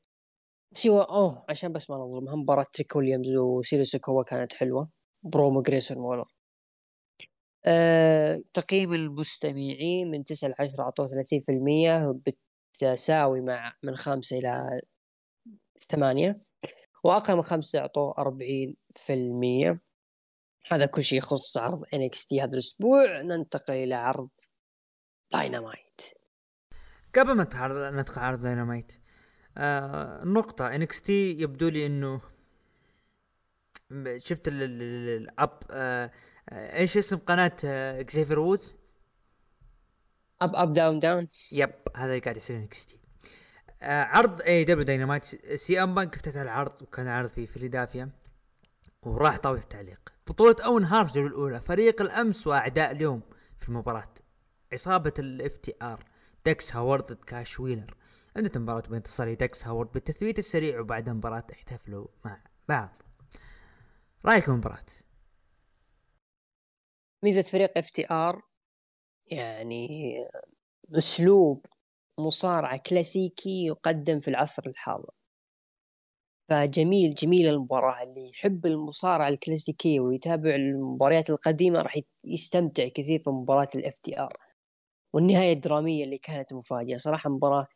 [0.73, 4.89] سوى أوه عشان بس ما نظلم مباراة تريك ويليامز وسولو سيكوا كانت حلوة.
[5.23, 6.25] برومو جريسون وولر
[7.65, 12.13] أه تقييم المستمعين من 9 ل 10 أعطوه 30%
[12.75, 14.81] بتساوي مع من 5 إلى
[15.89, 16.35] 8
[17.03, 19.81] وأقل من 5 أعطوه 40%
[20.72, 24.30] هذا كل شيء يخص عرض NXT هذا الأسبوع ننتقل إلى عرض
[25.31, 26.02] داينامايت
[27.15, 27.43] قبل ما
[27.91, 28.91] ندخل عرض داينامايت
[29.57, 30.85] آه نقطة.
[30.85, 32.22] طيب يبدو لي إنه
[34.18, 36.11] شفت ال- ال- ال- الأب آه
[36.49, 38.76] آه، إيش اسم قناة آه اكزيفر وودز؟
[40.41, 42.99] Up Up Down Down yep هذا اللي قاعد يصير طيب
[43.81, 45.26] آه عرض AEW داينامايت
[45.56, 48.20] سي أم بانك افتتح العرض وكان عرض في فيلادلفيا.
[49.05, 50.13] وراح طاولة التعليق.
[50.27, 53.21] بطولة أوين هارت الجولة الأولى فريق الأمس وأعداء اليوم
[53.57, 54.13] في المباراة.
[54.73, 56.05] عصابة ال FTR
[56.45, 57.97] داكس هاروود كاش ويلر.
[58.37, 63.01] انتهت المباراة بانتصار داكس هاروود بالتثبيت السريع وبعد المباراة احتفلوا مع بعض.
[64.25, 64.85] رايكم المباراة؟
[67.23, 68.41] ميزة فريق FTR
[69.25, 70.15] يعني
[70.97, 71.65] اسلوب
[72.19, 75.20] مصارعة كلاسيكي يقدم في العصر الحاضر.
[76.51, 78.03] فجميل جميل المباراة.
[78.03, 84.38] اللي يحب المصارعة الكلاسيكية ويتابع المباريات القديمة راح يستمتع كثير في مباراة ال FTR.
[85.13, 87.67] والنهاية الدرامية اللي كانت مفاجئة صراحة مباراة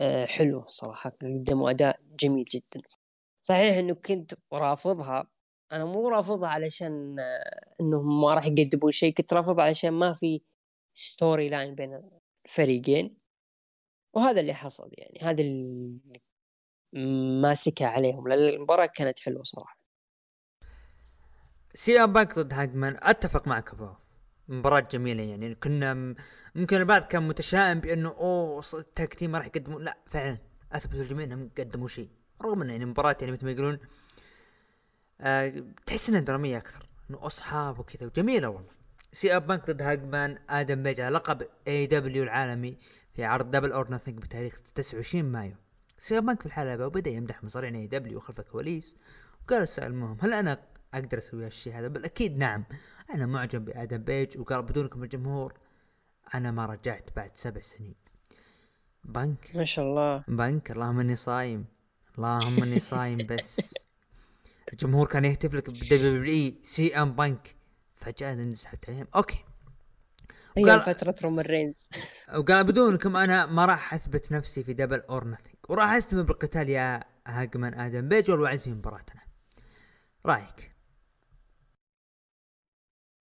[0.00, 1.10] آه، حلوة صراحة.
[1.22, 2.82] قدموا أداء جميل جدا.
[3.42, 5.26] صحيح إنه كنت رافضها.
[5.72, 9.14] أنا مو رافضها علشان آه، إنهم ما راح يقدمون شيء.
[9.14, 10.42] كنت رافضها علشان ما في
[10.94, 12.02] storyline بين
[12.46, 13.16] الفريقين.
[14.14, 15.18] وهذا اللي حصل يعني.
[15.22, 16.00] هذا اللي
[17.42, 19.78] ماسكها عليهم لأن المباراة كانت حلوة صراحة.
[21.74, 23.88] سي ام بانك ضد هانجمان أتفق معك أبو.
[24.48, 26.14] مباراة جميلة يعني كنا
[26.54, 28.62] ممكن البعض كان متشائم بأنه أوه
[28.94, 29.84] تيم ما راح يقدمون.
[29.84, 30.38] لا فعلا
[30.72, 32.08] أثبتوا الجميع إنهم قدموا شيء.
[32.42, 33.78] رغم انه يعني مباراة يعني مثل ما يقولون
[35.20, 38.70] آه تحس إنها درامية أكثر إنه أصحاب وكذا وجميلة والله.
[39.12, 42.76] سي ام بانك ضد هانجمان آدم بيج على لقب AEW العالمي
[43.14, 45.54] في عرض Double or Nothing بتاريخ 29 مايو.
[46.04, 48.96] سي ام بانك في الحلبة وبدأ يمدح مصارعين AEW خلف الكواليس
[49.42, 50.62] وقال السؤال المهم هل أنا
[50.94, 52.64] أقدر أسوي هالشيء هذا؟ بالاكيد نعم.
[53.14, 55.54] أنا معجب بآدم بيج وقال بدونكم الجمهور
[56.34, 57.94] أنا ما رجعت بعد سبع سنين.
[59.04, 59.50] بنك.
[59.54, 60.24] ما شاء الله.
[60.28, 61.64] بنك اللهم إني صايم.
[62.18, 63.74] اللهم إني صايم بس.
[64.72, 67.56] الجمهور كان يهتف لك ب WWE سي إم بنك.
[67.94, 69.44] فجأة انسحبت عليهم okay.
[70.58, 71.88] وقال- فترة رومان رينز.
[72.36, 77.04] وقال بدونكم أنا ما راح أثبت نفسي في Double or Nothing وراح أستمر بالقتال يا
[77.26, 78.08] هانجمان آدم.
[78.08, 79.22] بيج والوعد في مباراتنا.
[80.26, 80.74] رأيك؟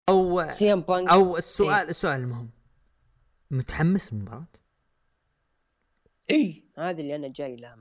[0.08, 1.10] أو سي إم بانك.
[1.10, 2.50] أو السؤال السؤال المهم.
[3.50, 4.46] متحمس للمباراة؟
[6.30, 7.76] اي هذا اللي أنا جاي له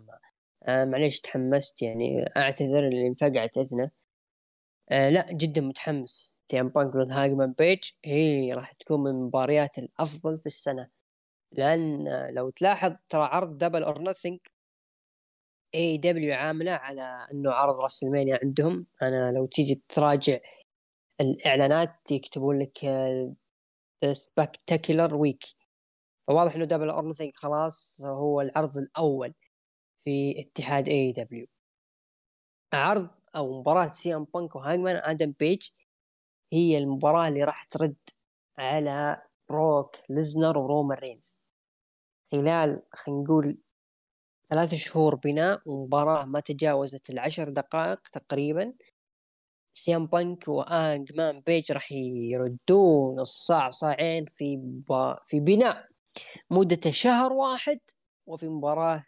[0.64, 3.92] آه معليش تحمست يعني أعتذر اللي انفقعت اذنه
[4.90, 6.34] آه لا جدا متحمس.
[6.48, 7.80] سي ام بانك ضد هانجمان بيج.
[8.06, 10.90] هي راح تكون من المباريات الأفضل في السنة.
[11.52, 14.40] لأن لو تلاحظ ترى عرض Double or Nothing
[15.76, 18.88] AEW عاملة على إنه عرض راسلمينيا عندهم.
[19.02, 20.38] أنا لو تيجي تراجع
[21.22, 22.80] الإعلانات يكتبون لك
[24.14, 25.44] spectacular week
[26.28, 29.34] فواضح إنه Double or Nothing خلاص هو العرض الأول
[30.06, 31.48] في اتحاد AEW
[32.74, 35.70] عرض أو مباراة سي ام بانك وهانجمان آدم بيج
[36.54, 37.98] هي المباراة اللي راح ترد
[38.58, 41.41] على بروك ليسنر ورومان رينز.
[42.32, 43.58] خلال خلينا نقول
[44.50, 48.74] ثلاث شهور بناء ومباراة ما تجاوزت العشر دقائق تقريبا
[49.74, 55.16] سي ام بانك وهانجمان بيج راح يردون الصاع صاعين في ب...
[55.26, 55.88] في بناء
[56.50, 57.80] مدة شهر واحد
[58.28, 59.06] وفي مباراة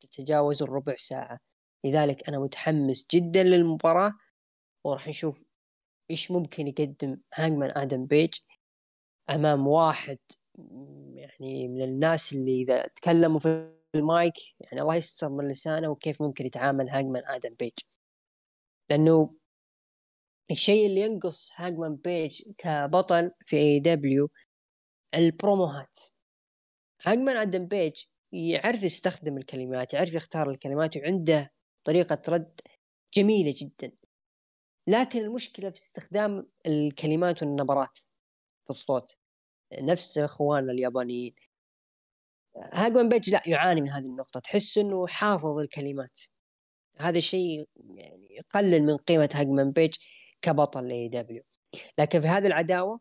[0.00, 1.38] تتجاوز الربع ساعة.
[1.84, 4.12] لذلك أنا متحمس جدا للمباراة
[4.84, 5.44] وراح نشوف
[6.10, 8.34] إيش ممكن يقدم هانجمان آدم بيج
[9.30, 10.18] أمام واحد
[11.22, 16.46] يعني من الناس اللي إذا تكلموا في المايك يعني الله يستر من لسانه وكيف ممكن
[16.46, 17.72] يتعامل هانجمان آدم بيج.
[18.90, 19.34] لأنه
[20.50, 24.30] الشيء اللي ينقص هانجمان بيج كبطل في AEW
[25.14, 25.98] البروموهات
[27.06, 31.52] هانجمان آدم بيج يعرف يستخدم الكلمات يعرف يختار الكلمات وعنده
[31.84, 32.60] طريقة رد
[33.14, 33.92] جميلة جدا.
[34.88, 37.98] لكن المشكلة في استخدام الكلمات والنبرات
[38.64, 39.16] في الصوت.
[39.80, 41.34] نفس اخواننا اليابانيين.
[42.56, 44.40] هانجمان بيج لا يعاني من هذه النقطة.
[44.40, 46.18] تحس إنه حافظ الكلمات.
[47.00, 49.94] هذا الشيء يعني يقلل من قيمة هانجمان بيج
[50.42, 51.42] كبطل ل AEW
[51.98, 53.00] لكن في هذه العداوة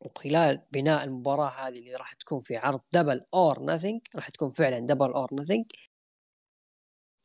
[0.00, 4.78] وخلال بناء المباراة هذه اللي راح تكون في عرض Double or Nothing راح تكون فعلا
[4.78, 5.66] Double or Nothing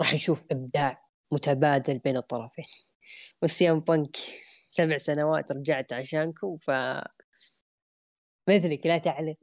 [0.01, 2.65] راح نشوف إبداع متبادل بين الطرفين.
[3.43, 4.17] وسي ام بانك
[4.63, 6.71] سبع سنوات رجعت عشانكم ف
[8.49, 9.37] مثلك لا تعلق.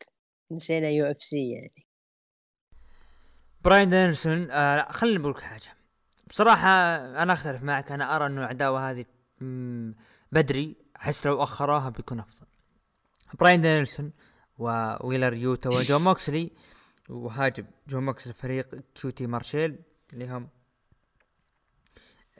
[0.52, 1.86] نسينا UFC يعني.
[3.64, 5.76] براين دانيلسون آه خليني بقول حاجة.
[6.26, 6.68] بصراحة
[7.22, 9.04] أنا أختلف معك أنا أرى إنه العداوه هذه
[10.32, 12.46] بدري أحس لو اخروها بيكون أفضل.
[13.40, 14.12] براين دانيلسون
[14.58, 16.50] وويلر يوتا وجون موكسلي
[17.08, 19.78] وهاجم جون موكسلي فريق كيوتي مارشيل
[20.12, 20.48] اللي هم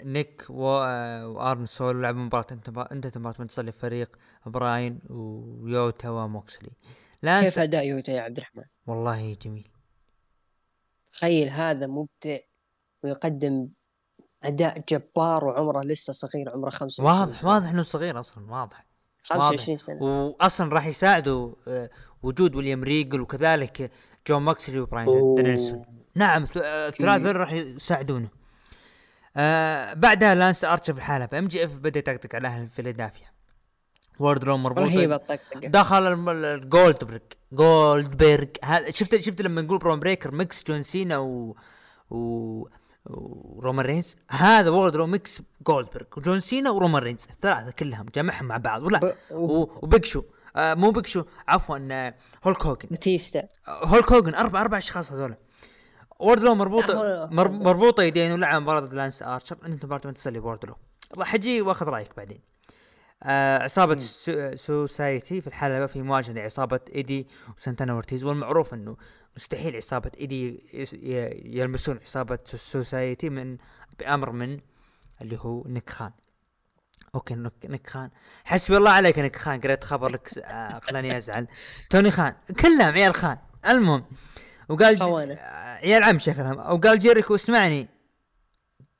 [0.02, 2.47] نيك وآرون سولو لعبوا مباراة
[2.93, 4.16] انتهت المباراة منتصر لفريق
[4.47, 6.70] براين ويوتا وموكسلي.
[7.23, 9.68] كيف أداء يوتا يا عبد الرحمن؟ والله جميل.
[11.12, 12.39] تخيل هذا مبدع
[13.05, 13.68] ويقدم
[14.43, 17.51] أداء جبار وعمره لسه صغير عمره 25 واضح سنة.
[17.51, 18.86] واضح إنه صغير أصلا واضح
[19.23, 20.02] 25 سنة.
[20.02, 21.90] واصلا راح يساعده آه،
[22.23, 23.90] وجود ويليام ريجل وكذلك
[24.28, 25.85] جون موكسلي وبراين دانيلسون.
[26.14, 28.35] نعم الثلاثه راح يساعدونه.
[29.36, 33.36] آه بعدها لانس ارشر في الحلبة MJF بدأ يطقطق على أهل فيلادلفيا.
[34.18, 35.68] ووردلو مربوط رهيبة الطقطقة.
[35.68, 37.22] دخل الجولد
[37.52, 38.56] جولد بيرج
[38.90, 41.56] شفت شفت لما نقول برون بريكر mix جون سينا و,
[42.10, 42.68] و...
[43.06, 48.82] ورومان رينز هذا ووردلو mix جولدبرغ وجون سينا ورومان رينز الثلاثة كلهم جمعهم مع بعض
[48.82, 49.14] ولا؟ ب...
[49.31, 50.23] وبيج شو.
[50.56, 52.14] آه مو بيكشو عفوا آه
[52.44, 55.34] هولك هوجن باتيستا هولك هوجن أربع أربع أشخاص هذول
[56.18, 59.56] ووردلو مربوطه مر مربوطة يدين ولعب مباراه ضد لانس آرشر.
[59.66, 60.76] انت مباراه تسلي ووردلو
[61.18, 62.40] راح أجي وأخذ رأيك بعدين.
[63.22, 63.98] آه عصابة
[64.55, 67.28] سوسايتي في الحلبة في مواجهة لعصابة إيدي
[67.59, 68.97] وسانتانا اورتيز والمعروف إنه
[69.36, 70.66] مستحيل عصابة إيدي
[71.44, 73.56] يلمسون عصابة سوسايتي من
[73.98, 74.60] بأمر من
[75.22, 76.10] اللي هو نيك خان.
[77.14, 78.10] Okay نيك خان.
[78.44, 81.47] حسبي الله عليك نيك خان قريت خبر لك آه خلاني أزعل.
[81.90, 83.38] توني خان كلهم عيال خان.
[83.68, 84.05] المهم
[84.68, 85.38] وقال
[85.82, 87.88] عيال عم شكلهم وقال جيريكو اسمعني.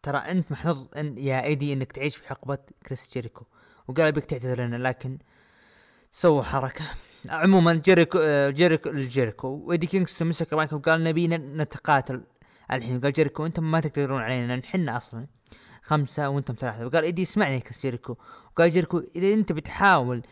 [0.02, 3.44] ترى انت محظوظ إن يا ايدي إنك تعيش في حقبة كريس جيريكو.
[3.88, 5.18] وقال أبيك تعتذر لنا لكن
[6.10, 6.84] سووا حركة.
[7.28, 8.18] عموما جيريكو
[8.51, 12.22] جيريكو جيريكو وايدي كينغستون مسك المايك وقال نبي نتقاتل.
[12.72, 15.26] الحين قال جيريكو أنتم ما تقدرون علينا نحن أصلا
[15.82, 16.86] خمسة وأنتم ثلاثة.
[16.86, 18.16] وقال ايدي اسمعني كريس جيريكو.
[18.52, 20.22] وقال جيريكو إذا أنت بتحاول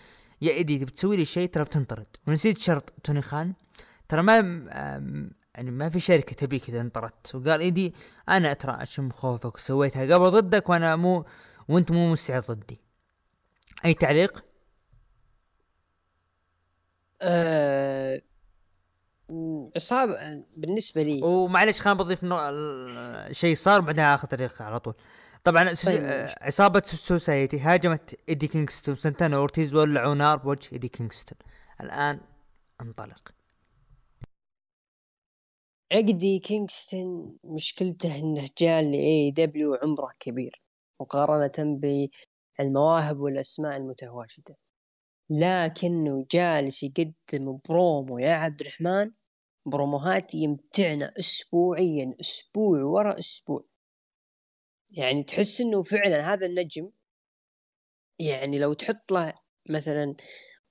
[0.43, 2.07] يا ايدي تبي تسوي لي شيء ترى بتنطرد.
[2.27, 3.53] ونسيت شرط توني خان؟
[4.09, 4.35] ترى ما
[5.55, 7.35] يعني ما في شركة تبيك إذا انطردت.
[7.35, 7.95] وقال ايدي
[8.29, 11.25] أنا ترى أشم خوفك وسويتها قبل ضدك وأنا مو
[11.69, 12.81] وأنت مو مستعد ضدي.
[13.85, 14.45] أي تعليق؟
[17.23, 18.23] أه...
[19.77, 21.21] إصابة بالنسبة لي.
[21.23, 22.53] ومعلش خلينا بضيف نوع
[23.33, 24.95] شيء صار بعدها اخذ تاريخ على طول.
[25.45, 26.29] طبعا طيب.
[26.41, 31.39] عصابة Society هاجمت إيدي كينغستون سنتانا أورتيز ولعوا نار بوجه إيدي كينغستون.
[31.81, 32.21] الآن
[32.81, 33.35] انطلق.
[35.93, 40.63] إيدي كينغستون مشكلته إنه جاء ل AEW عمره كبير
[41.01, 41.79] مقارنة
[42.59, 44.57] بالمواهب والأسماء المتواجدة.
[45.31, 49.11] لكنه جالس يقدم برومو يا عبد الرحمن؟
[49.67, 53.65] بروموهات يمتعنا اسبوعيا أسبوع ورا أسبوع.
[54.91, 56.91] يعني تحس إنه فعلا هذا النجم
[58.19, 59.35] يعني لو تحط له
[59.71, 60.17] مثلا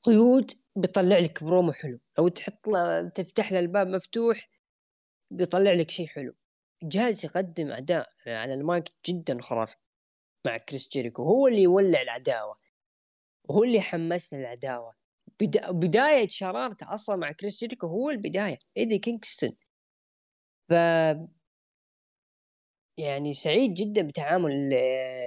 [0.06, 2.00] قيود بيطلع لك برومو حلو.
[2.18, 4.53] لو تحط له تفتح له الباب مفتوح
[5.34, 6.34] بيطلع لك شيء حلو.
[6.84, 9.76] جالس يقدم أداء على المايك جدا خرافي
[10.46, 11.24] مع كريس جيريكو.
[11.24, 12.58] هو اللي يولع العداوة.
[13.50, 14.96] وهو اللي حمسنا العداوة.
[15.42, 15.72] بدا...
[15.72, 18.60] بداية شرارته أصلا مع كريس جيريكو هو البداية.
[18.78, 19.52] إيدي كينغستون.
[20.70, 20.74] ف
[22.98, 24.74] يعني سعيد جدا بتعامل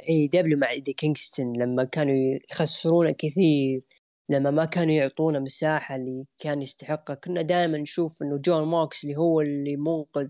[0.08, 2.14] AEW مع إيدي كينغستون لما كانوا
[2.50, 3.82] يخسرونه كثير.
[4.28, 7.14] لما ما كانوا يعطونا مساحة اللي كان يستحقها.
[7.14, 10.28] كنا دائما نشوف إنه جون موكسلي هو اللي منقذ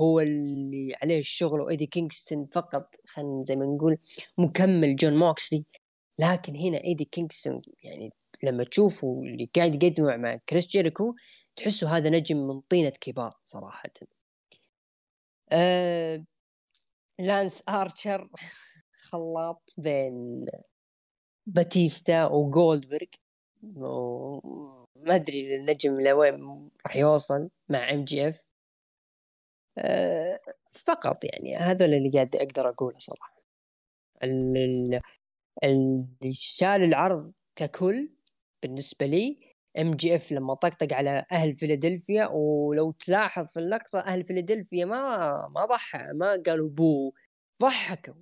[0.00, 3.98] هو اللي عليه الشغل وإيدي كينغستون فقط خلينا زي ما نقول
[4.38, 5.64] مكمل جون موكسلي
[6.18, 8.12] لكن هنا إيدي كينغستون يعني
[8.44, 11.14] لما تشوفوا اللي قاعد يقدمه مع كريس جيريكو
[11.56, 13.90] تحسوا هذا نجم من طينة كبار صراحة.
[15.52, 16.24] آه
[17.18, 18.28] لانس آرشر
[19.10, 20.46] خلاط بين
[21.46, 23.06] باتيستا وجولدبرغ
[23.62, 28.44] ما أدري النجم لوين راح يوصل مع ام جي اف
[30.72, 33.42] فقط يعني هذا اللي قاعد أقدر أقوله صراحة.
[35.64, 38.10] اللي شال العرض ككل
[38.62, 39.38] بالنسبة لي
[39.80, 45.28] ام جي اف لما طقطق على أهل فيلادلفيا ولو تلاحظ في اللقطة أهل فيلادلفيا ما
[45.48, 47.12] ما ضحى ما قالوا boo
[47.62, 48.14] ضحكوا.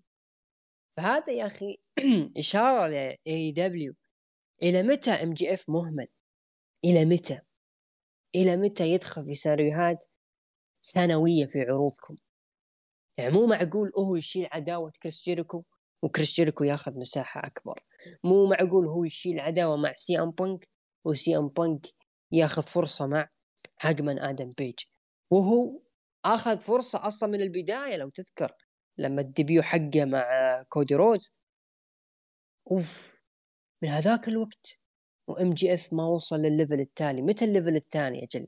[0.96, 1.78] فهذا يا أخي
[2.38, 3.94] إشارة ل AEW
[4.62, 6.06] إلى متى ام جي اف مهمل؟
[6.84, 7.40] إلى متى؟
[8.34, 10.06] إلى متى يدخل في سيناريوهات
[10.94, 12.16] ثانوية في عروضكم؟
[13.18, 15.64] يعني مو معقول هو يشيل عداوة كريس جيريكو
[16.02, 17.84] وكريس جيريكو ياخذ مساحة أكبر.
[18.24, 20.68] مو معقول هو يشيل عداوة مع سي ام بانك
[21.04, 21.86] وسي ام بانك
[22.32, 23.28] ياخذ فرصة مع
[23.80, 24.78] هانجمان آدم بيج.
[25.30, 25.80] وهو
[26.24, 28.52] أخذ فرصة أصلا من البداية لو تذكر
[28.98, 31.32] لما ال debut حقه مع كودي رودز.
[32.70, 33.17] أوف.
[33.82, 34.78] من هذاك الوقت
[35.28, 37.22] وام جي اف ما وصل لل level التالي.
[37.22, 38.46] متى ال level الثاني أجل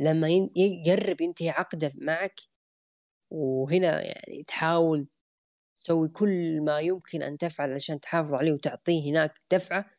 [0.00, 2.40] لما يقرب ينتهي عقده معك
[3.30, 5.08] وهنا يعني تحاول
[5.84, 9.90] تسوي كل ما يمكن أن تفعل عشان تحافظ عليه وتعطيه هناك دفعة.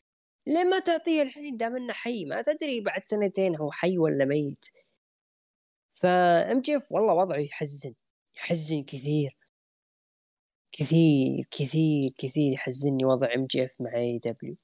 [0.48, 2.26] ليه ما تعطيه الحين؟ دام إنه حي.
[2.26, 4.66] ما تدري بعد سنتين هو حي ولا ميت.
[5.94, 7.94] فام جي اف والله وضعه يحزن
[8.38, 9.38] يحزن كثير.
[10.74, 14.56] كثير كثير كثير يحزني وضع ام جي اف مع AEW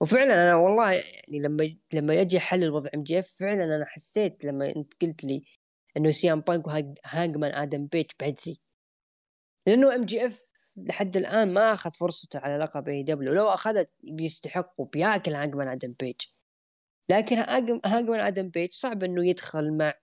[0.00, 4.44] وفعلا أنا والله يعني لما لما أجي احلل وضع ام جي اف فعلا أنا حسيت
[4.44, 5.44] لما انت قلت لي
[5.96, 8.60] إنه سي ام بانك وهانجمان آدم بيج بدري.
[9.66, 10.44] لأنه ام جي اف
[10.76, 16.16] لحد الآن ما أخذ فرصته على لقب AEW لو أخذت بيستحق وبياكل هانجمان آدم بيج
[17.10, 17.36] لكن
[17.86, 19.94] هانجمان آدم بيج صعب إنه يدخل مع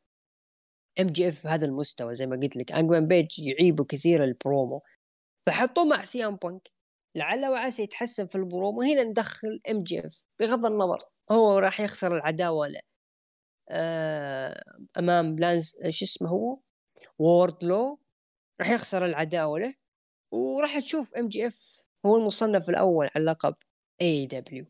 [0.99, 2.71] إم جي إف هذا المستوى زي ما قلت لك.
[2.71, 4.81] هانجمان بيج يعيبه كثير البرومو.
[5.47, 6.71] فحطوه مع سي ام بانك
[7.17, 8.81] لعل وعسى يتحسن في البرومو.
[8.81, 10.23] هنا ندخل إم جي إف.
[10.41, 10.99] بغض النظر
[11.31, 12.79] هو راح يخسر العداوة له
[13.71, 14.63] آه
[14.99, 16.59] أمام لانز شو اسمه هو؟
[17.19, 17.99] ووردلو
[18.61, 19.75] راح يخسر العداوة له.
[20.33, 23.55] وراح تشوف إم جي إف هو المصنف الأول على لقب
[24.01, 24.65] AEW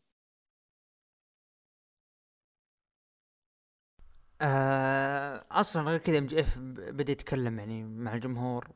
[4.42, 8.70] آه أصلا غير كذا ام جي اف بدأ يتكلم يعني مع الجمهور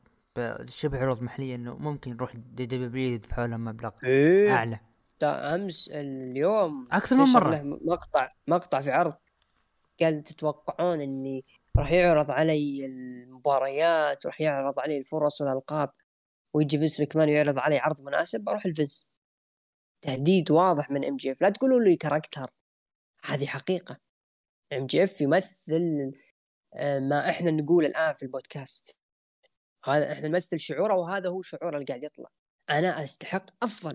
[0.65, 4.79] شبه عروض محليه إنه ممكن يروح WWE يدفعوا لهم مبلغ إيه؟ أعلى.
[5.21, 7.61] ده أمس اليوم أكثر من مرة.
[7.63, 9.13] مقطع مقطع في عرض
[10.01, 11.45] قال تتوقعون إني
[11.77, 15.89] راح يعرض علي المباريات راح يعرض علي الفرص والألقاب
[16.53, 19.07] ويجي فينس مكمان يعرض علي عرض مناسب بروح لفنس
[20.01, 22.45] تهديد واضح من ام جي اف لا تقولوا لي character
[23.25, 24.06] هذه حقيقة.
[24.73, 26.11] إم جي إف يمثل
[26.75, 28.97] آه، ما إحنا نقول الآن في البودكاست.
[29.85, 32.29] هذا إحنا نمثل شعوره وهذا هو شعوره اللي قاعد يطلع.
[32.69, 33.93] أنا أستحق أفضل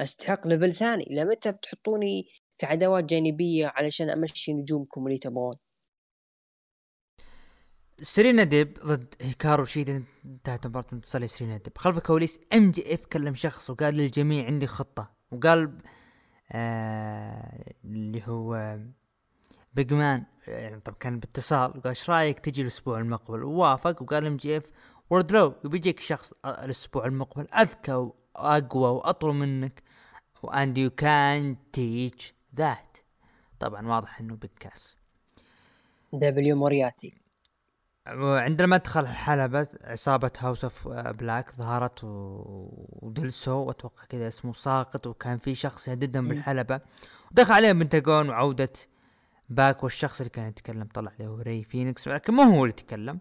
[0.00, 1.06] أستحق level ثاني.
[1.10, 2.26] لمتى بتحطوني
[2.58, 5.54] في عداوات جانبية علشان أمشي نجومكم اللي تبغون؟
[8.02, 11.78] سيرينا ديب ضد هيكارو شيدا انتهت مباراة انتصار سيرينا ديب.
[11.78, 15.14] خلف الكواليس إم جي إف كلم شخص وقال للجميع عندي خطة.
[15.32, 15.78] وقال
[16.52, 18.78] آه اللي هو
[19.74, 21.70] بيج مان يعني طب كان باتصال.
[21.70, 24.02] وقال إيش رأيك تجي الأسبوع المقبل؟ ووافق.
[24.02, 24.70] وقال ام جي اف
[25.10, 27.48] وردلو بيجيك شخص الأسبوع المقبل.
[27.48, 27.92] أذكى
[28.34, 29.82] وأقوى وأطول منك.
[30.42, 32.98] واند يو كان تيتش ذات
[33.60, 34.96] طبعا واضح إنه بالكاس
[36.12, 37.14] دبليو مورياتي
[38.06, 45.06] عندما دخل الحلبة عصابة هاوس اوف بلاك ظهرت ودلسو وأتوقع كذا اسمه ساقط.
[45.06, 46.80] وكان في شخص يهددهم بالحلبة.
[47.30, 48.72] ودخل عليهم بنتاجون وعودة
[49.54, 53.20] باك والشخص اللي كان يتكلم طلع له ري فينيكس لكن مو هو اللي تكلم.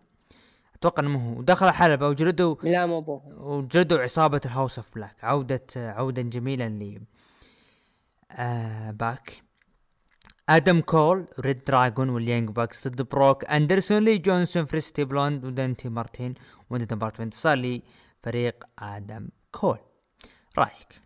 [0.76, 1.42] أتوقع إنه مو هو.
[1.42, 3.22] دخل الحلبة وجلدوا لا مو هو
[3.58, 7.02] وجلدوا عصابة ال House of Black عودة عودة جميلة ل
[8.32, 9.44] آه باك.
[10.50, 16.34] آدم كول ريد دراجون واليانج بكس ضد بروك اندرسون لي جونسون فارستي بلوندز ودانتي مارتين
[16.70, 19.78] وانتهت مباراة انتصار لفريق آدم كول.
[20.58, 21.02] رأيك؟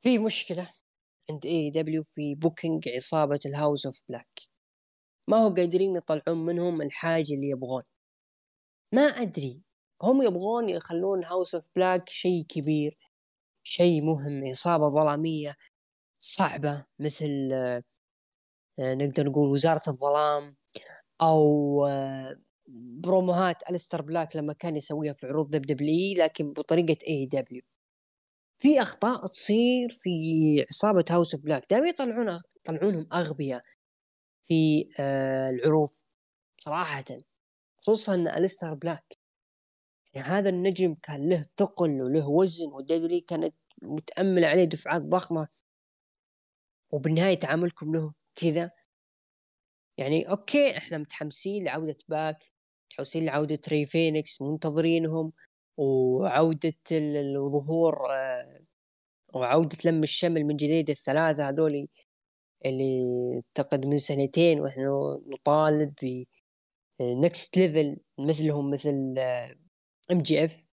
[0.00, 0.83] في مشكلة.
[1.30, 4.40] عند AEW في booking عصابة ال House of Black
[5.28, 7.82] ما هو قادرين يطلعون منهم الحاجة اللي يبغون.
[8.94, 9.62] ما أدري.
[10.02, 12.98] هم يبغون يخلون House of Black شيء كبير
[13.64, 15.56] شيء مهم عصابة ظلامية
[16.20, 17.50] صعبة مثل
[18.78, 20.56] آه، نقدر نقول وزارة الظلام
[21.22, 22.36] أو آه،
[23.02, 27.62] بروموهات ألستر بلاك لما كان يسويها في عروض WWE لكن بطريقة AEW
[28.64, 30.10] في أخطاء تصير في
[30.70, 33.62] عصابة House of Black دائما يطلعون يطلعونهم أغبياء
[34.46, 35.88] في آه العروض
[36.60, 37.04] صراحة
[37.78, 39.18] خصوصا الستر بلاك
[40.14, 45.48] يعني هذا النجم كان له ثقل وله وزن و WWE كانت متأملة عليه دفعات ضخمة.
[46.90, 48.70] وبالنهاية تعاملكم له كذا.
[49.98, 52.52] يعني okay إحنا متحمسين لعودة باك
[52.90, 55.32] متحمسين لعودة ري فينيكس منتظرينهم.
[55.76, 58.60] وعودة الظهور آه،
[59.34, 61.88] وعودة لم الشمل من جديد الثلاثة هذولي
[62.66, 63.02] اللي
[63.36, 66.24] أعتقد من سنتين وإحنا نطالب
[67.00, 69.14] next level مثلهم مثل
[70.12, 70.66] MJF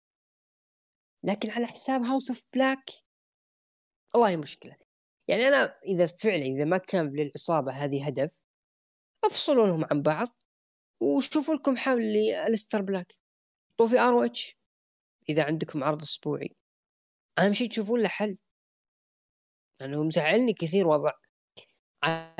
[1.25, 2.91] لكن على حساب House of Black
[4.15, 4.77] والله مشكلة.
[5.29, 8.39] يعني أنا إذا فعلا إذا ما كان للعصابه هذه هدف
[9.25, 10.29] افصلوا لهم عن بعض
[11.01, 13.15] وشوفوا لكم حل لالستر بلاك
[13.79, 14.58] لو في ROH
[15.29, 16.57] إذا عندكم عرض أسبوعي.
[17.39, 18.39] أهم شيء تشوفون له حل.
[19.81, 21.11] لأنه يعني مزعلني كثير وضع.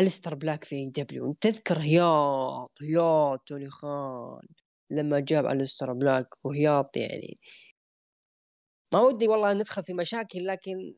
[0.01, 1.37] الستر بلاك في AEW.
[1.41, 4.49] تذكر هياط هياط توني خان.
[4.91, 7.39] لما جاب الستر بلاك وهياط يعني.
[8.93, 10.95] ما ودي والله ندخل في مشاكل لكن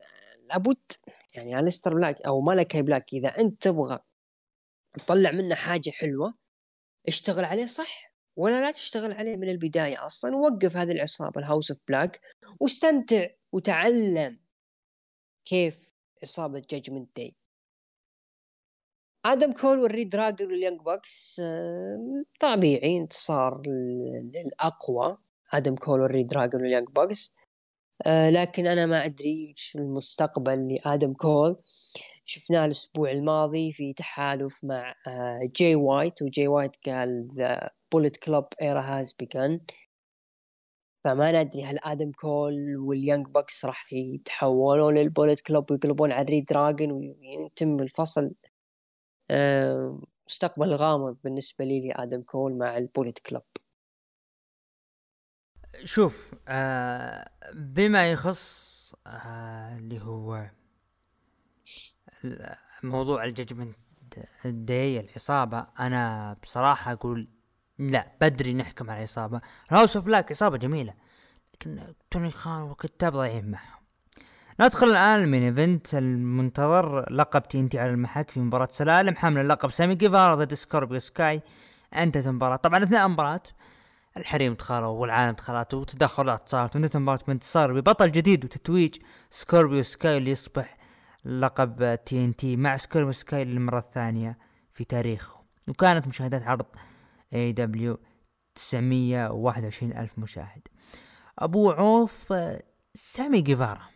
[0.51, 0.93] لابد
[1.35, 3.99] يعني الستر بلاك أو ملكاي بلاك إذا أنت تبغى
[4.99, 6.35] تطلع منه حاجة حلوة
[7.09, 8.10] اشتغل عليه صح.
[8.37, 12.21] ولا لا تشتغل عليه من البداية أصلا ووقف هذه العصابة ال House of Black
[12.61, 14.41] واستمتع وتعلم
[15.45, 17.37] كيف عصابة Judgment Day
[19.27, 21.41] آدم كول وال reDRagon وال Young Bucks
[22.41, 25.19] طبيعي انتصار للأقوى
[25.53, 27.35] آدم كول وال reDRagon وال Young Bucks
[28.07, 31.57] لكن أنا ما أدري إيش المستقبل لادم كول
[32.25, 34.95] شفناه الأسبوع الماضي في تحالف مع
[35.57, 39.61] جاي وايت وجاي وايت قال the Bullet Club era has begun
[41.05, 46.23] فما ندري هل آدم كول وال Young Bucks راح يتحولون لل Bullet Club ويقلبون على
[46.23, 48.35] ال reDRagon ويتم الفصل.
[50.29, 53.43] مستقبل غامض بالنسبة لي لآدم كول مع ال Bullet Club
[55.85, 60.51] شوف آه بما يخص آه اللي هو
[62.83, 63.77] موضوع ال Judgment
[64.45, 67.29] Day العصابة أنا بصراحة أقول
[67.81, 69.41] لا بدري نحكم على العصابة
[69.71, 70.95] House of Black عصابة جميلة.
[71.55, 71.81] لكن
[72.11, 73.81] توني خان وكتاب ضايعين معهم.
[74.61, 77.13] ندخل الآن main event المنتظر.
[77.13, 79.17] لقب TNT على المحك في مباراة سلالم.
[79.17, 81.43] حامل اللقب سامي جيفارا ضد سكوربيو سكاي
[81.95, 82.57] أنتهت المباراة.
[82.57, 83.43] طبعا أثناء المباراة
[84.17, 86.75] الحريم دخلوا والعالم دخلت وتدخلات صارت.
[86.75, 88.95] وانتهت المباراة بانتصار ببطل جديد وتتويج
[89.31, 90.77] سكوربيو سكاي اللي يصبح
[91.25, 94.39] لقب TNT مع سكوربيو سكاي للمرة الثانية
[94.73, 95.41] في تاريخه.
[95.69, 96.67] وكانت مشاهدات عرض
[97.35, 97.99] AEW
[98.55, 100.69] 921 ألف مشاهد.
[101.39, 102.35] أبو عوف
[102.95, 103.91] سامي جيفارا.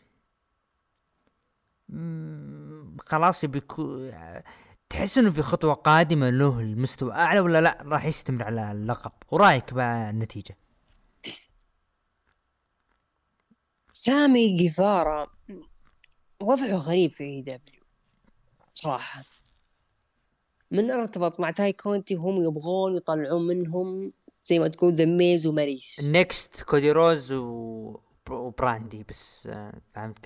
[2.99, 4.13] خلاص بيكون
[4.91, 9.13] تحس إنه في خطوة قادمة له المستوى أعلى ولا لا؟ راح يستمر على اللقب.
[9.31, 10.57] ورأيك بقى النتيجة؟
[13.93, 15.27] سامي جيفارا
[16.41, 17.83] وضعه غريب في AEW
[18.75, 19.34] صراحة.
[20.75, 24.13] من ارتبط مع تاي كونتي هم يبغون يطلعون منهم
[24.47, 28.01] زي ما تقول ذا ميز وماريس next كودي روز و...
[28.31, 30.19] وبراندي بس آه، فهمت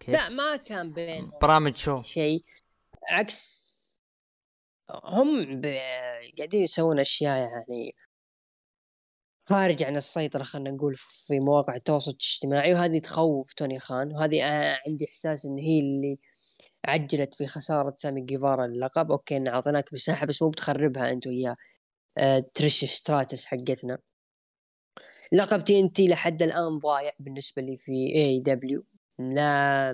[0.00, 2.44] كيف؟ لا ما كان بين برامج شو؟ شيء.
[3.10, 3.70] عكس
[5.04, 5.62] هم
[6.38, 7.94] قاعدين يسوون أشياء يعني
[9.48, 14.42] خارج عن السيطرة خلينا نقول في مواقع التواصل الاجتماعي وهذه تخوف توني خان وهذه
[14.86, 16.18] عندي إحساس إن هي اللي
[16.88, 19.10] عجلت في خسارة سامي جيفارا اللقب.
[19.10, 21.56] أوكي ان أعطيناك مساحة بس مو بتخربها أنت وياه.
[22.18, 23.98] آه تريش ستراتس حقتنا.
[25.32, 28.84] لقب TNT لحد الآن ضايع بالنسبة لي في AEW
[29.18, 29.92] لا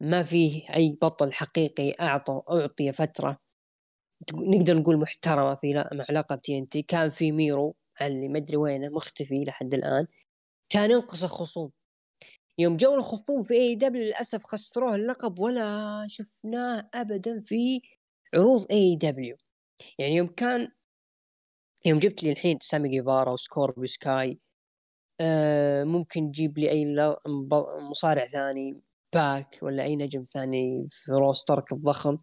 [0.00, 3.38] ما فيه أي بطل حقيقي أعطى أعطي فترة.
[4.34, 6.82] نقدر نقول محترمة في مع لقب TNT.
[6.82, 10.06] كان في ميرو اللي ما أدري وينه مختفي لحد الآن.
[10.70, 11.72] كان ينقص الخصوم.
[12.58, 17.82] يوم جو الخصوم في AEW للأسف خسروه اللقب ولا شفناه ابدا في
[18.34, 19.36] عروض AEW
[19.98, 20.68] يعني يوم كان
[21.86, 24.40] يوم جبت لي الحين سامي جيفارا وسكوربيو سكاي
[25.20, 26.96] آه ممكن تجيب لي أي
[27.90, 28.82] مصارع ثاني
[29.14, 32.18] باك ولا أي نجم ثاني في roster ك الضخم.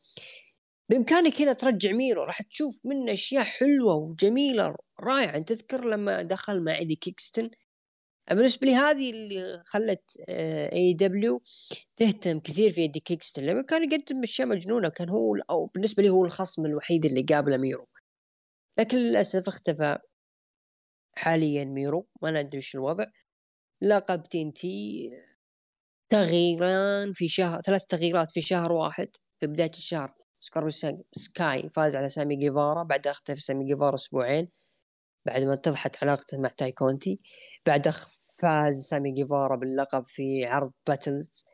[0.89, 5.39] بإمكانك هنا ترجع ميرو راح تشوف منه أشياء حلوة وجميلة رائعة.
[5.39, 7.49] تذكر لما دخل مع ايدي كينغستون
[8.29, 10.17] بالنسبة لي هذه اللي خلت
[10.73, 11.41] AEW
[11.95, 16.09] تهتم كثير في ايدي كينغستون لما كان يقدم أشياء مجنونة كان هو أو بالنسبة لي
[16.09, 17.87] هو الخصم الوحيد اللي قابله ميرو.
[18.77, 19.97] لكن للأسف اختفى
[21.17, 23.05] حاليا ميرو ما ندري إيش الوضع.
[23.81, 25.09] لقب TNT
[26.09, 29.09] تغييران في شهر ثلاث تغييرات في شهر واحد.
[29.39, 30.71] في بداية الشهر سكوربيو
[31.11, 34.49] سكاي فاز على سامي جيفارا بعد اختفى سامي جيفارا أسبوعين
[35.25, 37.19] بعد ما اتضحت علاقته مع تاي كونتي
[37.65, 37.87] بعد
[38.41, 41.45] فاز سامي جيفارا باللقب في عرض Battle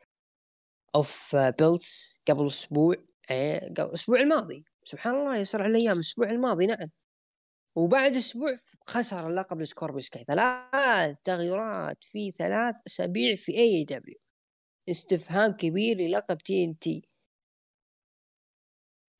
[0.96, 2.96] of the Belts قبل أسبوع
[3.32, 4.66] إيه، قبل الأسبوع الماضي.
[4.84, 6.92] سبحان الله يسرع الأيام الأسبوع الماضي نعم.
[7.76, 8.56] وبعد أسبوع
[8.86, 14.18] خسر اللقب لسكوربيو سكاي ثلاث تغييرات في ثلاث أسابيع في AEW
[14.90, 17.08] استفهام كبير للقب TNT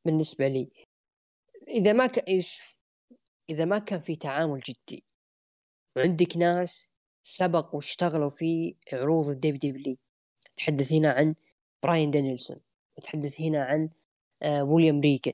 [0.06, 0.70] بالنسبة لي.
[1.68, 2.44] إذا ما كان
[3.50, 5.04] إذا ما كان في تعامل جدي
[5.98, 6.90] وعندك ناس
[7.28, 9.98] سبق واشتغلوا في عروض ال WWE
[10.58, 11.36] تحدث هنا عن
[11.84, 12.60] براين دانيلسون
[12.98, 13.90] وتحدث هنا عن
[14.44, 15.34] آه ويليام ريجل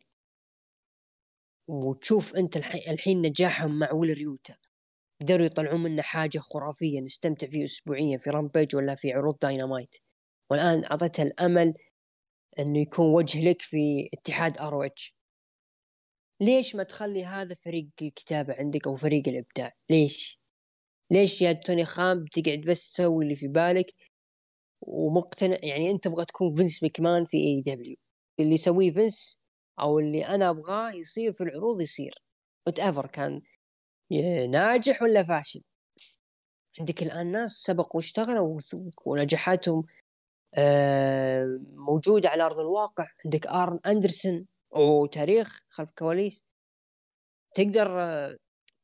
[1.67, 4.55] وتشوف أنت الحين نجاحهم مع ويلر يوتا
[5.21, 9.95] قدروا يطلعون منه حاجة خرافية نستمتع فيه اسبوعيا في Rampage ولا في عروض داينامايت.
[10.49, 11.73] والآن اعطيتها الأمل
[12.59, 15.15] إنه يكون وجه لك في اتحاد ROH.
[16.41, 20.40] ليش ما تخلي هذا فريق الكتابة عندك أو فريق الإبداع؟ ليش؟
[21.11, 23.95] ليش يا توني خان تقعد بس تسوي اللي في بالك؟
[24.81, 27.95] ومقتنع يعني أنت تبغى تكون فينس مكمان في AEW
[28.39, 29.39] اللي يسويه فينس
[29.79, 32.13] أو اللي أنا أبغاه يصير في العروض يصير.
[32.67, 33.41] whatever كان
[34.51, 35.61] ناجح ولا فاشل؟
[36.79, 38.59] عندك الآن ناس سبقوا واشتغلوا
[39.05, 39.83] ونجاحاتهم
[40.57, 43.07] آه، موجودة على أرض الواقع.
[43.25, 46.43] عندك آرن أندرسون وتاريخ خلف كواليس.
[47.55, 47.87] تقدر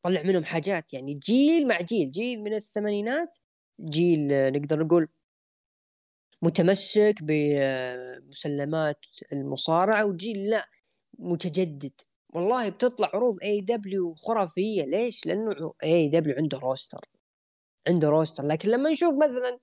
[0.06, 3.38] آه، تطلع منهم حاجات يعني جيل مع جيل جيل من الثمانينات
[3.82, 5.08] جيل آه، نقدر نقول
[6.42, 10.70] متمسك بمسلمات المصارعة وجيل لا
[11.20, 12.02] متجدد.
[12.34, 14.84] والله بتطلع عروض AEW خرافية.
[14.86, 17.00] ليش؟ لأنه AEW عنده roster
[17.88, 19.60] عنده roster لكن لما نشوف مثلا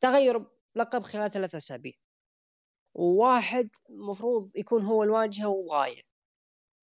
[0.00, 0.46] تغير
[0.76, 1.92] لقب خلال ثلاث أسابيع
[2.94, 6.02] وواحد مفروض يكون هو الواجهة وضايع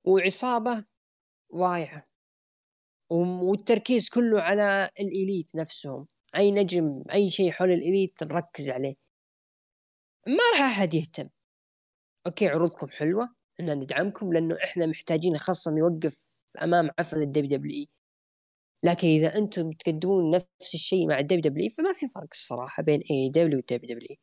[0.05, 0.85] وعصابة
[1.55, 2.03] ضايعه
[3.09, 6.07] والتركيز كله على ال Elite نفسهم.
[6.35, 8.95] أي نجم أي شيء حول ال Elite نركز عليه.
[10.27, 11.29] ما راح أحد يهتم.
[12.27, 17.85] okay عروضكم حلوة إن ندعمكم لأنه إحنا محتاجين خصم يوقف أمام عفن ال WWE
[18.83, 23.29] لكن إذا أنتم تقدمون نفس الشيء مع ال WWE فما في فرق الصراحة بين اي
[23.29, 24.17] دبليو والدبليو دبليو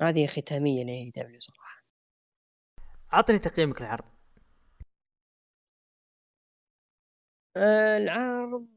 [0.00, 1.84] هذه ختامية ل AEW صراحة.
[3.10, 4.13] عطني تقييمك العرض
[7.56, 8.68] آه العرض.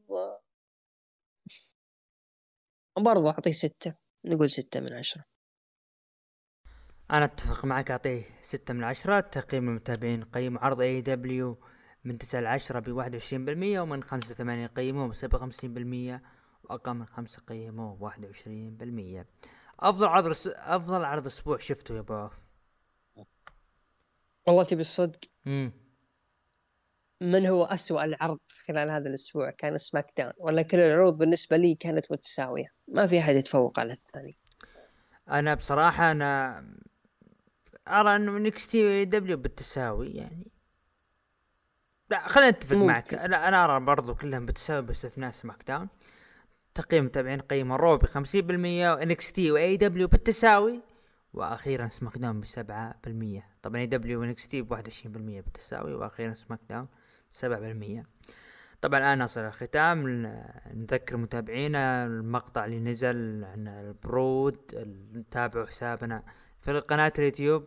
[2.98, 3.94] برضو أعطيه ستة
[4.24, 5.24] نقول ستة من عشرة.
[7.10, 9.20] أنا أتفق معك أعطيه ستة من عشرة.
[9.20, 11.58] تقييم المتابعين قيم عرض AEW
[12.04, 16.22] من تسعة لعشرة بواحد وعشرين بالمية ومن خمسة ثمانية قيموه بسبعة وخمسين بالمية
[16.62, 19.26] وأقل من خمسة قيموه بواحد وعشرين بالمية.
[19.80, 22.28] أفضل عرض أفضل عرض أسبوع شفته يا أبو
[24.46, 25.20] والله تبي الصدق.
[25.44, 25.72] مم.
[27.20, 30.32] من هو أسوأ العرض خلال هذا الأسبوع؟ كان SmackDown.
[30.38, 32.66] ولا كل العروض بالنسبة لي كانت متساوية.
[32.88, 34.38] ما في أحد يتفوق على الثاني.
[35.30, 36.64] أنا بصراحة أنا
[37.88, 40.52] أرى أنه NXT و AEW بالتساوي يعني.
[42.10, 43.14] لا خلينا نتفق معك.
[43.14, 45.88] أنا أنا أرى برضو كلهم بتساوي باستثناء SmackDown.
[46.74, 48.10] تقييم متابعين قيموا Raw ب 50%
[48.92, 50.80] و NXT و AEW بالتساوي
[51.32, 56.88] وأخيرا SmackDown ب 7% طبعا AEW و NXT ب 21% بالتساوي وأخيرا SmackDown
[57.32, 58.04] 7%
[58.80, 60.06] طبعا الآن نصل الختام.
[60.74, 64.56] نذكر متابعينا المقطع اللي نزل عن البرود
[65.30, 66.22] تابعوا حسابنا
[66.60, 67.64] في قناة اليوتيوب.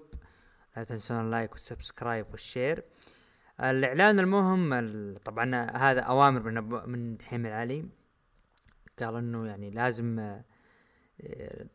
[0.78, 2.84] لا تنسون ال like وال subscribe وال share.
[3.60, 7.86] الإعلان المهم طبعا هذا أوامر من من حمل علي
[9.00, 10.44] قال إنه يعني لازم آه،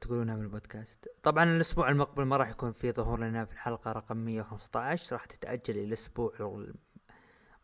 [0.01, 1.09] تقولونها من البودكاست.
[1.23, 5.75] طبعا الأسبوع المقبل ما راح يكون في ظهور لنا في الحلقة رقم 115 راح تتأجل
[5.79, 6.33] إلى الأسبوع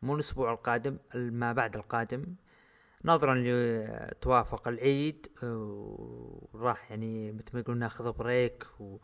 [0.02, 2.34] مو الأسبوع القادم ما بعد القادم.
[3.04, 8.98] نظرا لتوافق العيد وراح يعني مثل ما يقولون ناخذ break و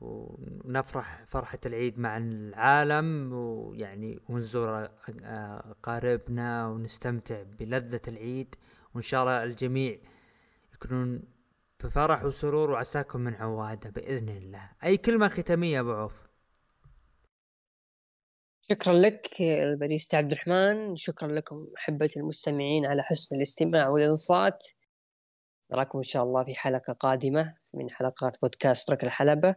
[0.00, 4.88] ونفرح فرحة العيد مع العالم ويعني ونزور
[5.22, 8.54] أقاربنا ونستمتع بلذة العيد.
[8.94, 9.98] وإن شاء الله الجميع
[10.74, 11.22] يكونون
[11.84, 14.70] بفرح وسرور وعساكم من عوادة بإذن الله.
[14.84, 16.29] أي كلمة ختامية أبو عوف؟
[18.70, 20.96] شكرا لك البريست عبد الرحمن.
[20.96, 24.66] شكرا لكم أحبة المستمعين على حسن الاستماع والإنصات.
[25.72, 29.54] نراكم إن شاء الله في حلقة قادمة من حلقات بودكاست ركن الحلبة.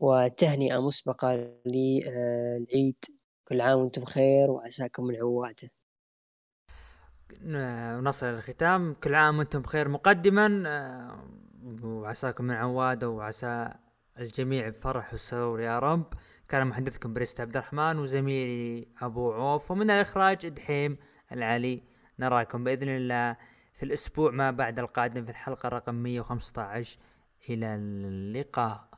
[0.00, 1.34] وتهنئة مسبقة
[1.66, 2.96] للعيد
[3.48, 5.68] كل عام وأنتم بخير وعساكم من عواده
[7.44, 8.94] ونصل الختام.
[8.94, 13.70] كل عام وأنتم بخير مقدما آه، وعساكم من عواده وعسى
[14.18, 16.14] الجميع بفرح وسرور يا رب.
[16.48, 19.70] كان محدثكم بريست عبد الرحمن وزميلي أبو عوف.
[19.70, 20.96] ومن الإخراج دحيم
[21.32, 21.82] العلي.
[22.18, 23.36] نراكم بإذن الله
[23.74, 26.98] في الأسبوع ما بعد القادم في الحلقة رقم 115
[27.50, 28.88] إلى اللقاء.